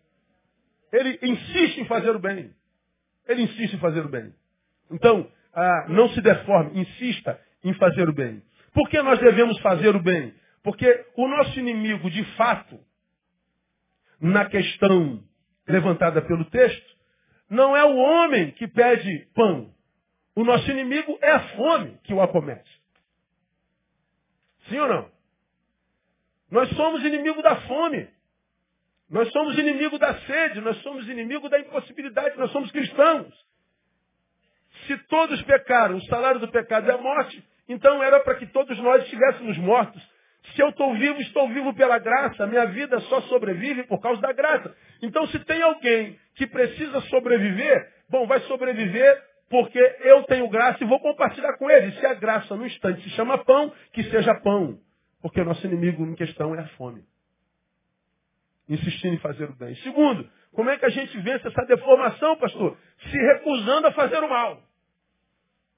Ele 0.91 1.19
insiste 1.21 1.81
em 1.81 1.85
fazer 1.85 2.15
o 2.15 2.19
bem. 2.19 2.53
Ele 3.27 3.43
insiste 3.43 3.75
em 3.75 3.79
fazer 3.79 4.05
o 4.05 4.09
bem. 4.09 4.33
Então, 4.89 5.29
ah, 5.53 5.85
não 5.89 6.09
se 6.09 6.21
deforme, 6.21 6.81
insista 6.81 7.39
em 7.63 7.73
fazer 7.75 8.09
o 8.09 8.13
bem. 8.13 8.41
Por 8.73 8.89
que 8.89 9.01
nós 9.01 9.19
devemos 9.19 9.59
fazer 9.59 9.95
o 9.95 10.01
bem? 10.01 10.33
Porque 10.63 11.05
o 11.15 11.27
nosso 11.27 11.59
inimigo, 11.59 12.09
de 12.09 12.23
fato, 12.35 12.79
na 14.19 14.45
questão 14.45 15.23
levantada 15.67 16.21
pelo 16.21 16.45
texto, 16.45 16.97
não 17.49 17.75
é 17.75 17.83
o 17.83 17.95
homem 17.95 18.51
que 18.51 18.67
pede 18.67 19.27
pão. 19.33 19.73
O 20.35 20.43
nosso 20.43 20.69
inimigo 20.69 21.17
é 21.21 21.31
a 21.31 21.47
fome 21.55 21.97
que 22.03 22.13
o 22.13 22.21
acomete. 22.21 22.69
Sim 24.67 24.79
ou 24.79 24.87
não? 24.87 25.11
Nós 26.51 26.69
somos 26.69 27.03
inimigo 27.03 27.41
da 27.41 27.55
fome. 27.61 28.07
Nós 29.09 29.31
somos 29.31 29.57
inimigo 29.57 29.97
da 29.97 30.13
sede. 30.21 30.61
Nós 30.61 30.77
somos 30.81 31.07
inimigo 31.07 31.49
da 31.49 31.59
impossibilidade. 31.59 32.37
Nós 32.37 32.51
somos 32.51 32.71
cristãos. 32.71 33.33
Se 34.87 34.97
todos 35.07 35.41
pecaram, 35.43 35.97
o 35.97 36.05
salário 36.05 36.39
do 36.39 36.47
pecado 36.47 36.89
é 36.89 36.93
a 36.93 36.97
morte, 36.97 37.43
então 37.67 38.01
era 38.01 38.19
para 38.21 38.35
que 38.35 38.47
todos 38.47 38.77
nós 38.79 39.03
estivéssemos 39.03 39.57
mortos. 39.57 40.01
Se 40.55 40.61
eu 40.61 40.69
estou 40.69 40.93
vivo, 40.95 41.21
estou 41.21 41.47
vivo 41.49 41.73
pela 41.73 41.99
graça. 41.99 42.47
Minha 42.47 42.65
vida 42.67 42.99
só 43.01 43.21
sobrevive 43.23 43.83
por 43.83 43.99
causa 43.99 44.21
da 44.21 44.31
graça. 44.31 44.73
Então, 45.01 45.27
se 45.27 45.39
tem 45.39 45.61
alguém 45.61 46.17
que 46.35 46.47
precisa 46.47 47.01
sobreviver, 47.01 47.91
bom, 48.09 48.25
vai 48.25 48.39
sobreviver 48.41 49.29
porque 49.49 49.79
eu 50.01 50.23
tenho 50.23 50.47
graça 50.49 50.83
e 50.83 50.87
vou 50.87 50.99
compartilhar 50.99 51.57
com 51.57 51.69
ele. 51.69 51.91
Se 51.93 52.05
a 52.05 52.13
graça 52.13 52.55
no 52.55 52.65
instante 52.65 53.01
se 53.03 53.09
chama 53.11 53.43
pão, 53.43 53.73
que 53.91 54.03
seja 54.05 54.33
pão. 54.35 54.79
Porque 55.21 55.41
o 55.41 55.45
nosso 55.45 55.65
inimigo 55.65 56.05
em 56.05 56.15
questão 56.15 56.55
é 56.55 56.59
a 56.59 56.67
fome. 56.69 57.03
Insistindo 58.69 59.15
em 59.15 59.19
fazer 59.19 59.49
o 59.49 59.55
bem. 59.55 59.75
Segundo, 59.77 60.29
como 60.53 60.69
é 60.69 60.77
que 60.77 60.85
a 60.85 60.89
gente 60.89 61.17
vence 61.19 61.47
essa 61.47 61.65
deformação, 61.65 62.37
pastor? 62.37 62.77
Se 63.09 63.17
recusando 63.17 63.87
a 63.87 63.91
fazer 63.91 64.23
o 64.23 64.29
mal. 64.29 64.61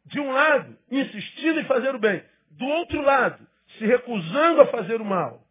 De 0.06 0.20
um 0.20 0.32
lado, 0.32 0.78
insistindo 0.90 1.60
em 1.60 1.66
fazer 1.66 1.96
o 1.96 2.00
bem. 2.00 2.24
Do 2.52 2.66
outro 2.66 3.02
lado, 3.02 3.48
se 3.78 3.86
recusando 3.86 4.62
a 4.62 4.68
fazer 4.68 5.00
o 5.00 5.06
mal. 5.06 5.42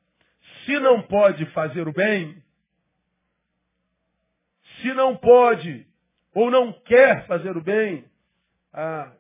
Se 0.65 0.79
não 0.79 1.03
pode 1.03 1.47
fazer 1.47 1.89
o 1.89 1.93
bem, 1.93 2.43
se 4.81 4.93
não 4.93 5.17
pode 5.17 5.87
ou 6.35 6.51
não 6.51 6.73
quer 6.73 7.27
fazer 7.27 7.57
o 7.57 7.63
bem, 7.63 8.05
ah, 8.73 9.13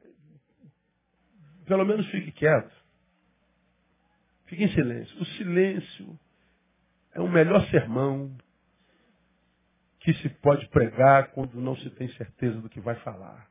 pelo 1.66 1.84
menos 1.84 2.06
fique 2.08 2.32
quieto. 2.32 2.72
Fique 4.46 4.64
em 4.64 4.74
silêncio. 4.74 5.20
O 5.20 5.24
silêncio 5.24 6.18
é 7.14 7.20
o 7.20 7.28
melhor 7.28 7.64
sermão 7.70 8.36
que 10.00 10.14
se 10.14 10.28
pode 10.28 10.66
pregar 10.68 11.30
quando 11.32 11.60
não 11.60 11.76
se 11.76 11.90
tem 11.90 12.08
certeza 12.12 12.60
do 12.60 12.68
que 12.68 12.80
vai 12.80 12.94
falar. 12.96 13.48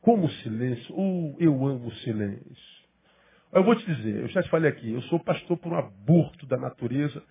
Como 0.00 0.26
o 0.26 0.30
silêncio, 0.30 0.94
uh, 0.94 1.36
eu 1.38 1.52
amo 1.66 1.88
o 1.88 1.94
silêncio. 1.96 2.76
Eu 3.52 3.64
vou 3.64 3.74
te 3.74 3.86
dizer, 3.86 4.22
eu 4.22 4.28
já 4.28 4.42
te 4.42 4.50
falei 4.50 4.70
aqui, 4.70 4.92
eu 4.92 5.02
sou 5.02 5.18
pastor 5.20 5.56
por 5.56 5.72
um 5.72 5.78
aborto 5.78 6.46
da 6.46 6.56
natureza 6.56 7.22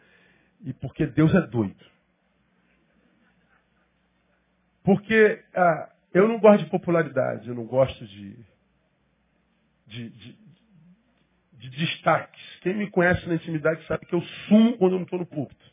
e 0.62 0.74
porque 0.74 1.06
Deus 1.06 1.34
é 1.34 1.42
doido. 1.42 1.86
Porque 4.84 5.44
ah, 5.54 5.92
eu 6.14 6.28
não 6.28 6.40
gosto 6.40 6.64
de 6.64 6.70
popularidade, 6.70 7.50
eu 7.50 7.56
não 7.56 7.66
gosto 7.66 8.06
de, 8.08 8.38
de, 9.88 10.10
de, 10.10 10.45
de 11.70 11.86
destaques. 11.86 12.60
Quem 12.62 12.76
me 12.76 12.90
conhece 12.90 13.28
na 13.28 13.36
intimidade 13.36 13.86
sabe 13.86 14.06
que 14.06 14.16
eu 14.16 14.22
sumo 14.48 14.78
quando 14.78 14.94
eu 14.94 15.00
não 15.00 15.06
estou 15.06 15.20
no 15.20 15.26
púlpito. 15.26 15.66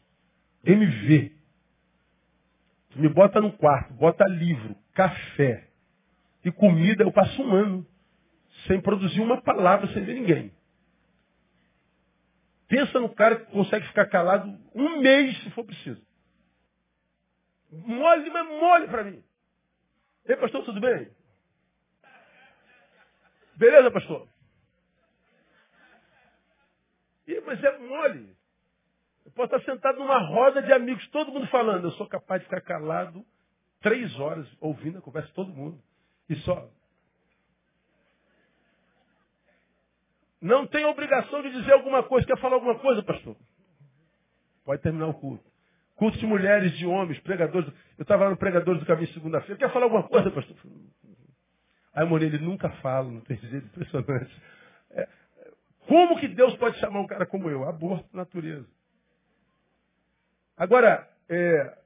Quem 0.64 0.76
me 0.76 0.86
vê. 0.86 1.32
Me 2.94 3.08
bota 3.08 3.40
no 3.40 3.52
quarto, 3.52 3.94
bota 3.94 4.24
livro, 4.26 4.76
café, 4.92 5.68
e 6.44 6.50
comida, 6.50 7.04
eu 7.04 7.12
passo 7.12 7.42
um 7.42 7.54
ano 7.54 7.86
sem 8.66 8.80
produzir 8.80 9.20
uma 9.20 9.40
palavra, 9.40 9.92
sem 9.92 10.04
ver 10.04 10.14
ninguém. 10.14 10.52
Pensa 12.68 12.98
no 13.00 13.14
cara 13.14 13.36
que 13.36 13.52
consegue 13.52 13.86
ficar 13.88 14.06
calado 14.06 14.58
um 14.74 15.00
mês 15.00 15.36
se 15.42 15.50
for 15.50 15.64
preciso. 15.64 16.02
Mole, 17.70 18.30
mas 18.30 18.48
mole 18.48 18.88
para 18.88 19.04
mim. 19.04 19.22
Ei, 20.26 20.36
pastor, 20.36 20.64
tudo 20.64 20.80
bem? 20.80 21.10
Beleza, 23.56 23.90
pastor? 23.90 24.28
Ih, 27.26 27.40
mas 27.46 27.62
é 27.62 27.78
mole. 27.78 28.36
Eu 29.24 29.32
posso 29.32 29.54
estar 29.54 29.72
sentado 29.72 29.98
numa 29.98 30.18
roda 30.18 30.62
de 30.62 30.72
amigos, 30.72 31.06
todo 31.08 31.32
mundo 31.32 31.46
falando. 31.48 31.84
Eu 31.84 31.92
sou 31.92 32.06
capaz 32.08 32.40
de 32.40 32.48
ficar 32.48 32.60
calado 32.60 33.24
três 33.80 34.18
horas 34.18 34.46
ouvindo 34.60 34.98
a 34.98 35.02
conversa 35.02 35.28
de 35.28 35.34
todo 35.34 35.52
mundo. 35.52 35.80
E 36.28 36.36
só. 36.36 36.68
Não 40.40 40.66
tem 40.66 40.84
obrigação 40.84 41.42
de 41.42 41.52
dizer 41.52 41.72
alguma 41.72 42.02
coisa. 42.02 42.26
Quer 42.26 42.38
falar 42.40 42.54
alguma 42.54 42.78
coisa, 42.78 43.02
pastor? 43.02 43.36
Pode 44.64 44.82
terminar 44.82 45.06
o 45.06 45.14
culto. 45.14 45.44
Culto 45.94 46.18
de 46.18 46.26
mulheres, 46.26 46.76
de 46.78 46.86
homens, 46.86 47.20
pregadores. 47.20 47.72
Eu 47.96 48.02
estava 48.02 48.24
lá 48.24 48.30
no 48.30 48.36
Pregadores 48.36 48.80
do 48.80 48.86
Caminho 48.86 49.12
segunda-feira. 49.12 49.56
Quer 49.56 49.72
falar 49.72 49.84
alguma 49.84 50.02
coisa, 50.08 50.30
pastor? 50.30 50.56
Aí 51.94 52.06
Moreira, 52.06 52.36
ele 52.36 52.44
nunca 52.44 52.70
fala, 52.80 53.08
não 53.08 53.20
tem 53.20 53.36
jeito 53.36 53.66
impressionante. 53.66 54.42
É, 54.90 55.08
como 55.92 56.18
que 56.18 56.26
Deus 56.26 56.56
pode 56.56 56.78
chamar 56.78 57.00
um 57.00 57.06
cara 57.06 57.26
como 57.26 57.50
eu? 57.50 57.68
Aborto 57.68 58.08
natureza. 58.16 58.66
Agora, 60.56 61.06
é, 61.28 61.78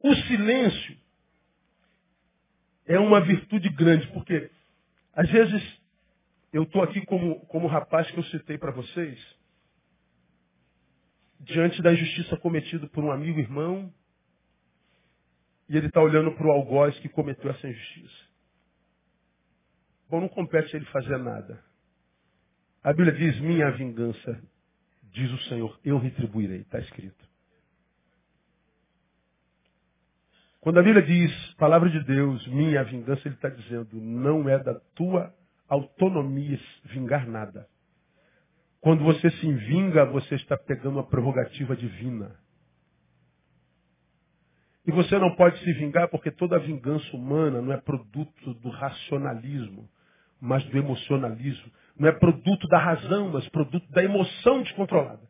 o 0.00 0.14
silêncio 0.14 0.96
é 2.86 3.00
uma 3.00 3.20
virtude 3.20 3.68
grande, 3.70 4.06
porque 4.12 4.48
às 5.12 5.28
vezes 5.28 5.82
eu 6.52 6.62
estou 6.62 6.84
aqui 6.84 7.04
como, 7.04 7.44
como 7.46 7.66
rapaz 7.66 8.08
que 8.12 8.18
eu 8.18 8.24
citei 8.26 8.56
para 8.56 8.70
vocês, 8.70 9.18
diante 11.40 11.82
da 11.82 11.92
injustiça 11.92 12.36
cometida 12.36 12.86
por 12.90 13.02
um 13.02 13.10
amigo 13.10 13.40
irmão, 13.40 13.92
e 15.68 15.76
ele 15.76 15.88
está 15.88 16.00
olhando 16.00 16.30
para 16.36 16.46
o 16.46 16.52
algoz 16.52 16.96
que 17.00 17.08
cometeu 17.08 17.50
essa 17.50 17.66
injustiça. 17.66 18.24
Bom, 20.08 20.20
não 20.20 20.28
compete 20.28 20.76
ele 20.76 20.84
fazer 20.86 21.18
nada. 21.18 21.69
A 22.82 22.92
Bíblia 22.92 23.12
diz, 23.12 23.38
minha 23.40 23.70
vingança, 23.72 24.42
diz 25.12 25.30
o 25.30 25.38
Senhor, 25.48 25.78
eu 25.84 25.98
retribuirei, 25.98 26.60
está 26.60 26.78
escrito. 26.78 27.28
Quando 30.60 30.78
a 30.78 30.82
Bíblia 30.82 31.02
diz, 31.02 31.54
palavra 31.54 31.90
de 31.90 32.02
Deus, 32.04 32.46
minha 32.48 32.82
vingança, 32.84 33.26
ele 33.26 33.34
está 33.34 33.48
dizendo, 33.48 34.00
não 34.00 34.48
é 34.48 34.58
da 34.58 34.74
tua 34.94 35.34
autonomia 35.68 36.58
vingar 36.84 37.26
nada. 37.28 37.68
Quando 38.80 39.04
você 39.04 39.30
se 39.30 39.52
vinga, 39.52 40.06
você 40.06 40.34
está 40.36 40.56
pegando 40.56 40.96
uma 40.96 41.06
prerrogativa 41.06 41.76
divina. 41.76 42.34
E 44.86 44.90
você 44.90 45.18
não 45.18 45.36
pode 45.36 45.58
se 45.62 45.72
vingar 45.74 46.08
porque 46.08 46.30
toda 46.30 46.58
vingança 46.58 47.14
humana 47.14 47.60
não 47.60 47.72
é 47.72 47.76
produto 47.76 48.54
do 48.54 48.70
racionalismo. 48.70 49.88
mas 50.40 50.64
do 50.64 50.78
emocionalismo. 50.78 51.70
Não 52.00 52.08
é 52.08 52.12
produto 52.12 52.66
da 52.66 52.78
razão, 52.78 53.28
mas 53.28 53.46
produto 53.50 53.86
da 53.90 54.02
emoção 54.02 54.62
descontrolada. 54.62 55.20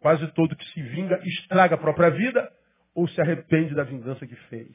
Quase 0.00 0.26
todo 0.28 0.56
que 0.56 0.64
se 0.70 0.80
vinga 0.80 1.20
estraga 1.22 1.74
a 1.74 1.78
própria 1.78 2.08
vida 2.08 2.50
ou 2.94 3.06
se 3.06 3.20
arrepende 3.20 3.74
da 3.74 3.84
vingança 3.84 4.26
que 4.26 4.34
fez. 4.48 4.74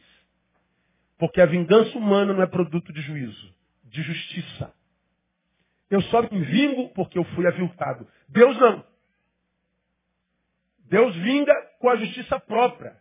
Porque 1.17 1.41
a 1.41 1.47
vingança 1.47 1.97
humana 1.97 2.33
não 2.33 2.43
é 2.43 2.45
produto 2.45 2.93
de 2.93 3.01
juízo, 3.01 3.55
de 3.85 4.03
justiça. 4.03 4.71
Eu 5.89 6.03
só 6.03 6.21
me 6.21 6.39
vingo 6.39 6.89
porque 6.89 7.17
eu 7.17 7.23
fui 7.33 7.47
aviltado. 7.47 8.07
Deus 8.27 8.55
não. 8.59 8.85
Deus 10.81 11.15
vinga 11.15 11.55
com 11.79 11.89
a 11.89 11.95
justiça 11.95 12.39
própria. 12.39 12.95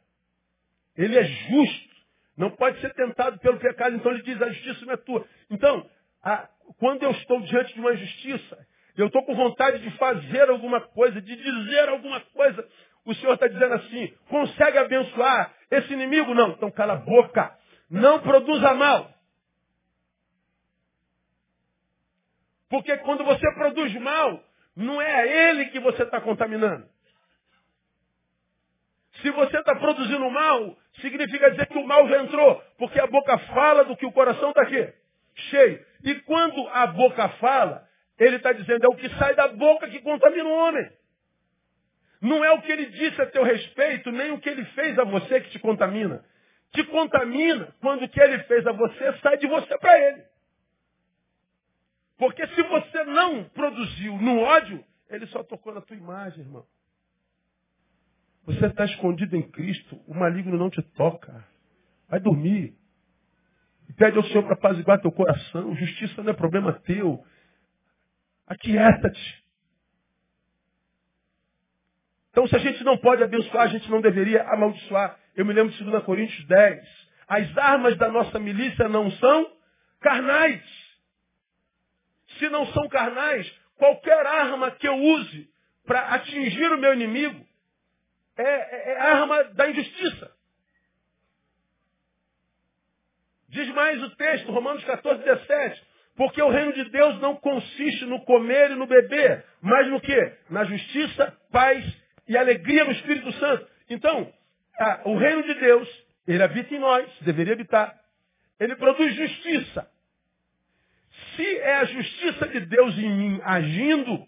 Ele 0.96 1.18
é 1.18 1.24
justo. 1.24 1.96
Não 2.34 2.50
pode 2.50 2.80
ser 2.80 2.94
tentado 2.94 3.38
pelo 3.40 3.58
pecado. 3.58 3.94
Então 3.94 4.10
ele 4.10 4.22
diz, 4.22 4.40
a 4.40 4.48
justiça 4.48 4.86
não 4.86 4.94
é 4.94 4.96
tua. 4.96 5.28
Então, 5.50 5.86
quando 6.78 7.02
eu 7.02 7.10
estou 7.12 7.40
diante 7.42 7.74
de 7.74 7.80
uma 7.80 7.92
injustiça, 7.92 8.66
eu 8.96 9.06
estou 9.06 9.24
com 9.24 9.34
vontade 9.34 9.78
de 9.78 9.90
fazer 9.96 10.48
alguma 10.50 10.80
coisa, 10.80 11.20
de 11.20 11.36
dizer 11.36 11.88
alguma 11.88 12.20
coisa, 12.20 12.66
o 13.04 13.14
Senhor 13.14 13.34
está 13.34 13.46
dizendo 13.46 13.74
assim, 13.74 14.12
consegue 14.28 14.78
abençoar 14.78 15.54
esse 15.70 15.92
inimigo? 15.92 16.34
Não. 16.34 16.50
Então 16.50 16.70
cala 16.70 16.94
a 16.94 16.96
boca. 16.96 17.56
Não 17.90 18.20
produza 18.20 18.74
mal. 18.74 19.10
Porque 22.68 22.96
quando 22.98 23.24
você 23.24 23.50
produz 23.54 23.94
mal, 23.94 24.42
não 24.76 25.00
é 25.00 25.14
a 25.14 25.26
ele 25.26 25.66
que 25.66 25.80
você 25.80 26.02
está 26.02 26.20
contaminando. 26.20 26.86
Se 29.22 29.30
você 29.30 29.58
está 29.58 29.74
produzindo 29.74 30.30
mal, 30.30 30.76
significa 31.00 31.50
dizer 31.50 31.66
que 31.66 31.78
o 31.78 31.86
mal 31.86 32.06
já 32.08 32.22
entrou, 32.22 32.62
porque 32.78 33.00
a 33.00 33.06
boca 33.06 33.38
fala 33.38 33.84
do 33.84 33.96
que 33.96 34.06
o 34.06 34.12
coração 34.12 34.50
está 34.50 34.62
aqui, 34.62 34.92
cheio. 35.50 35.84
E 36.04 36.14
quando 36.22 36.66
a 36.68 36.86
boca 36.86 37.28
fala, 37.40 37.88
ele 38.18 38.36
está 38.36 38.52
dizendo, 38.52 38.84
é 38.84 38.88
o 38.88 38.96
que 38.96 39.08
sai 39.16 39.34
da 39.34 39.48
boca 39.48 39.88
que 39.88 40.00
contamina 40.00 40.48
o 40.48 40.52
homem. 40.52 40.90
Não 42.20 42.44
é 42.44 42.50
o 42.52 42.60
que 42.62 42.72
ele 42.72 42.86
disse 42.86 43.20
a 43.20 43.26
teu 43.26 43.44
respeito, 43.44 44.10
nem 44.10 44.32
o 44.32 44.40
que 44.40 44.48
ele 44.48 44.64
fez 44.66 44.98
a 44.98 45.04
você 45.04 45.40
que 45.40 45.50
te 45.50 45.58
contamina. 45.58 46.24
Te 46.72 46.84
contamina 46.84 47.74
quando 47.80 48.04
o 48.04 48.08
que 48.08 48.20
ele 48.20 48.38
fez 48.44 48.66
a 48.66 48.72
você 48.72 49.18
sai 49.18 49.38
de 49.38 49.46
você 49.46 49.78
para 49.78 49.98
ele. 50.00 50.24
Porque 52.18 52.46
se 52.48 52.62
você 52.62 53.04
não 53.04 53.44
produziu 53.44 54.16
no 54.18 54.40
ódio, 54.40 54.84
ele 55.08 55.26
só 55.28 55.42
tocou 55.44 55.72
na 55.72 55.80
tua 55.80 55.96
imagem, 55.96 56.40
irmão. 56.40 56.66
Você 58.44 58.66
está 58.66 58.84
escondido 58.84 59.36
em 59.36 59.42
Cristo, 59.42 60.00
o 60.06 60.14
maligno 60.14 60.56
não 60.56 60.70
te 60.70 60.82
toca. 60.82 61.46
Vai 62.08 62.18
dormir. 62.18 62.77
Pede 63.96 64.16
ao 64.16 64.24
Senhor 64.24 64.42
para 64.44 64.54
apaziguar 64.54 65.00
teu 65.00 65.10
coração. 65.10 65.74
Justiça 65.74 66.22
não 66.22 66.30
é 66.30 66.34
problema 66.34 66.72
teu. 66.84 67.24
Aquieta-te. 68.46 69.44
Então, 72.30 72.46
se 72.46 72.54
a 72.54 72.58
gente 72.58 72.84
não 72.84 72.96
pode 72.98 73.22
abençoar, 73.22 73.64
a 73.64 73.68
gente 73.68 73.90
não 73.90 74.00
deveria 74.00 74.42
amaldiçoar. 74.44 75.18
Eu 75.34 75.44
me 75.44 75.52
lembro 75.52 75.72
de 75.72 75.82
2 75.82 76.04
Coríntios 76.04 76.46
10. 76.46 77.08
As 77.26 77.58
armas 77.58 77.96
da 77.96 78.08
nossa 78.08 78.38
milícia 78.38 78.88
não 78.88 79.10
são 79.12 79.52
carnais. 80.00 80.62
Se 82.38 82.48
não 82.48 82.66
são 82.72 82.88
carnais, 82.88 83.50
qualquer 83.76 84.24
arma 84.26 84.70
que 84.70 84.86
eu 84.86 84.94
use 84.94 85.50
para 85.84 86.14
atingir 86.14 86.70
o 86.70 86.78
meu 86.78 86.92
inimigo 86.92 87.44
é, 88.36 88.42
é, 88.42 88.92
é 88.92 89.00
arma 89.00 89.44
da 89.44 89.70
injustiça. 89.70 90.37
Diz 93.48 93.68
mais 93.70 94.02
o 94.02 94.10
texto, 94.10 94.52
Romanos 94.52 94.84
14, 94.84 95.22
17. 95.22 95.88
Porque 96.16 96.42
o 96.42 96.50
reino 96.50 96.72
de 96.72 96.90
Deus 96.90 97.20
não 97.20 97.36
consiste 97.36 98.04
no 98.04 98.20
comer 98.24 98.72
e 98.72 98.74
no 98.74 98.86
beber, 98.86 99.44
mas 99.60 99.88
no 99.88 100.00
que? 100.00 100.32
Na 100.50 100.64
justiça, 100.64 101.32
paz 101.50 101.84
e 102.26 102.36
alegria 102.36 102.84
no 102.84 102.92
Espírito 102.92 103.32
Santo. 103.34 103.66
Então, 103.88 104.32
o 105.04 105.16
reino 105.16 105.44
de 105.44 105.54
Deus, 105.54 105.88
ele 106.26 106.42
habita 106.42 106.74
em 106.74 106.78
nós, 106.78 107.08
deveria 107.20 107.54
habitar. 107.54 107.98
Ele 108.58 108.74
produz 108.76 109.14
justiça. 109.14 109.88
Se 111.36 111.58
é 111.58 111.76
a 111.76 111.84
justiça 111.84 112.48
de 112.48 112.60
Deus 112.60 112.98
em 112.98 113.10
mim 113.10 113.40
agindo, 113.44 114.26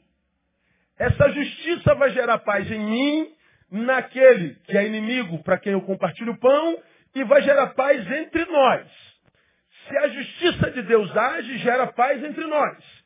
essa 0.97 1.29
justiça 1.31 1.95
vai 1.97 2.11
gerar 2.11 2.39
paz 2.39 2.71
em 2.71 2.79
mim 2.79 3.35
naquele 3.71 4.55
que 4.65 4.77
é 4.77 4.87
inimigo 4.87 5.43
para 5.43 5.59
quem 5.59 5.73
eu 5.73 5.83
compartilho 5.83 6.33
o 6.33 6.39
pão 6.39 6.83
e 7.15 7.25
vai 7.25 7.43
gerar 7.43 7.69
paz 7.69 8.09
entre 8.11 8.45
nós. 8.47 9.10
Se 9.91 9.99
a 9.99 10.09
justiça 10.09 10.71
de 10.71 10.83
Deus 10.83 11.17
age, 11.17 11.59
gera 11.59 11.89
paz 11.89 12.23
entre 12.23 12.47
nós. 12.47 13.05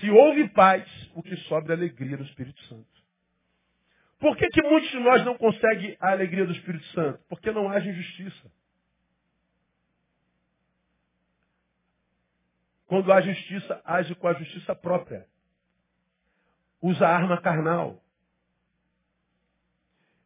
Se 0.00 0.10
houve 0.10 0.48
paz, 0.48 0.84
o 1.14 1.22
que 1.22 1.36
sobra 1.48 1.74
é 1.74 1.76
alegria 1.76 2.16
do 2.16 2.24
Espírito 2.24 2.60
Santo. 2.64 2.88
Por 4.18 4.36
que, 4.36 4.48
que 4.48 4.62
muitos 4.62 4.90
de 4.90 4.98
nós 4.98 5.24
não 5.24 5.36
conseguem 5.38 5.96
a 6.00 6.10
alegria 6.10 6.44
do 6.44 6.52
Espírito 6.52 6.84
Santo? 6.86 7.20
Porque 7.28 7.52
não 7.52 7.68
age 7.68 7.88
injustiça. 7.88 8.50
Quando 12.86 13.12
há 13.12 13.20
justiça, 13.20 13.80
age 13.84 14.12
com 14.16 14.26
a 14.26 14.34
justiça 14.34 14.74
própria. 14.74 15.24
Usa 16.80 17.06
a 17.06 17.14
arma 17.14 17.40
carnal. 17.40 18.02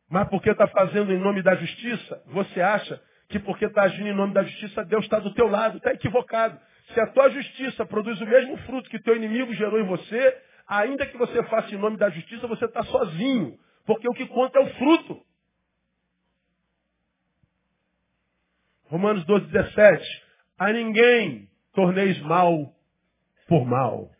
Mas 0.09 0.27
porque 0.29 0.51
está 0.51 0.67
fazendo 0.69 1.13
em 1.13 1.19
nome 1.19 1.43
da 1.43 1.55
justiça, 1.55 2.23
você 2.29 2.63
acha 2.63 3.03
que 3.29 3.39
porque 3.41 3.65
está 3.67 3.83
agindo 3.83 4.09
em 4.09 4.15
nome 4.15 4.33
da 4.33 4.43
justiça, 4.43 4.85
Deus 4.85 5.05
está 5.05 5.19
do 5.19 5.35
teu 5.35 5.49
lado. 5.49 5.79
Está 5.79 5.93
equivocado. 5.93 6.59
Se 6.95 7.01
a 7.01 7.07
tua 7.09 7.31
justiça 7.31 7.85
produz 7.85 8.21
o 8.21 8.27
mesmo 8.27 8.57
fruto 8.59 8.89
que 8.89 9.03
teu 9.03 9.17
inimigo 9.17 9.53
gerou 9.55 9.81
em 9.81 9.87
você, 9.87 10.43
ainda 10.67 11.07
que 11.07 11.17
você 11.17 11.43
faça 11.45 11.75
em 11.75 11.79
nome 11.79 11.97
da 11.97 12.09
justiça, 12.11 12.47
você 12.47 12.65
está 12.65 12.83
sozinho. 12.85 13.59
Porque 13.85 14.09
o 14.09 14.13
que 14.13 14.27
conta 14.27 14.59
é 14.59 14.63
o 14.63 14.75
fruto. 14.75 15.27
Romanos 18.85 19.25
12, 19.25 19.47
17. 19.47 20.25
A 20.59 20.73
ninguém 20.73 21.51
torneis 21.73 22.19
mal 22.21 22.73
por 23.49 23.67
mal. 23.67 24.11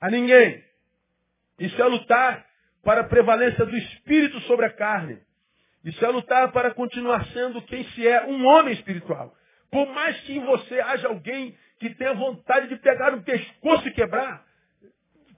A 0.00 0.08
ninguém. 0.08 0.64
Isso 1.58 1.80
é 1.80 1.84
lutar 1.84 2.46
para 2.82 3.02
a 3.02 3.08
prevalência 3.08 3.66
do 3.66 3.76
espírito 3.76 4.40
sobre 4.42 4.66
a 4.66 4.72
carne. 4.72 5.20
Isso 5.84 6.04
é 6.04 6.08
lutar 6.08 6.52
para 6.52 6.72
continuar 6.74 7.24
sendo 7.26 7.62
quem 7.62 7.84
se 7.90 8.06
é, 8.06 8.26
um 8.26 8.44
homem 8.46 8.74
espiritual. 8.74 9.34
Por 9.70 9.86
mais 9.92 10.20
que 10.20 10.36
em 10.36 10.44
você 10.44 10.80
haja 10.80 11.08
alguém 11.08 11.56
que 11.78 11.94
tenha 11.94 12.14
vontade 12.14 12.68
de 12.68 12.76
pegar 12.76 13.12
no 13.12 13.22
pescoço 13.22 13.88
e 13.88 13.92
quebrar, 13.92 14.44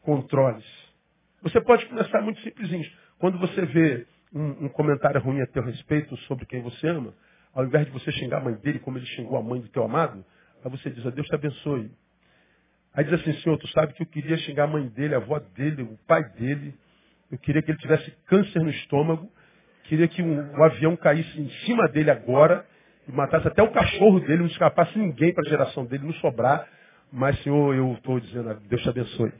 controle-se. 0.01 0.83
Você 1.43 1.61
pode 1.61 1.87
começar 1.87 2.21
muito 2.23 2.41
simplesinho. 2.41 2.85
Quando 3.19 3.39
você 3.39 3.65
vê 3.67 4.07
um, 4.35 4.65
um, 4.65 4.69
comentário 4.69 5.21
ruim 5.21 5.41
a 5.41 5.47
teu 5.47 5.63
respeito 5.63 6.17
sobre 6.29 6.47
quem 6.47 6.63
você 6.63 6.89
ama, 6.89 7.15
ao 7.55 7.65
invés 7.65 7.87
de 7.87 7.93
você 7.93 8.11
xingar 8.13 8.39
a 8.39 8.45
mãe 8.45 8.55
dele 8.55 8.79
como 8.81 8.99
ele 8.99 9.07
xingou 9.07 9.39
a 9.39 9.43
mãe 9.43 9.61
do 9.61 9.69
teu 9.69 9.85
amado, 9.85 10.25
aí 10.65 10.71
você 10.71 10.91
diz, 10.91 11.07
a 11.07 11.11
Deus 11.11 11.27
te 11.27 11.35
abençoe. 11.35 11.91
Aí 12.95 13.05
diz 13.05 13.13
assim, 13.15 13.33
Senhor, 13.41 13.57
tu 13.59 13.69
sabe 13.69 13.93
que 13.95 14.03
eu 14.03 14.07
queria 14.07 14.37
xingar 14.39 14.65
a 14.65 14.67
mãe 14.67 14.89
dele, 14.89 15.15
a 15.15 15.19
avó 15.19 15.39
dele, 15.39 15.83
o 15.83 15.99
pai 16.07 16.23
dele, 16.31 16.75
eu 17.31 17.39
queria 17.39 17.63
que 17.63 17.71
ele 17.71 17.79
tivesse 17.79 18.11
câncer 18.27 18.61
no 18.61 18.71
estômago. 18.71 19.31
Queria 19.85 20.09
que 20.09 20.23
um, 20.23 20.53
um 20.53 20.65
avião 20.65 20.97
caísse 20.97 21.41
em 21.41 21.51
cima 21.65 21.89
dele 21.89 22.11
agora 22.11 22.67
e 23.09 23.13
matasse 23.13 23.49
até 23.49 23.63
o 23.63 23.73
cachorro 23.73 24.21
dele, 24.21 24.39
não 24.39 24.47
escapasse 24.47 24.97
ninguém 24.99 25.35
para 25.35 25.45
a 25.47 25.49
geração 25.49 25.85
dele, 25.85 26.05
não 26.05 26.15
sobrar. 26.15 26.69
Mas, 27.13 27.41
Senhor, 27.43 27.75
eu 27.75 27.93
estou 27.95 28.19
dizendo, 28.21 28.55
Deus 28.69 28.83
te 28.83 28.89
abençoe. 28.89 29.33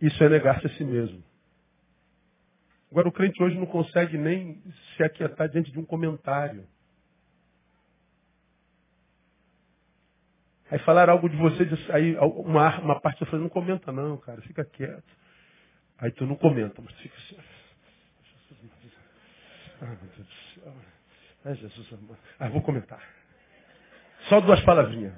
Isso 0.00 0.22
é 0.24 0.28
negar-se 0.28 0.66
a 0.66 0.70
si 0.70 0.84
mesmo. 0.84 1.22
Agora, 2.90 3.08
o 3.08 3.12
crente 3.12 3.42
hoje 3.42 3.56
não 3.56 3.66
consegue 3.66 4.18
nem 4.18 4.60
se 4.96 5.02
aquietar 5.02 5.48
diante 5.48 5.70
de 5.70 5.78
um 5.78 5.84
comentário. 5.84 6.66
Aí 10.70 10.78
falar 10.80 11.08
algo 11.08 11.28
de 11.28 11.36
você, 11.36 11.68
aí 11.90 12.16
uma, 12.16 12.80
uma 12.80 13.00
parte 13.00 13.18
você 13.18 13.26
fala, 13.26 13.42
não 13.42 13.48
comenta 13.48 13.92
não, 13.92 14.16
cara, 14.16 14.40
fica 14.42 14.64
quieto. 14.64 15.21
Aí 16.02 16.10
tu 16.10 16.26
não 16.26 16.34
comenta, 16.34 16.82
mas 16.82 16.92
fica 16.96 17.16
assim. 17.16 17.36
Ah, 19.80 19.86
meu 19.86 19.96
Deus 19.96 20.16
do 20.16 20.60
céu. 20.60 20.74
Ai, 21.44 21.54
Jesus, 21.54 21.90
ah, 22.40 22.48
vou 22.48 22.60
comentar. 22.60 23.00
Só 24.28 24.40
duas 24.40 24.60
palavrinhas. 24.64 25.14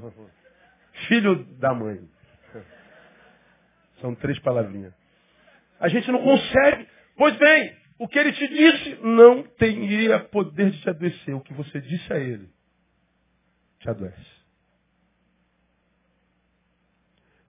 Filho 1.09 1.43
da 1.59 1.73
mãe. 1.73 2.07
São 4.01 4.15
três 4.15 4.39
palavrinhas. 4.41 4.93
A 5.81 5.89
gente 5.89 6.11
não 6.13 6.23
consegue. 6.23 6.87
Pois 7.17 7.35
bem, 7.39 7.77
o 7.99 8.07
que 8.07 8.19
ele 8.19 8.33
te 8.33 8.47
disse 8.47 8.99
não 9.03 9.43
teria 9.43 10.21
poder 10.21 10.71
de 10.71 10.83
te 10.83 10.91
adoecer. 10.91 11.35
O 11.35 11.41
que 11.41 11.55
você 11.55 11.81
disse 11.81 12.13
a 12.13 12.19
ele 12.19 12.51
te 13.81 13.89
adoece. 13.89 14.34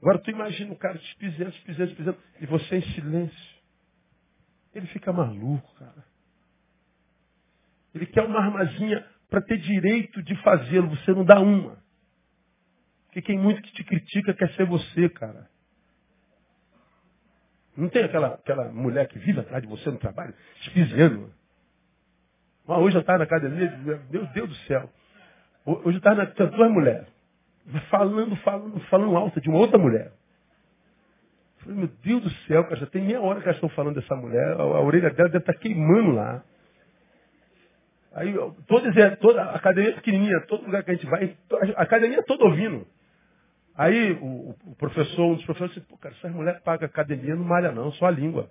Agora 0.05 0.19
tu 0.19 0.29
imagina 0.29 0.71
o 0.71 0.75
cara 0.75 0.99
te 0.99 1.15
pisando, 1.15 1.51
te 1.51 1.61
pisando, 1.61 1.89
te 1.89 1.95
pisando, 1.95 2.17
e 2.39 2.45
você 2.45 2.75
em 2.75 2.93
silêncio. 2.93 3.55
Ele 4.71 4.85
fica 4.89 5.11
maluco, 5.11 5.73
cara. 5.79 6.05
Ele 7.91 8.05
quer 8.05 8.21
uma 8.21 8.39
armazinha 8.39 9.03
para 9.31 9.41
ter 9.41 9.57
direito 9.57 10.21
de 10.21 10.35
fazê-lo. 10.43 10.91
Você 10.91 11.11
não 11.11 11.25
dá 11.25 11.39
uma. 11.39 11.83
Porque 13.05 13.19
quem 13.23 13.39
muito 13.39 13.63
que 13.63 13.73
te 13.73 13.83
critica 13.83 14.35
quer 14.35 14.53
ser 14.53 14.67
você, 14.67 15.09
cara. 15.09 15.49
Não 17.75 17.89
tem 17.89 18.03
aquela, 18.03 18.35
aquela 18.35 18.71
mulher 18.71 19.07
que 19.07 19.17
vive 19.17 19.39
atrás 19.39 19.63
de 19.63 19.67
você 19.67 19.89
no 19.89 19.97
trabalho, 19.97 20.35
espiziando. 20.61 21.33
Mas 22.67 22.77
hoje 22.77 22.95
eu 22.95 23.01
estava 23.01 23.17
na 23.17 23.23
academia, 23.23 23.75
meu 24.11 24.27
Deus 24.27 24.49
do 24.49 24.55
céu. 24.67 24.87
Hoje 25.65 25.95
eu 25.95 25.97
estava 25.97 26.17
na. 26.17 26.27
Tinha 26.27 26.47
duas 26.47 26.71
mulheres. 26.71 27.14
Falando, 27.89 28.35
falando, 28.37 28.79
falando 28.81 29.17
alto 29.17 29.41
de 29.41 29.49
uma 29.49 29.59
outra 29.59 29.77
mulher. 29.77 30.11
Falei, 31.59 31.79
meu 31.79 31.89
Deus 32.03 32.21
do 32.21 32.29
céu, 32.47 32.63
cara, 32.63 32.75
já 32.75 32.85
tem 32.85 33.03
meia 33.03 33.21
hora 33.21 33.39
que 33.39 33.45
elas 33.45 33.57
estão 33.57 33.69
falando 33.69 33.95
dessa 33.95 34.15
mulher, 34.15 34.53
a, 34.53 34.61
a 34.61 34.81
orelha 34.81 35.09
dela 35.09 35.29
deve 35.29 35.39
estar 35.43 35.53
tá 35.53 35.59
queimando 35.59 36.11
lá. 36.11 36.43
Aí, 38.13 38.33
toda, 38.67 39.17
toda 39.17 39.43
a 39.43 39.55
academia 39.55 39.89
é 39.89 39.95
pequenininha, 39.95 40.39
todo 40.47 40.65
lugar 40.65 40.83
que 40.83 40.91
a 40.91 40.93
gente 40.93 41.05
vai, 41.07 41.35
a 41.75 41.81
academia 41.81 42.19
é 42.19 42.23
toda 42.23 42.45
ouvindo. 42.45 42.87
Aí 43.77 44.13
o, 44.13 44.55
o, 44.67 44.75
professor, 44.77 45.25
um 45.25 45.35
dos 45.35 45.43
professores 45.43 45.73
disse, 45.73 45.85
pô, 45.85 45.97
cara, 45.97 46.15
essas 46.15 46.31
mulheres 46.31 46.61
pagam 46.61 46.85
academia, 46.85 47.35
não 47.35 47.43
malha 47.43 47.71
não, 47.73 47.91
só 47.93 48.05
a 48.05 48.11
língua. 48.11 48.49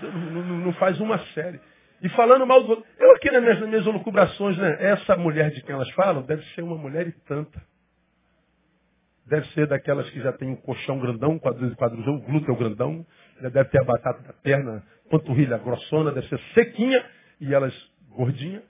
Não, 0.00 0.10
não, 0.10 0.42
não, 0.58 0.72
faz 0.74 0.98
uma 1.00 1.18
série. 1.34 1.60
E 2.02 2.08
falando 2.10 2.46
mal 2.46 2.62
do 2.62 2.70
outro, 2.70 2.86
eu 2.98 3.12
aqui 3.12 3.30
nas 3.30 3.42
minhas, 3.42 3.60
nas 3.60 3.68
minhas 3.68 4.58
né, 4.58 4.76
essa 4.80 5.16
mulher 5.16 5.50
de 5.50 5.62
quem 5.62 5.74
elas 5.74 5.90
falam 5.90 6.22
deve 6.22 6.42
ser 6.54 6.62
uma 6.62 6.76
mulher 6.76 7.06
e 7.06 7.12
tanta. 7.12 7.62
Deve 9.26 9.46
ser 9.48 9.66
daquelas 9.66 10.08
que 10.10 10.20
já 10.20 10.32
tem 10.32 10.48
um 10.48 10.56
colchão 10.56 11.00
grandão, 11.00 11.38
quadril, 11.38 11.74
quadril, 11.74 12.20
glúteo 12.20 12.54
grandão, 12.54 13.04
já 13.40 13.48
deve 13.48 13.68
ter 13.70 13.80
a 13.80 13.84
batata 13.84 14.22
da 14.22 14.32
perna, 14.32 14.84
panturrilha 15.10 15.58
grossona, 15.58 16.12
deve 16.12 16.28
ser 16.28 16.38
sequinha, 16.54 17.04
e 17.40 17.52
elas 17.52 17.74
gordinha. 18.10 18.62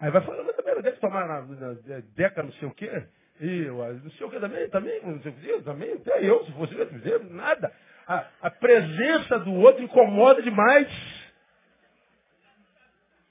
Aí 0.00 0.10
vai 0.10 0.22
falando, 0.22 0.46
mas 0.46 0.56
também 0.56 0.82
deve 0.82 0.96
tomar 0.96 1.28
na, 1.28 1.42
na, 1.42 1.68
na 1.68 2.00
deca 2.16 2.42
não 2.42 2.52
sei 2.54 2.68
o 2.68 2.74
quê. 2.74 3.04
E 3.40 3.62
eu, 3.62 3.76
não 3.76 4.10
sei 4.10 4.26
o 4.26 4.30
que 4.30 4.40
também, 4.40 4.68
também, 4.68 5.00
não 5.02 5.20
sei 5.22 5.32
o 5.32 5.34
que, 5.34 5.62
também, 5.62 5.92
até 5.92 6.28
eu, 6.28 6.44
se 6.44 6.52
fosse 6.52 6.74
eu, 6.74 7.24
nada. 7.30 7.72
A, 8.06 8.26
a 8.42 8.50
presença 8.50 9.38
do 9.38 9.52
outro 9.54 9.82
incomoda 9.82 10.42
demais. 10.42 10.88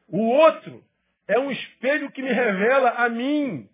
O 0.07 0.19
outro 0.19 0.83
é 1.29 1.39
um 1.39 1.51
espelho 1.51 2.11
que 2.11 2.23
me 2.23 2.33
revela 2.33 2.89
a 2.89 3.07
mim. 3.07 3.69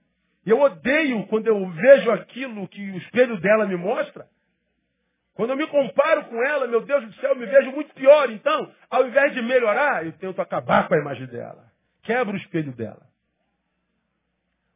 Eu 0.46 0.60
odeio 0.60 1.26
quando 1.28 1.48
eu 1.48 1.68
vejo 1.72 2.12
aquilo 2.12 2.68
que 2.68 2.92
o 2.92 2.98
espelho 2.98 3.40
dela 3.40 3.66
me 3.66 3.78
mostra. 3.78 4.28
Quando 5.34 5.52
eu 5.52 5.56
me 5.56 5.66
comparo 5.68 6.26
com 6.26 6.44
ela, 6.44 6.68
meu 6.68 6.82
Deus 6.82 7.06
do 7.06 7.14
céu, 7.14 7.32
eu 7.32 7.38
me 7.38 7.46
vejo 7.46 7.72
muito 7.72 7.94
pior. 7.94 8.30
Então, 8.30 8.72
ao 8.90 9.08
invés 9.08 9.34
de 9.34 9.42
melhorar, 9.42 10.06
eu 10.06 10.12
tento 10.14 10.42
acabar 10.42 10.88
com 10.88 10.96
a 10.96 11.00
imagem 11.00 11.28
dela. 11.28 11.72
Quebro 12.04 12.34
o 12.34 12.38
espelho 12.38 12.74
dela. 12.74 13.08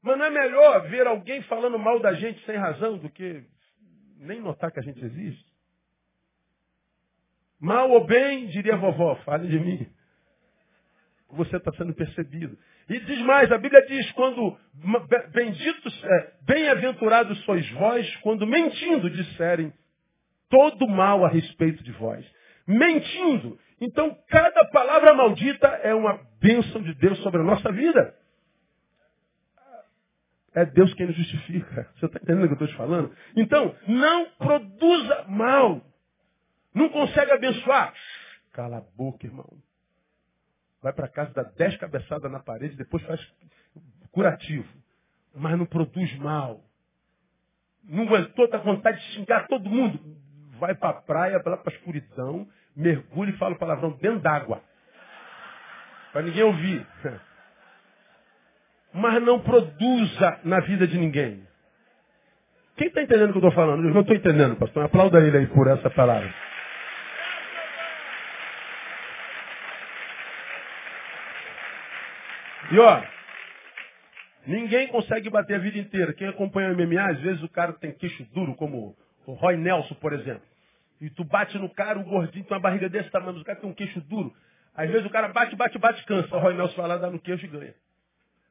Mas 0.01 0.17
não 0.17 0.25
é 0.25 0.29
melhor 0.29 0.87
ver 0.87 1.05
alguém 1.05 1.41
falando 1.43 1.77
mal 1.77 1.99
da 1.99 2.13
gente 2.13 2.43
sem 2.45 2.55
razão 2.55 2.97
do 2.97 3.09
que 3.09 3.43
nem 4.17 4.39
notar 4.39 4.71
que 4.71 4.79
a 4.79 4.83
gente 4.83 5.03
existe? 5.03 5.45
Mal 7.59 7.91
ou 7.91 8.05
bem, 8.05 8.47
diria 8.47 8.75
a 8.75 8.77
vovó, 8.77 9.15
fale 9.25 9.49
de 9.49 9.59
mim. 9.59 9.98
Você 11.31 11.57
está 11.57 11.71
sendo 11.73 11.93
percebido. 11.93 12.57
E 12.89 12.99
diz 12.99 13.19
mais, 13.21 13.51
a 13.51 13.57
Bíblia 13.57 13.85
diz, 13.85 14.11
quando 14.13 14.57
benditos, 15.31 16.03
é, 16.03 16.33
bem-aventurados 16.41 17.39
sois 17.45 17.69
vós, 17.71 18.15
quando 18.17 18.47
mentindo 18.47 19.09
disserem 19.09 19.71
todo 20.49 20.87
mal 20.87 21.23
a 21.23 21.29
respeito 21.29 21.83
de 21.83 21.91
vós. 21.93 22.25
Mentindo. 22.67 23.59
Então, 23.79 24.17
cada 24.27 24.65
palavra 24.65 25.13
maldita 25.13 25.67
é 25.83 25.93
uma 25.93 26.19
bênção 26.41 26.81
de 26.81 26.93
Deus 26.95 27.17
sobre 27.19 27.41
a 27.41 27.43
nossa 27.43 27.71
vida. 27.71 28.15
É 30.53 30.65
Deus 30.65 30.93
quem 30.95 31.05
nos 31.05 31.15
justifica. 31.15 31.87
Você 31.95 32.07
está 32.07 32.19
entendendo 32.21 32.45
o 32.45 32.47
que 32.47 32.53
eu 32.53 32.65
estou 32.65 32.67
te 32.67 32.75
falando? 32.75 33.15
Então, 33.35 33.75
não 33.87 34.25
produza 34.31 35.25
mal. 35.27 35.81
Não 36.73 36.89
consegue 36.89 37.31
abençoar? 37.31 37.93
Cala 38.51 38.77
a 38.77 38.97
boca, 38.97 39.25
irmão. 39.25 39.47
Vai 40.81 40.93
para 40.93 41.07
casa, 41.07 41.33
dá 41.33 41.43
dez 41.43 41.75
cabeçadas 41.77 42.31
na 42.31 42.39
parede, 42.39 42.75
depois 42.75 43.03
faz 43.03 43.19
curativo. 44.11 44.67
Mas 45.35 45.57
não 45.57 45.65
produz 45.65 46.15
mal. 46.17 46.61
Não 47.83 48.03
aguentou, 48.03 48.45
está 48.45 48.59
com 48.59 48.75
vontade 48.75 48.97
de 48.99 49.13
xingar 49.13 49.47
todo 49.47 49.69
mundo. 49.69 49.99
Vai 50.59 50.75
para 50.75 50.89
a 50.89 51.01
praia, 51.01 51.39
vai 51.39 51.57
para 51.57 51.71
a 51.71 51.75
escuridão, 51.75 52.47
mergulha 52.75 53.31
e 53.31 53.37
fala 53.37 53.55
o 53.55 53.59
palavrão 53.59 53.91
dentro 53.91 54.19
d'água. 54.19 54.61
Para 56.11 56.21
ninguém 56.21 56.43
ouvir. 56.43 56.85
Mas 58.93 59.21
não 59.21 59.39
produza 59.39 60.39
na 60.43 60.59
vida 60.61 60.87
de 60.87 60.97
ninguém. 60.97 61.47
Quem 62.75 62.87
está 62.87 63.01
entendendo 63.01 63.29
o 63.29 63.33
que 63.33 63.37
eu 63.37 63.49
estou 63.49 63.51
falando? 63.51 63.85
Eu 63.85 63.93
não 63.93 64.01
estou 64.01 64.15
entendendo, 64.15 64.55
pastor. 64.55 64.85
Aplauda 64.85 65.19
ele 65.19 65.37
aí 65.37 65.47
por 65.47 65.67
essa 65.67 65.89
palavra. 65.89 66.33
E 72.71 72.79
ó, 72.79 73.03
ninguém 74.45 74.87
consegue 74.87 75.29
bater 75.29 75.55
a 75.55 75.59
vida 75.59 75.77
inteira. 75.77 76.13
Quem 76.13 76.27
acompanha 76.27 76.71
o 76.71 76.75
MMA, 76.75 77.11
às 77.11 77.19
vezes 77.21 77.43
o 77.43 77.49
cara 77.49 77.73
tem 77.73 77.91
queixo 77.91 78.23
duro, 78.33 78.55
como 78.55 78.95
o 79.25 79.33
Roy 79.33 79.57
Nelson, 79.57 79.95
por 79.95 80.13
exemplo. 80.13 80.43
E 81.01 81.09
tu 81.09 81.23
bate 81.23 81.57
no 81.57 81.69
cara, 81.69 81.97
o 81.97 82.03
gordinho 82.03 82.43
tem 82.43 82.53
uma 82.53 82.61
barriga 82.61 82.89
desse 82.89 83.09
tamanho, 83.09 83.39
o 83.39 83.43
cara 83.43 83.59
tem 83.59 83.69
um 83.69 83.73
queixo 83.73 84.01
duro. 84.01 84.33
Às 84.75 84.89
vezes 84.89 85.05
o 85.05 85.09
cara 85.09 85.29
bate, 85.29 85.55
bate, 85.55 85.77
bate, 85.77 86.05
cansa. 86.05 86.35
O 86.35 86.39
Roy 86.39 86.53
Nelson 86.53 86.75
vai 86.75 86.87
lá, 86.87 86.97
dá 86.97 87.09
no 87.09 87.19
queixo 87.19 87.45
e 87.45 87.49
ganha. 87.49 87.73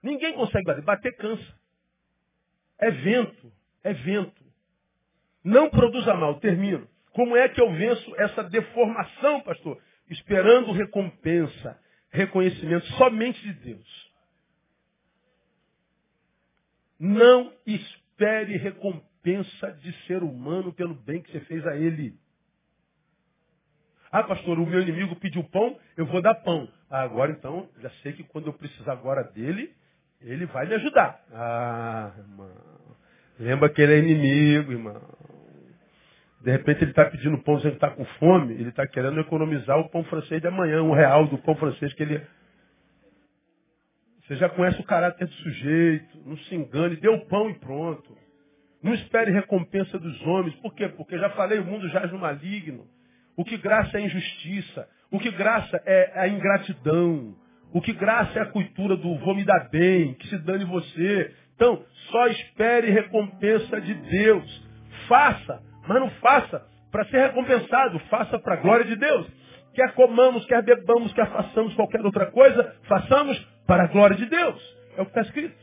Ninguém 0.03 0.33
consegue 0.35 0.65
bater. 0.65 0.83
Bater 0.83 1.17
cansa. 1.17 1.55
É 2.79 2.91
vento. 2.91 3.53
É 3.83 3.93
vento. 3.93 4.45
Não 5.45 5.71
produza 5.71 6.15
mal. 6.15 6.39
Termino. 6.41 6.89
Como 7.13 7.37
é 7.37 7.49
que 7.49 7.61
eu 7.61 7.73
venço 7.73 8.15
essa 8.17 8.45
deformação, 8.45 9.41
pastor? 9.41 9.81
Esperando 10.09 10.73
recompensa, 10.73 11.79
reconhecimento 12.11 12.87
somente 12.93 13.41
de 13.43 13.53
Deus. 13.55 14.08
Não 16.99 17.53
espere 17.67 18.57
recompensa 18.57 19.73
de 19.83 19.93
ser 20.07 20.23
humano 20.23 20.73
pelo 20.73 20.95
bem 20.95 21.23
que 21.23 21.31
você 21.31 21.41
fez 21.41 21.67
a 21.67 21.77
ele. 21.77 22.15
Ah, 24.11 24.25
pastor, 24.25 24.59
o 24.59 24.67
meu 24.67 24.81
inimigo 24.81 25.17
pediu 25.17 25.45
pão, 25.45 25.79
eu 25.97 26.07
vou 26.07 26.23
dar 26.23 26.35
pão. 26.37 26.69
Ah, 26.91 27.03
agora 27.03 27.31
então, 27.31 27.69
já 27.81 27.91
sei 28.03 28.13
que 28.15 28.25
quando 28.25 28.47
eu 28.47 28.53
precisar 28.55 28.93
agora 28.93 29.23
dele, 29.23 29.71
ele 30.21 30.47
vai 30.47 30.67
me 30.67 30.75
ajudar. 30.75 31.23
Ah, 31.33 32.13
irmão. 32.19 32.51
Lembra 33.39 33.69
que 33.69 33.81
ele 33.81 33.95
é 33.95 33.99
inimigo, 33.99 34.73
irmão. 34.73 35.01
De 36.41 36.51
repente 36.51 36.83
ele 36.83 36.93
está 36.93 37.05
pedindo 37.05 37.39
pão, 37.39 37.61
você 37.61 37.69
está 37.69 37.91
com 37.91 38.05
fome, 38.05 38.55
ele 38.55 38.71
está 38.71 38.87
querendo 38.87 39.21
economizar 39.21 39.79
o 39.79 39.89
pão 39.91 40.05
francês 40.05 40.41
de 40.41 40.49
amanhã, 40.49 40.83
um 40.83 40.93
real 40.93 41.27
do 41.27 41.37
pão 41.39 41.55
francês 41.57 41.93
que 41.95 42.03
ele 42.03 42.21
você 44.29 44.37
já 44.37 44.49
conhece 44.51 44.79
o 44.79 44.85
caráter 44.85 45.27
do 45.27 45.33
sujeito, 45.37 46.19
não 46.27 46.37
se 46.37 46.55
engane, 46.55 46.97
dê 46.97 47.09
o 47.09 47.25
pão 47.29 47.49
e 47.49 47.55
pronto. 47.55 48.15
Não 48.83 48.93
espere 48.93 49.33
recompensa 49.33 49.99
dos 49.99 50.21
homens. 50.27 50.55
Por 50.57 50.75
quê? 50.75 50.87
Porque 50.87 51.19
já 51.19 51.31
falei, 51.31 51.59
o 51.59 51.65
mundo 51.65 51.89
jaz 51.89 52.13
no 52.13 52.19
maligno. 52.19 52.87
O 53.35 53.43
que 53.43 53.57
graça 53.57 53.97
é 53.97 54.03
injustiça. 54.03 54.87
O 55.11 55.19
que 55.19 55.31
graça 55.31 55.83
é 55.87 56.13
a 56.15 56.29
ingratidão. 56.29 57.35
O 57.73 57.81
que 57.81 57.95
graça 57.95 58.39
é 58.39 58.43
a 58.43 58.51
cultura 58.51 58.99
do 58.99 59.17
vou 59.17 59.35
me 59.35 59.45
dar 59.45 59.71
bem, 59.71 60.13
que 60.13 60.29
se 60.29 60.37
dane 60.39 60.65
você. 60.67 61.35
Então, 61.55 61.83
só 62.11 62.27
espere 62.27 62.91
recompensa 62.91 63.81
de 63.81 63.95
Deus. 63.95 64.69
Faça, 65.09 65.63
mas 65.89 66.01
não 66.01 66.11
faça 66.11 66.63
para 66.93 67.07
ser 67.07 67.29
recompensado. 67.29 67.99
Faça 68.11 68.39
para 68.39 68.55
a 68.55 68.61
glória 68.61 68.85
de 68.85 68.95
Deus. 68.95 69.27
Quer 69.75 69.95
comamos, 69.95 70.45
quer 70.45 70.63
bebamos, 70.63 71.15
quer 71.15 71.31
façamos 71.31 71.75
qualquer 71.75 72.05
outra 72.05 72.27
coisa, 72.27 72.77
façamos 72.85 73.58
para 73.69 73.85
a 73.85 73.87
glória 73.87 74.17
de 74.17 74.25
Deus. 74.25 74.77
É 74.97 75.03
o 75.03 75.05
que 75.05 75.11
está 75.11 75.21
escrito. 75.21 75.55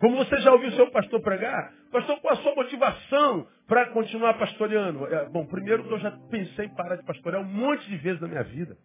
Como 0.00 0.16
você 0.16 0.38
já 0.38 0.50
ouviu 0.50 0.70
o 0.70 0.72
seu 0.72 0.90
pastor 0.90 1.20
pregar, 1.20 1.72
pastor, 1.92 2.18
qual 2.20 2.32
a 2.32 2.36
sua 2.38 2.54
motivação 2.54 3.46
para 3.68 3.90
continuar 3.90 4.34
pastoreando? 4.34 5.06
É, 5.06 5.28
bom, 5.28 5.46
primeiro 5.46 5.84
eu 5.88 5.98
já 6.00 6.10
pensei 6.30 6.66
em 6.66 6.74
parar 6.74 6.96
de 6.96 7.04
pastorear 7.04 7.42
um 7.42 7.46
monte 7.46 7.88
de 7.88 7.96
vezes 7.98 8.20
na 8.20 8.26
minha 8.26 8.42
vida. 8.42 8.76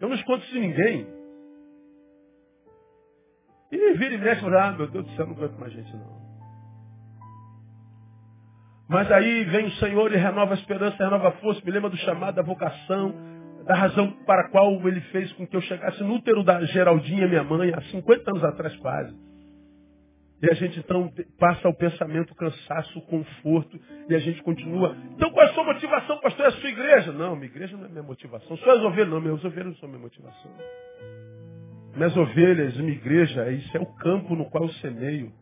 Eu 0.00 0.08
não 0.08 0.16
escondo 0.16 0.42
isso 0.42 0.52
de 0.52 0.60
ninguém. 0.60 1.06
E 3.70 3.92
vira 3.94 4.14
e 4.14 4.18
mexe, 4.18 4.44
ah, 4.44 4.72
meu 4.72 4.88
Deus 4.88 5.04
do 5.04 5.16
céu, 5.16 5.26
não 5.26 5.34
aguento 5.34 5.58
mais 5.58 5.72
gente 5.72 5.92
não. 5.94 6.24
Mas 8.88 9.10
aí 9.10 9.44
vem 9.44 9.66
o 9.66 9.72
Senhor 9.72 10.12
e 10.12 10.16
renova 10.16 10.52
a 10.52 10.58
esperança, 10.58 11.02
renova 11.02 11.28
a 11.28 11.32
força, 11.32 11.60
me 11.64 11.70
lembra 11.70 11.90
do 11.90 11.96
chamado, 11.98 12.34
da 12.34 12.42
vocação, 12.42 13.14
da 13.66 13.74
razão 13.74 14.10
para 14.26 14.42
a 14.42 14.48
qual 14.50 14.72
ele 14.86 15.00
fez 15.12 15.32
com 15.32 15.46
que 15.46 15.56
eu 15.56 15.60
chegasse 15.62 16.02
no 16.02 16.14
útero 16.14 16.42
da 16.42 16.64
Geraldinha, 16.66 17.26
minha 17.26 17.44
mãe, 17.44 17.72
há 17.74 17.80
50 17.82 18.30
anos 18.30 18.44
atrás 18.44 18.76
quase. 18.76 19.14
E 20.42 20.50
a 20.50 20.54
gente 20.54 20.78
então 20.78 21.10
passa 21.38 21.66
ao 21.66 21.74
pensamento 21.74 22.32
o 22.32 22.34
cansaço, 22.34 22.98
o 22.98 23.02
conforto, 23.02 23.80
e 24.08 24.14
a 24.14 24.18
gente 24.18 24.42
continua. 24.42 24.94
Então 25.14 25.30
qual 25.30 25.46
é 25.46 25.50
a 25.50 25.54
sua 25.54 25.64
motivação, 25.64 26.18
pastor? 26.20 26.44
É 26.44 26.48
a 26.48 26.52
sua 26.52 26.68
igreja? 26.68 27.12
Não, 27.12 27.34
minha 27.34 27.46
igreja 27.46 27.76
não 27.76 27.86
é 27.86 27.88
minha 27.88 28.02
motivação. 28.02 28.54
Suas 28.58 28.82
ovelhas, 28.82 29.08
não, 29.08 29.20
minhas 29.20 29.42
ovelhas 29.42 29.68
não 29.68 29.76
são 29.76 29.88
minha 29.88 30.00
motivação. 30.02 30.50
Minhas 31.96 32.14
ovelhas, 32.14 32.76
minha 32.76 32.92
igreja, 32.92 33.50
isso 33.52 33.74
é 33.74 33.80
o 33.80 33.86
campo 33.86 34.34
no 34.36 34.50
qual 34.50 34.64
eu 34.64 34.72
semeio. 34.74 35.32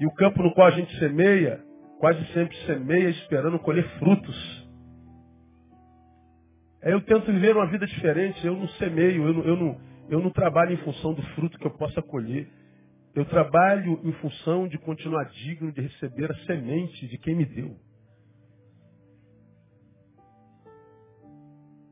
E 0.00 0.06
o 0.06 0.14
campo 0.14 0.42
no 0.42 0.54
qual 0.54 0.68
a 0.68 0.70
gente 0.70 0.96
semeia, 0.98 1.60
quase 1.98 2.24
sempre 2.32 2.56
semeia 2.64 3.10
esperando 3.10 3.58
colher 3.58 3.86
frutos. 3.98 4.55
Eu 6.88 7.00
tento 7.00 7.32
viver 7.32 7.56
uma 7.56 7.66
vida 7.66 7.84
diferente, 7.84 8.46
eu 8.46 8.54
não 8.56 8.68
semeio, 8.68 9.26
eu 9.26 9.34
não, 9.34 9.42
eu 9.42 9.56
não, 9.56 9.80
eu 10.08 10.20
não 10.20 10.30
trabalho 10.30 10.72
em 10.72 10.76
função 10.76 11.14
do 11.14 11.22
fruto 11.34 11.58
que 11.58 11.66
eu 11.66 11.76
possa 11.76 12.00
colher. 12.00 12.48
Eu 13.12 13.24
trabalho 13.24 14.00
em 14.04 14.12
função 14.12 14.68
de 14.68 14.78
continuar 14.78 15.24
digno 15.24 15.72
de 15.72 15.80
receber 15.80 16.30
a 16.30 16.34
semente 16.44 17.08
de 17.08 17.18
quem 17.18 17.34
me 17.34 17.44
deu. 17.44 17.76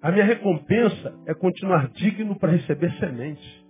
A 0.00 0.12
minha 0.12 0.24
recompensa 0.24 1.18
é 1.26 1.34
continuar 1.34 1.88
digno 1.88 2.38
para 2.38 2.52
receber 2.52 2.92
semente. 3.00 3.66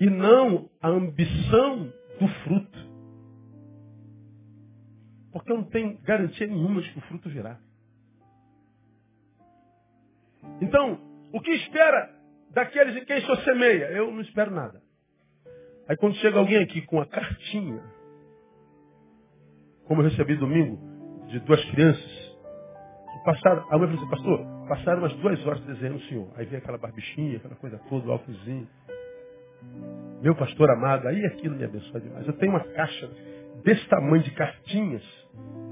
E 0.00 0.10
não 0.10 0.68
a 0.80 0.88
ambição 0.88 1.92
do 2.18 2.26
fruto. 2.42 2.78
Porque 5.30 5.52
eu 5.52 5.58
não 5.58 5.64
tenho 5.64 5.96
garantia 6.00 6.48
nenhuma 6.48 6.82
de 6.82 6.90
que 6.90 6.98
o 6.98 7.02
fruto 7.02 7.28
virá. 7.28 7.60
Então, 10.60 11.00
o 11.32 11.40
que 11.40 11.50
espera 11.50 12.10
daqueles 12.50 12.96
em 12.96 13.04
quem 13.04 13.20
sou 13.22 13.36
semeia? 13.38 13.90
Eu 13.92 14.10
não 14.10 14.20
espero 14.20 14.50
nada. 14.50 14.80
Aí 15.88 15.96
quando 15.96 16.14
chega 16.16 16.38
alguém 16.38 16.62
aqui 16.62 16.82
com 16.82 16.96
uma 16.96 17.06
cartinha, 17.06 17.82
como 19.86 20.00
eu 20.00 20.08
recebi 20.08 20.36
domingo, 20.36 20.78
de 21.28 21.40
duas 21.40 21.64
crianças, 21.70 22.22
passaram, 23.24 23.66
a 23.70 23.78
mãe 23.78 23.88
falou 23.88 24.02
assim, 24.02 24.10
pastor, 24.10 24.46
passaram 24.68 24.98
umas 25.00 25.14
duas 25.14 25.46
horas 25.46 25.60
desenhando 25.64 25.96
o 25.96 26.02
senhor. 26.02 26.28
Aí 26.36 26.46
vem 26.46 26.58
aquela 26.58 26.78
barbichinha, 26.78 27.36
aquela 27.36 27.54
coisa 27.56 27.78
toda, 27.88 28.08
o 28.08 28.10
óculosinho. 28.10 28.68
Meu 30.20 30.34
pastor 30.34 30.70
amado, 30.70 31.08
aí 31.08 31.24
aquilo 31.26 31.56
me 31.56 31.64
abençoa 31.64 32.00
demais. 32.00 32.26
Eu 32.26 32.32
tenho 32.34 32.52
uma 32.52 32.60
caixa 32.60 33.10
desse 33.64 33.86
tamanho 33.88 34.22
de 34.22 34.30
cartinhas, 34.32 35.02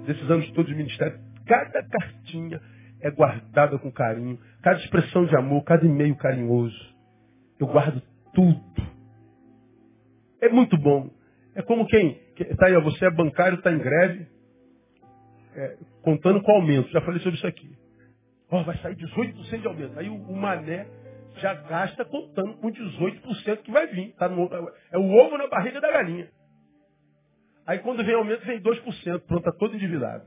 desses 0.06 0.30
anos 0.30 0.50
todos 0.52 0.70
de 0.70 0.76
ministério. 0.76 1.18
Cada 1.46 1.82
cartinha 1.88 2.60
é 3.02 3.10
guardada 3.10 3.78
com 3.78 3.90
carinho. 3.90 4.38
Cada 4.62 4.78
expressão 4.80 5.26
de 5.26 5.36
amor, 5.36 5.64
cada 5.64 5.84
e-mail 5.84 6.16
carinhoso. 6.16 6.78
Eu 7.58 7.66
guardo 7.66 8.02
tudo. 8.34 8.90
É 10.40 10.48
muito 10.48 10.76
bom. 10.78 11.10
É 11.54 11.62
como 11.62 11.86
quem. 11.86 12.20
Está 12.38 12.66
aí, 12.66 12.80
você 12.80 13.06
é 13.06 13.10
bancário, 13.10 13.58
está 13.58 13.70
em 13.70 13.78
greve, 13.78 14.26
é, 15.54 15.76
contando 16.02 16.42
com 16.42 16.52
aumento. 16.52 16.90
Já 16.90 17.00
falei 17.02 17.20
sobre 17.20 17.36
isso 17.36 17.46
aqui. 17.46 17.76
Oh, 18.50 18.64
vai 18.64 18.76
sair 18.78 18.96
18% 18.96 19.60
de 19.60 19.66
aumento. 19.66 19.98
Aí 19.98 20.08
o, 20.08 20.14
o, 20.14 20.36
mané 20.36 20.86
já 21.36 21.54
gasta 21.54 22.04
contando 22.04 22.56
com 22.56 22.70
18% 22.70 23.58
que 23.58 23.70
vai 23.70 23.86
vir. 23.88 24.14
Tá 24.14 24.28
no, 24.28 24.48
é 24.90 24.98
o 24.98 25.10
ovo 25.10 25.36
na 25.36 25.48
barriga 25.48 25.80
da 25.80 25.90
galinha. 25.90 26.28
Aí 27.66 27.78
quando 27.78 28.04
vem 28.04 28.14
aumento, 28.14 28.44
vem 28.44 28.60
2%. 28.60 29.20
Pronto, 29.26 29.38
está 29.38 29.52
todo 29.52 29.74
endividado. 29.74 30.24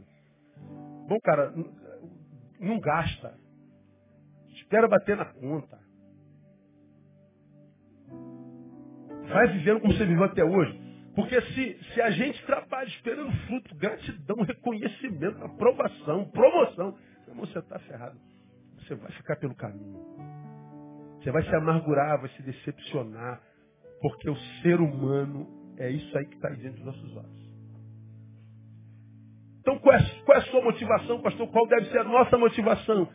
Bom, 1.07 1.17
cara, 1.21 1.53
não 2.59 2.79
gasta. 2.79 3.37
Espera 4.49 4.87
bater 4.87 5.17
na 5.17 5.25
conta. 5.25 5.79
Vai 9.27 9.47
vivendo 9.47 9.81
como 9.81 9.93
você 9.93 10.05
viveu 10.05 10.23
até 10.23 10.43
hoje. 10.43 10.81
Porque 11.15 11.39
se, 11.41 11.83
se 11.93 12.01
a 12.01 12.09
gente 12.11 12.43
trabalha 12.45 12.87
esperando 12.87 13.31
fruto, 13.45 13.75
gratidão, 13.75 14.37
reconhecimento, 14.43 15.43
aprovação, 15.43 16.25
promoção, 16.31 16.97
você 17.35 17.59
está 17.59 17.79
ferrado. 17.79 18.19
Você 18.79 18.95
vai 18.95 19.11
ficar 19.11 19.35
pelo 19.37 19.55
caminho. 19.55 20.01
Você 21.19 21.31
vai 21.31 21.43
se 21.43 21.55
amargurar, 21.55 22.19
vai 22.19 22.29
se 22.29 22.41
decepcionar. 22.41 23.41
Porque 24.01 24.29
o 24.29 24.35
ser 24.61 24.79
humano 24.81 25.47
é 25.77 25.89
isso 25.89 26.17
aí 26.17 26.25
que 26.25 26.35
está 26.35 26.49
dentro 26.49 26.83
dos 26.83 26.85
nossos 26.85 27.15
olhos. 27.15 27.42
Então 29.63 29.79
qual 29.79 29.95
é, 29.95 30.03
qual 30.25 30.37
é 30.37 30.41
a 30.41 30.45
sua 30.45 30.61
motivação, 30.61 31.21
pastor? 31.21 31.47
Qual 31.47 31.65
deve 31.67 31.85
ser 31.85 31.99
a 31.99 32.03
nossa 32.03 32.37
motivação? 32.37 33.07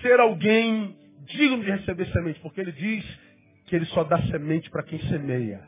Ser 0.00 0.18
alguém 0.18 0.96
digno 1.26 1.62
de 1.62 1.70
receber 1.70 2.06
semente. 2.06 2.40
Porque 2.40 2.60
ele 2.60 2.72
diz 2.72 3.04
que 3.66 3.76
ele 3.76 3.86
só 3.86 4.02
dá 4.02 4.20
semente 4.22 4.68
para 4.68 4.82
quem 4.82 4.98
semeia. 5.08 5.62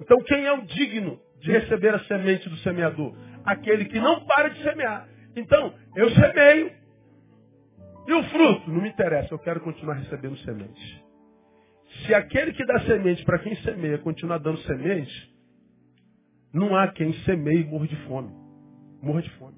Então, 0.00 0.22
quem 0.22 0.44
é 0.44 0.52
o 0.52 0.62
digno 0.62 1.18
de 1.40 1.50
receber 1.50 1.94
a 1.94 1.98
semente 2.00 2.46
do 2.48 2.56
semeador? 2.58 3.16
Aquele 3.42 3.86
que 3.86 3.98
não 3.98 4.20
para 4.26 4.50
de 4.50 4.62
semear. 4.62 5.08
Então, 5.34 5.74
eu 5.96 6.10
semeio. 6.10 6.70
E 8.06 8.12
o 8.12 8.22
fruto? 8.24 8.70
Não 8.70 8.82
me 8.82 8.90
interessa, 8.90 9.32
eu 9.32 9.38
quero 9.38 9.60
continuar 9.60 9.94
recebendo 9.94 10.36
semente. 10.38 11.04
Se 12.04 12.14
aquele 12.14 12.52
que 12.52 12.64
dá 12.66 12.80
semente 12.80 13.24
para 13.24 13.38
quem 13.38 13.56
semeia 13.56 13.98
continuar 13.98 14.38
dando 14.38 14.58
semente, 14.58 15.34
não 16.52 16.76
há 16.76 16.88
quem 16.88 17.12
semeie 17.24 17.62
e 17.62 17.64
morra 17.64 17.86
de 17.86 17.96
fome. 18.06 18.37
Morra 19.02 19.22
de 19.22 19.30
fome. 19.30 19.56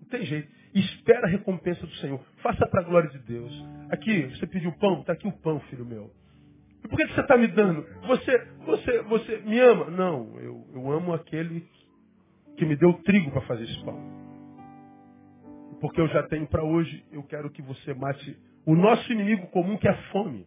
Não 0.00 0.08
tem 0.08 0.24
jeito. 0.24 0.48
Espera 0.74 1.26
a 1.26 1.30
recompensa 1.30 1.86
do 1.86 1.94
Senhor. 1.96 2.20
Faça 2.42 2.66
para 2.66 2.80
a 2.80 2.84
glória 2.84 3.08
de 3.10 3.18
Deus. 3.20 3.52
Aqui, 3.90 4.22
você 4.26 4.46
pediu 4.46 4.72
pão? 4.72 5.00
Está 5.00 5.12
aqui 5.12 5.26
o 5.26 5.32
pão, 5.32 5.60
filho 5.60 5.84
meu. 5.84 6.10
E 6.84 6.88
por 6.88 6.98
que 6.98 7.06
você 7.06 7.20
está 7.20 7.36
me 7.36 7.46
dando? 7.46 7.82
Você, 8.06 8.38
você, 8.66 9.02
você 9.02 9.38
me 9.38 9.58
ama? 9.60 9.90
Não, 9.90 10.38
eu, 10.40 10.66
eu 10.74 10.92
amo 10.92 11.14
aquele 11.14 11.66
que 12.56 12.66
me 12.66 12.76
deu 12.76 12.92
trigo 13.02 13.30
para 13.30 13.40
fazer 13.42 13.64
esse 13.64 13.84
pão. 13.84 13.98
Porque 15.80 16.00
eu 16.00 16.08
já 16.08 16.22
tenho 16.24 16.46
para 16.46 16.64
hoje, 16.64 17.04
eu 17.12 17.22
quero 17.22 17.50
que 17.50 17.62
você 17.62 17.94
mate 17.94 18.36
o 18.66 18.74
nosso 18.74 19.10
inimigo 19.12 19.46
comum, 19.48 19.76
que 19.76 19.88
é 19.88 19.90
a 19.90 20.02
fome. 20.10 20.46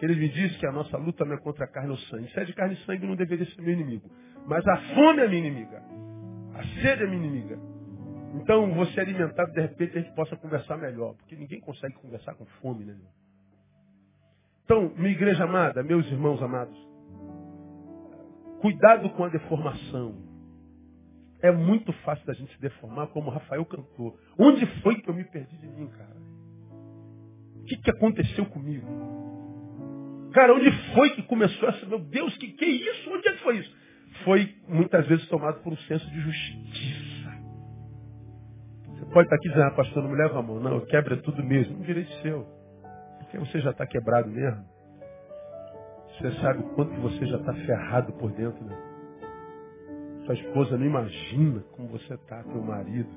Ele 0.00 0.14
me 0.14 0.28
diz 0.28 0.56
que 0.58 0.66
a 0.66 0.72
nossa 0.72 0.96
luta 0.96 1.24
não 1.24 1.34
é 1.34 1.38
contra 1.38 1.64
a 1.64 1.68
carne 1.68 1.90
ou 1.90 1.96
sangue. 1.96 2.30
Se 2.30 2.40
é 2.40 2.44
de 2.44 2.52
carne 2.52 2.74
e 2.74 2.84
sangue, 2.84 3.06
não 3.06 3.16
deveria 3.16 3.46
ser 3.46 3.62
meu 3.62 3.72
inimigo. 3.72 4.10
Mas 4.46 4.66
a 4.66 4.76
fome 4.94 5.22
é 5.22 5.28
minha 5.28 5.46
inimiga. 5.46 5.82
A 6.54 6.62
sede 6.80 7.02
é 7.02 7.06
minha 7.06 7.18
inimiga. 7.18 7.58
Então, 8.34 8.72
você 8.74 9.00
alimentado, 9.00 9.52
de 9.52 9.60
repente, 9.60 9.98
a 9.98 10.00
gente 10.00 10.14
possa 10.14 10.36
conversar 10.36 10.76
melhor. 10.76 11.14
Porque 11.14 11.34
ninguém 11.34 11.60
consegue 11.60 11.94
conversar 11.94 12.34
com 12.34 12.44
fome, 12.60 12.84
né? 12.84 12.96
Então, 14.64 14.92
minha 14.96 15.12
igreja 15.12 15.44
amada, 15.44 15.82
meus 15.82 16.06
irmãos 16.06 16.42
amados, 16.42 16.76
cuidado 18.60 19.08
com 19.10 19.24
a 19.24 19.28
deformação. 19.28 20.16
É 21.40 21.52
muito 21.52 21.92
fácil 22.04 22.26
da 22.26 22.32
gente 22.32 22.52
se 22.52 22.60
deformar, 22.60 23.06
como 23.08 23.28
o 23.28 23.32
Rafael 23.32 23.64
cantou. 23.64 24.18
Onde 24.38 24.66
foi 24.82 25.00
que 25.00 25.08
eu 25.08 25.14
me 25.14 25.24
perdi 25.24 25.56
de 25.56 25.68
mim, 25.68 25.86
cara? 25.88 26.16
O 27.56 27.64
que, 27.64 27.76
que 27.76 27.90
aconteceu 27.90 28.46
comigo? 28.46 28.86
Cara, 30.32 30.54
onde 30.54 30.70
foi 30.94 31.10
que 31.10 31.22
começou 31.22 31.68
essa. 31.68 31.86
Meu 31.86 32.00
Deus, 32.00 32.36
que 32.38 32.48
que 32.52 32.64
é 32.64 32.68
isso? 32.68 33.10
Onde 33.10 33.28
é 33.28 33.32
que 33.32 33.42
foi 33.42 33.58
isso? 33.58 33.75
Foi 34.26 34.52
muitas 34.66 35.06
vezes 35.06 35.24
tomado 35.28 35.62
por 35.62 35.72
um 35.72 35.76
senso 35.76 36.04
de 36.10 36.20
justiça. 36.20 37.30
Você 38.88 39.04
pode 39.12 39.26
estar 39.26 39.36
aqui 39.36 39.48
dizendo, 39.48 39.66
ah, 39.66 39.70
pastor, 39.70 40.02
não 40.02 40.10
me 40.10 40.16
leva 40.16 40.40
a 40.40 40.42
mão. 40.42 40.58
Não, 40.58 40.80
quebra 40.80 41.16
tudo 41.18 41.44
mesmo. 41.44 41.78
Um 41.78 41.82
direito 41.82 42.10
seu. 42.22 42.44
Porque 43.20 43.38
você 43.38 43.60
já 43.60 43.70
está 43.70 43.86
quebrado 43.86 44.28
mesmo. 44.28 44.64
Você 46.08 46.32
sabe 46.40 46.58
o 46.58 46.74
quanto 46.74 47.00
você 47.00 47.24
já 47.26 47.36
está 47.36 47.54
ferrado 47.54 48.12
por 48.14 48.32
dentro, 48.32 48.64
né? 48.64 48.76
Sua 50.24 50.34
esposa 50.34 50.76
não 50.76 50.86
imagina 50.86 51.60
como 51.76 51.86
você 51.86 52.14
está, 52.14 52.42
teu 52.42 52.60
marido, 52.60 53.10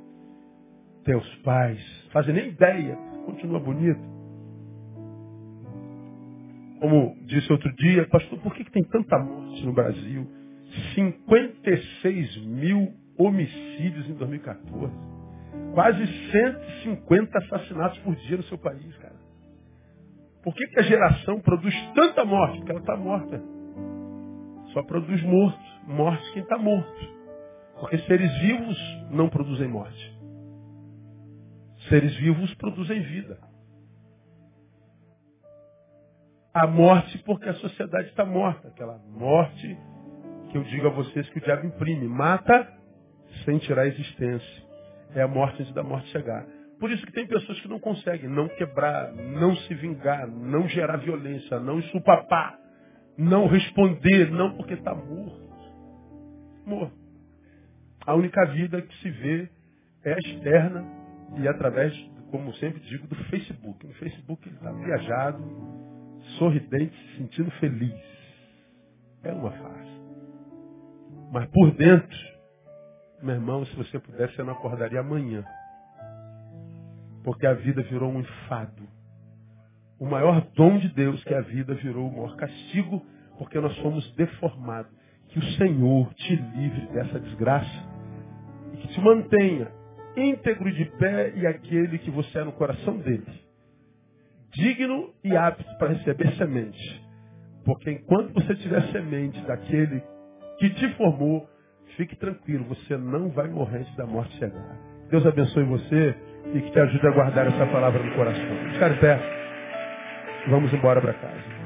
teus 1.04 1.28
pais, 1.38 1.82
fazem 2.12 2.36
nem 2.36 2.50
ideia, 2.50 2.96
continua 3.26 3.60
bonito. 3.60 4.00
Como 6.80 7.16
disse 7.26 7.52
outro 7.52 7.74
dia, 7.78 8.08
pastor, 8.10 8.38
por 8.42 8.54
que, 8.54 8.64
que 8.64 8.72
tem 8.72 8.84
tanta 8.84 9.18
morte 9.18 9.66
no 9.66 9.74
Brasil? 9.74 10.39
56 11.00 12.46
mil 12.46 12.94
homicídios 13.18 14.10
em 14.10 14.14
2014. 14.16 14.94
Quase 15.74 16.06
150 16.32 17.38
assassinatos 17.38 17.98
por 18.00 18.16
dia 18.16 18.38
no 18.38 18.44
seu 18.44 18.58
país, 18.58 18.98
cara. 18.98 19.16
Por 20.44 20.54
que, 20.54 20.66
que 20.68 20.80
a 20.80 20.84
geração 20.84 21.40
produz 21.42 21.74
tanta 21.94 22.26
morte? 22.26 22.58
Porque 22.58 22.72
ela 22.72 22.80
está 22.82 22.98
morta. 22.98 23.42
Só 24.74 24.84
produz 24.84 25.22
morto. 25.24 25.60
Morte 25.88 26.34
quem 26.34 26.44
está 26.44 26.58
morto. 26.58 27.20
Porque 27.80 27.98
seres 28.00 28.32
vivos 28.40 28.78
não 29.12 29.30
produzem 29.30 29.68
morte. 29.68 30.20
Seres 31.88 32.16
vivos 32.18 32.54
produzem 32.56 33.02
vida. 33.02 33.38
A 36.54 36.68
morte 36.68 37.18
porque 37.20 37.48
a 37.48 37.54
sociedade 37.56 38.10
está 38.10 38.26
morta. 38.26 38.70
Aquela 38.70 38.98
morte 39.10 39.78
que 40.50 40.58
eu 40.58 40.64
digo 40.64 40.88
a 40.88 40.92
vocês 40.92 41.30
que 41.30 41.40
o 41.40 41.42
diabo 41.42 41.66
imprime. 41.66 42.08
Mata 42.08 42.68
sem 43.46 43.58
tirar 43.60 43.84
a 43.84 43.88
existência. 43.88 44.64
É 45.16 45.22
a 45.22 45.28
morte 45.28 45.62
antes 45.62 45.74
da 45.74 45.84
morte 45.84 46.08
chegar. 46.10 46.46
Por 46.80 46.92
isso 46.92 47.06
que 47.06 47.12
tem 47.12 47.28
pessoas 47.28 47.60
que 47.60 47.68
não 47.68 47.80
conseguem 47.80 48.30
não 48.30 48.48
quebrar, 48.48 49.12
não 49.14 49.56
se 49.56 49.74
vingar, 49.76 50.28
não 50.28 50.68
gerar 50.70 50.98
violência, 50.98 51.60
não 51.60 51.82
supapar, 51.84 52.58
não 53.18 53.48
responder, 53.48 54.32
não 54.32 54.56
porque 54.56 54.76
está 54.76 54.96
morto. 54.96 55.50
Morto. 56.66 56.98
A 58.06 58.16
única 58.16 58.46
vida 58.46 58.82
que 58.82 58.96
se 59.02 59.10
vê 59.10 59.50
é 60.06 60.18
externa 60.18 60.86
e 61.38 61.48
através, 61.48 61.94
como 62.32 62.54
sempre 62.56 62.80
digo, 62.82 63.08
do 63.08 63.16
Facebook. 63.26 63.86
No 63.86 63.94
Facebook 63.96 64.48
ele 64.48 64.56
está 64.56 64.72
viajado, 64.72 65.44
sorridente, 66.38 66.96
se 66.96 67.18
sentindo 67.18 67.52
feliz. 67.60 67.94
É 69.24 69.34
uma 69.34 69.52
farsa. 69.52 69.99
Mas 71.32 71.48
por 71.50 71.72
dentro, 71.72 72.18
meu 73.22 73.36
irmão, 73.36 73.66
se 73.66 73.76
você 73.76 74.00
pudesse, 74.00 74.36
você 74.36 74.44
não 74.44 74.54
acordaria 74.54 75.00
amanhã. 75.00 75.44
Porque 77.24 77.46
a 77.46 77.54
vida 77.54 77.84
virou 77.84 78.12
um 78.12 78.22
enfado. 78.22 78.88
O 80.00 80.06
maior 80.06 80.42
dom 80.56 80.78
de 80.80 80.88
Deus, 80.90 81.24
que 81.24 81.34
a 81.34 81.42
vida, 81.42 81.76
virou 81.76 82.08
o 82.08 82.12
maior 82.12 82.36
castigo, 82.36 83.06
porque 83.38 83.60
nós 83.60 83.78
fomos 83.80 84.10
deformados. 84.16 84.92
Que 85.28 85.38
o 85.38 85.44
Senhor 85.58 86.12
te 86.16 86.36
livre 86.36 86.88
dessa 86.88 87.20
desgraça 87.20 87.88
e 88.74 88.78
que 88.78 88.88
te 88.88 89.02
mantenha 89.02 89.72
íntegro 90.18 90.72
de 90.74 90.86
pé 90.86 91.34
e 91.36 91.46
aquele 91.46 92.00
que 92.00 92.10
você 92.10 92.40
é 92.40 92.44
no 92.44 92.52
coração 92.54 92.98
dele. 92.98 93.28
Digno 94.52 95.14
e 95.24 95.36
apto 95.36 95.78
para 95.78 95.94
receber 95.94 96.36
semente. 96.36 97.04
Porque 97.64 97.92
enquanto 97.92 98.34
você 98.34 98.56
tiver 98.56 98.82
semente 98.92 99.40
daquele 99.42 100.02
que 100.60 100.70
te 100.72 100.94
formou, 100.96 101.50
fique 101.96 102.16
tranquilo, 102.18 102.66
você 102.66 102.98
não 102.98 103.30
vai 103.30 103.48
morrer 103.48 103.80
antes 103.80 103.96
da 103.96 104.06
morte 104.06 104.36
chegar. 104.38 104.78
Deus 105.10 105.26
abençoe 105.26 105.64
você 105.64 106.16
e 106.54 106.62
que 106.62 106.72
te 106.72 106.80
ajude 106.80 107.08
a 107.08 107.12
guardar 107.12 107.48
essa 107.48 107.66
palavra 107.68 108.04
no 108.04 108.16
coração. 108.16 108.72
Ficar 108.74 108.90
de 108.90 109.00
pé. 109.00 109.20
Vamos 110.50 110.72
embora 110.74 111.02
para 111.02 111.14
casa. 111.14 111.60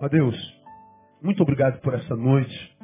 Ó 0.00 0.08
Deus, 0.08 0.62
muito 1.22 1.42
obrigado 1.42 1.80
por 1.80 1.94
essa 1.94 2.14
noite 2.14 2.76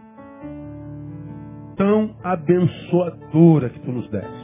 tão 1.76 2.16
abençoadora 2.22 3.68
que 3.68 3.80
tu 3.80 3.92
nos 3.92 4.08
deste. 4.08 4.41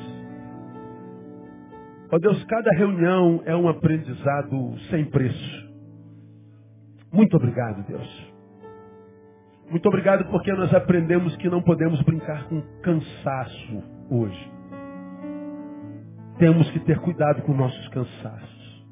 Ó 2.11 2.19
Deus, 2.19 2.43
cada 2.45 2.71
reunião 2.71 3.43
é 3.45 3.55
um 3.55 3.69
aprendizado 3.69 4.79
sem 4.91 5.05
preço. 5.05 5.69
Muito 7.13 7.37
obrigado, 7.37 7.87
Deus. 7.87 8.33
Muito 9.71 9.87
obrigado 9.87 10.25
porque 10.31 10.51
nós 10.55 10.73
aprendemos 10.73 11.37
que 11.37 11.51
não 11.51 11.63
podemos 11.63 12.01
brincar 12.03 12.49
com 12.49 12.63
cansaço 12.81 13.83
hoje. 14.11 14.53
Temos 16.39 16.71
que 16.71 16.81
ter 16.81 16.99
cuidado 17.01 17.43
com 17.43 17.53
nossos 17.53 17.89
cansaços. 17.89 18.87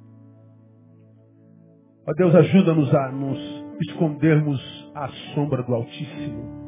Ó 2.06 2.12
Deus, 2.12 2.34
ajuda-nos 2.34 2.94
a 2.94 3.10
nos 3.10 3.64
escondermos 3.88 4.92
à 4.94 5.08
sombra 5.34 5.62
do 5.62 5.74
Altíssimo. 5.74 6.66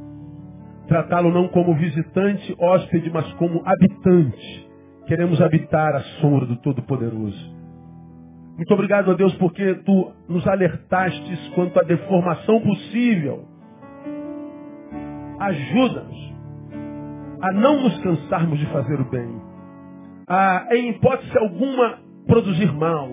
Tratá-lo 0.86 1.30
não 1.30 1.48
como 1.48 1.76
visitante, 1.76 2.56
hóspede, 2.58 3.10
mas 3.10 3.30
como 3.34 3.62
habitante. 3.66 4.67
Queremos 5.08 5.40
habitar 5.40 5.96
a 5.96 6.00
sombra 6.20 6.44
do 6.44 6.56
Todo-Poderoso. 6.56 7.56
Muito 8.56 8.74
obrigado 8.74 9.10
a 9.10 9.14
Deus 9.14 9.34
porque 9.36 9.76
tu 9.76 10.12
nos 10.28 10.46
alertastes 10.46 11.48
quanto 11.54 11.80
à 11.80 11.82
deformação 11.82 12.60
possível. 12.60 13.48
Ajuda-nos 15.40 16.34
a 17.40 17.52
não 17.52 17.84
nos 17.84 17.98
cansarmos 18.00 18.58
de 18.58 18.66
fazer 18.66 19.00
o 19.00 19.08
bem. 19.08 19.40
A, 20.28 20.66
em 20.72 20.90
hipótese 20.90 21.38
alguma, 21.38 22.00
produzir 22.26 22.70
mal. 22.74 23.08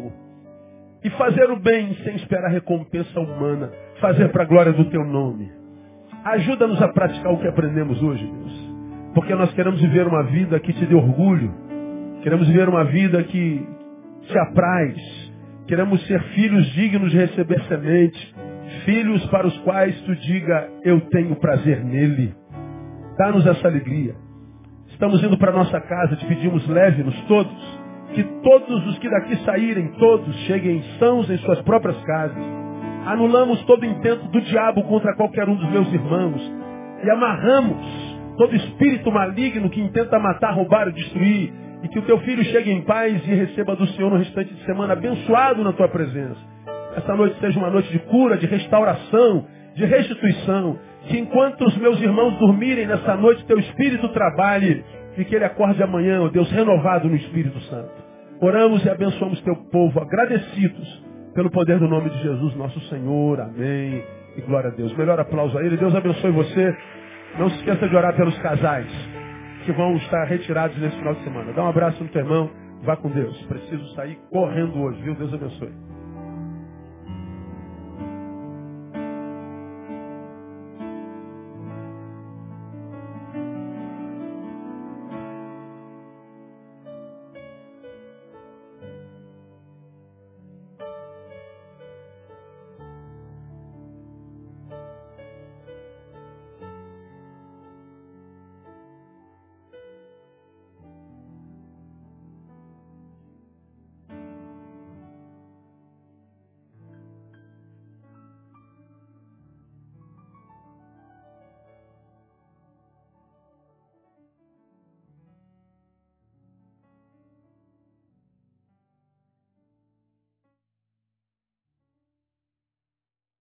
E 1.01 1.09
fazer 1.11 1.49
o 1.49 1.59
bem 1.61 1.93
sem 2.03 2.15
esperar 2.17 2.49
recompensa 2.49 3.17
humana. 3.21 3.71
Fazer 4.01 4.33
para 4.33 4.43
a 4.43 4.47
glória 4.47 4.73
do 4.73 4.83
teu 4.89 5.05
nome. 5.05 5.49
Ajuda-nos 6.25 6.81
a 6.81 6.89
praticar 6.89 7.31
o 7.31 7.37
que 7.37 7.47
aprendemos 7.47 8.03
hoje, 8.03 8.25
Deus. 8.25 8.73
Porque 9.13 9.33
nós 9.33 9.53
queremos 9.53 9.79
viver 9.79 10.05
uma 10.05 10.23
vida 10.23 10.59
que 10.59 10.73
te 10.73 10.85
dê 10.85 10.93
orgulho. 10.93 11.63
Queremos 12.25 12.47
viver 12.47 12.67
uma 12.67 12.83
vida 12.85 13.21
que 13.21 13.63
te 14.23 14.39
apraz 14.39 15.25
Queremos 15.67 16.03
ser 16.07 16.19
filhos 16.33 16.65
dignos 16.73 17.11
de 17.11 17.17
receber 17.17 17.61
semente. 17.67 18.35
Filhos 18.83 19.23
para 19.27 19.45
os 19.45 19.55
quais 19.59 19.95
tu 20.01 20.15
diga, 20.15 20.67
eu 20.83 21.01
tenho 21.11 21.35
prazer 21.35 21.85
nele. 21.85 22.33
Dá-nos 23.15 23.45
essa 23.45 23.67
alegria. 23.67 24.15
Estamos 24.87 25.23
indo 25.23 25.37
para 25.37 25.51
nossa 25.51 25.79
casa, 25.81 26.15
te 26.15 26.25
pedimos, 26.25 26.67
leve-nos 26.67 27.19
todos. 27.27 27.79
Que 28.15 28.23
todos 28.41 28.87
os 28.87 28.97
que 28.97 29.09
daqui 29.09 29.35
saírem, 29.45 29.87
todos 29.99 30.35
cheguem 30.47 30.81
sãos 30.97 31.29
em 31.29 31.37
suas 31.37 31.61
próprias 31.61 32.01
casas. 32.05 32.43
Anulamos 33.05 33.63
todo 33.65 33.85
intento 33.85 34.27
do 34.29 34.41
diabo 34.41 34.81
contra 34.83 35.15
qualquer 35.15 35.47
um 35.47 35.55
dos 35.55 35.69
meus 35.69 35.93
irmãos. 35.93 36.41
E 37.03 37.09
amarramos 37.11 37.85
todo 38.35 38.55
espírito 38.55 39.11
maligno 39.11 39.69
que 39.69 39.79
intenta 39.79 40.17
matar, 40.17 40.55
roubar 40.55 40.87
ou 40.87 40.93
destruir 40.93 41.64
e 41.85 41.87
que 41.87 41.99
o 41.99 42.01
teu 42.01 42.17
filho 42.21 42.43
chegue 42.45 42.71
em 42.71 42.81
paz 42.81 43.21
e 43.27 43.31
receba 43.31 43.75
do 43.75 43.85
Senhor 43.89 44.09
no 44.09 44.17
restante 44.17 44.51
de 44.51 44.65
semana 44.65 44.93
abençoado 44.93 45.63
na 45.63 45.71
tua 45.71 45.87
presença. 45.87 46.39
Essa 46.95 47.15
noite 47.15 47.39
seja 47.39 47.59
uma 47.59 47.69
noite 47.69 47.91
de 47.91 47.99
cura, 47.99 48.37
de 48.37 48.47
restauração, 48.47 49.45
de 49.75 49.85
restituição. 49.85 50.79
Que 51.07 51.19
enquanto 51.19 51.63
os 51.63 51.77
meus 51.77 52.01
irmãos 52.01 52.39
dormirem 52.39 52.87
nessa 52.87 53.15
noite, 53.15 53.45
teu 53.45 53.59
Espírito 53.59 54.09
trabalhe 54.09 54.83
e 55.15 55.23
que 55.23 55.35
ele 55.35 55.45
acorde 55.45 55.83
amanhã, 55.83 56.23
ó 56.23 56.27
Deus, 56.27 56.49
renovado 56.49 57.07
no 57.07 57.15
Espírito 57.15 57.59
Santo. 57.61 57.91
Oramos 58.41 58.83
e 58.83 58.89
abençoamos 58.89 59.39
teu 59.41 59.55
povo, 59.71 60.01
agradecidos 60.01 61.03
pelo 61.35 61.51
poder 61.51 61.77
do 61.77 61.87
nome 61.87 62.09
de 62.09 62.23
Jesus, 62.23 62.55
nosso 62.55 62.79
Senhor. 62.89 63.39
Amém. 63.41 64.03
E 64.35 64.41
glória 64.41 64.71
a 64.71 64.73
Deus. 64.73 64.91
Melhor 64.97 65.19
aplauso 65.19 65.55
a 65.55 65.63
ele. 65.63 65.77
Deus 65.77 65.93
abençoe 65.93 66.31
você. 66.31 66.75
Não 67.37 67.47
se 67.51 67.57
esqueça 67.57 67.87
de 67.87 67.95
orar 67.95 68.15
pelos 68.15 68.35
casais 68.39 69.14
que 69.65 69.73
vão 69.73 69.95
estar 69.97 70.25
retirados 70.25 70.77
nesse 70.79 70.97
final 70.97 71.15
de 71.15 71.23
semana. 71.23 71.53
Dá 71.53 71.63
um 71.63 71.69
abraço 71.69 72.03
no 72.03 72.09
teu 72.09 72.21
irmão, 72.21 72.49
vá 72.83 72.95
com 72.97 73.09
Deus. 73.09 73.41
Preciso 73.47 73.95
sair 73.95 74.17
correndo 74.31 74.79
hoje, 74.81 75.01
viu? 75.03 75.15
Deus 75.15 75.33
abençoe. 75.33 75.94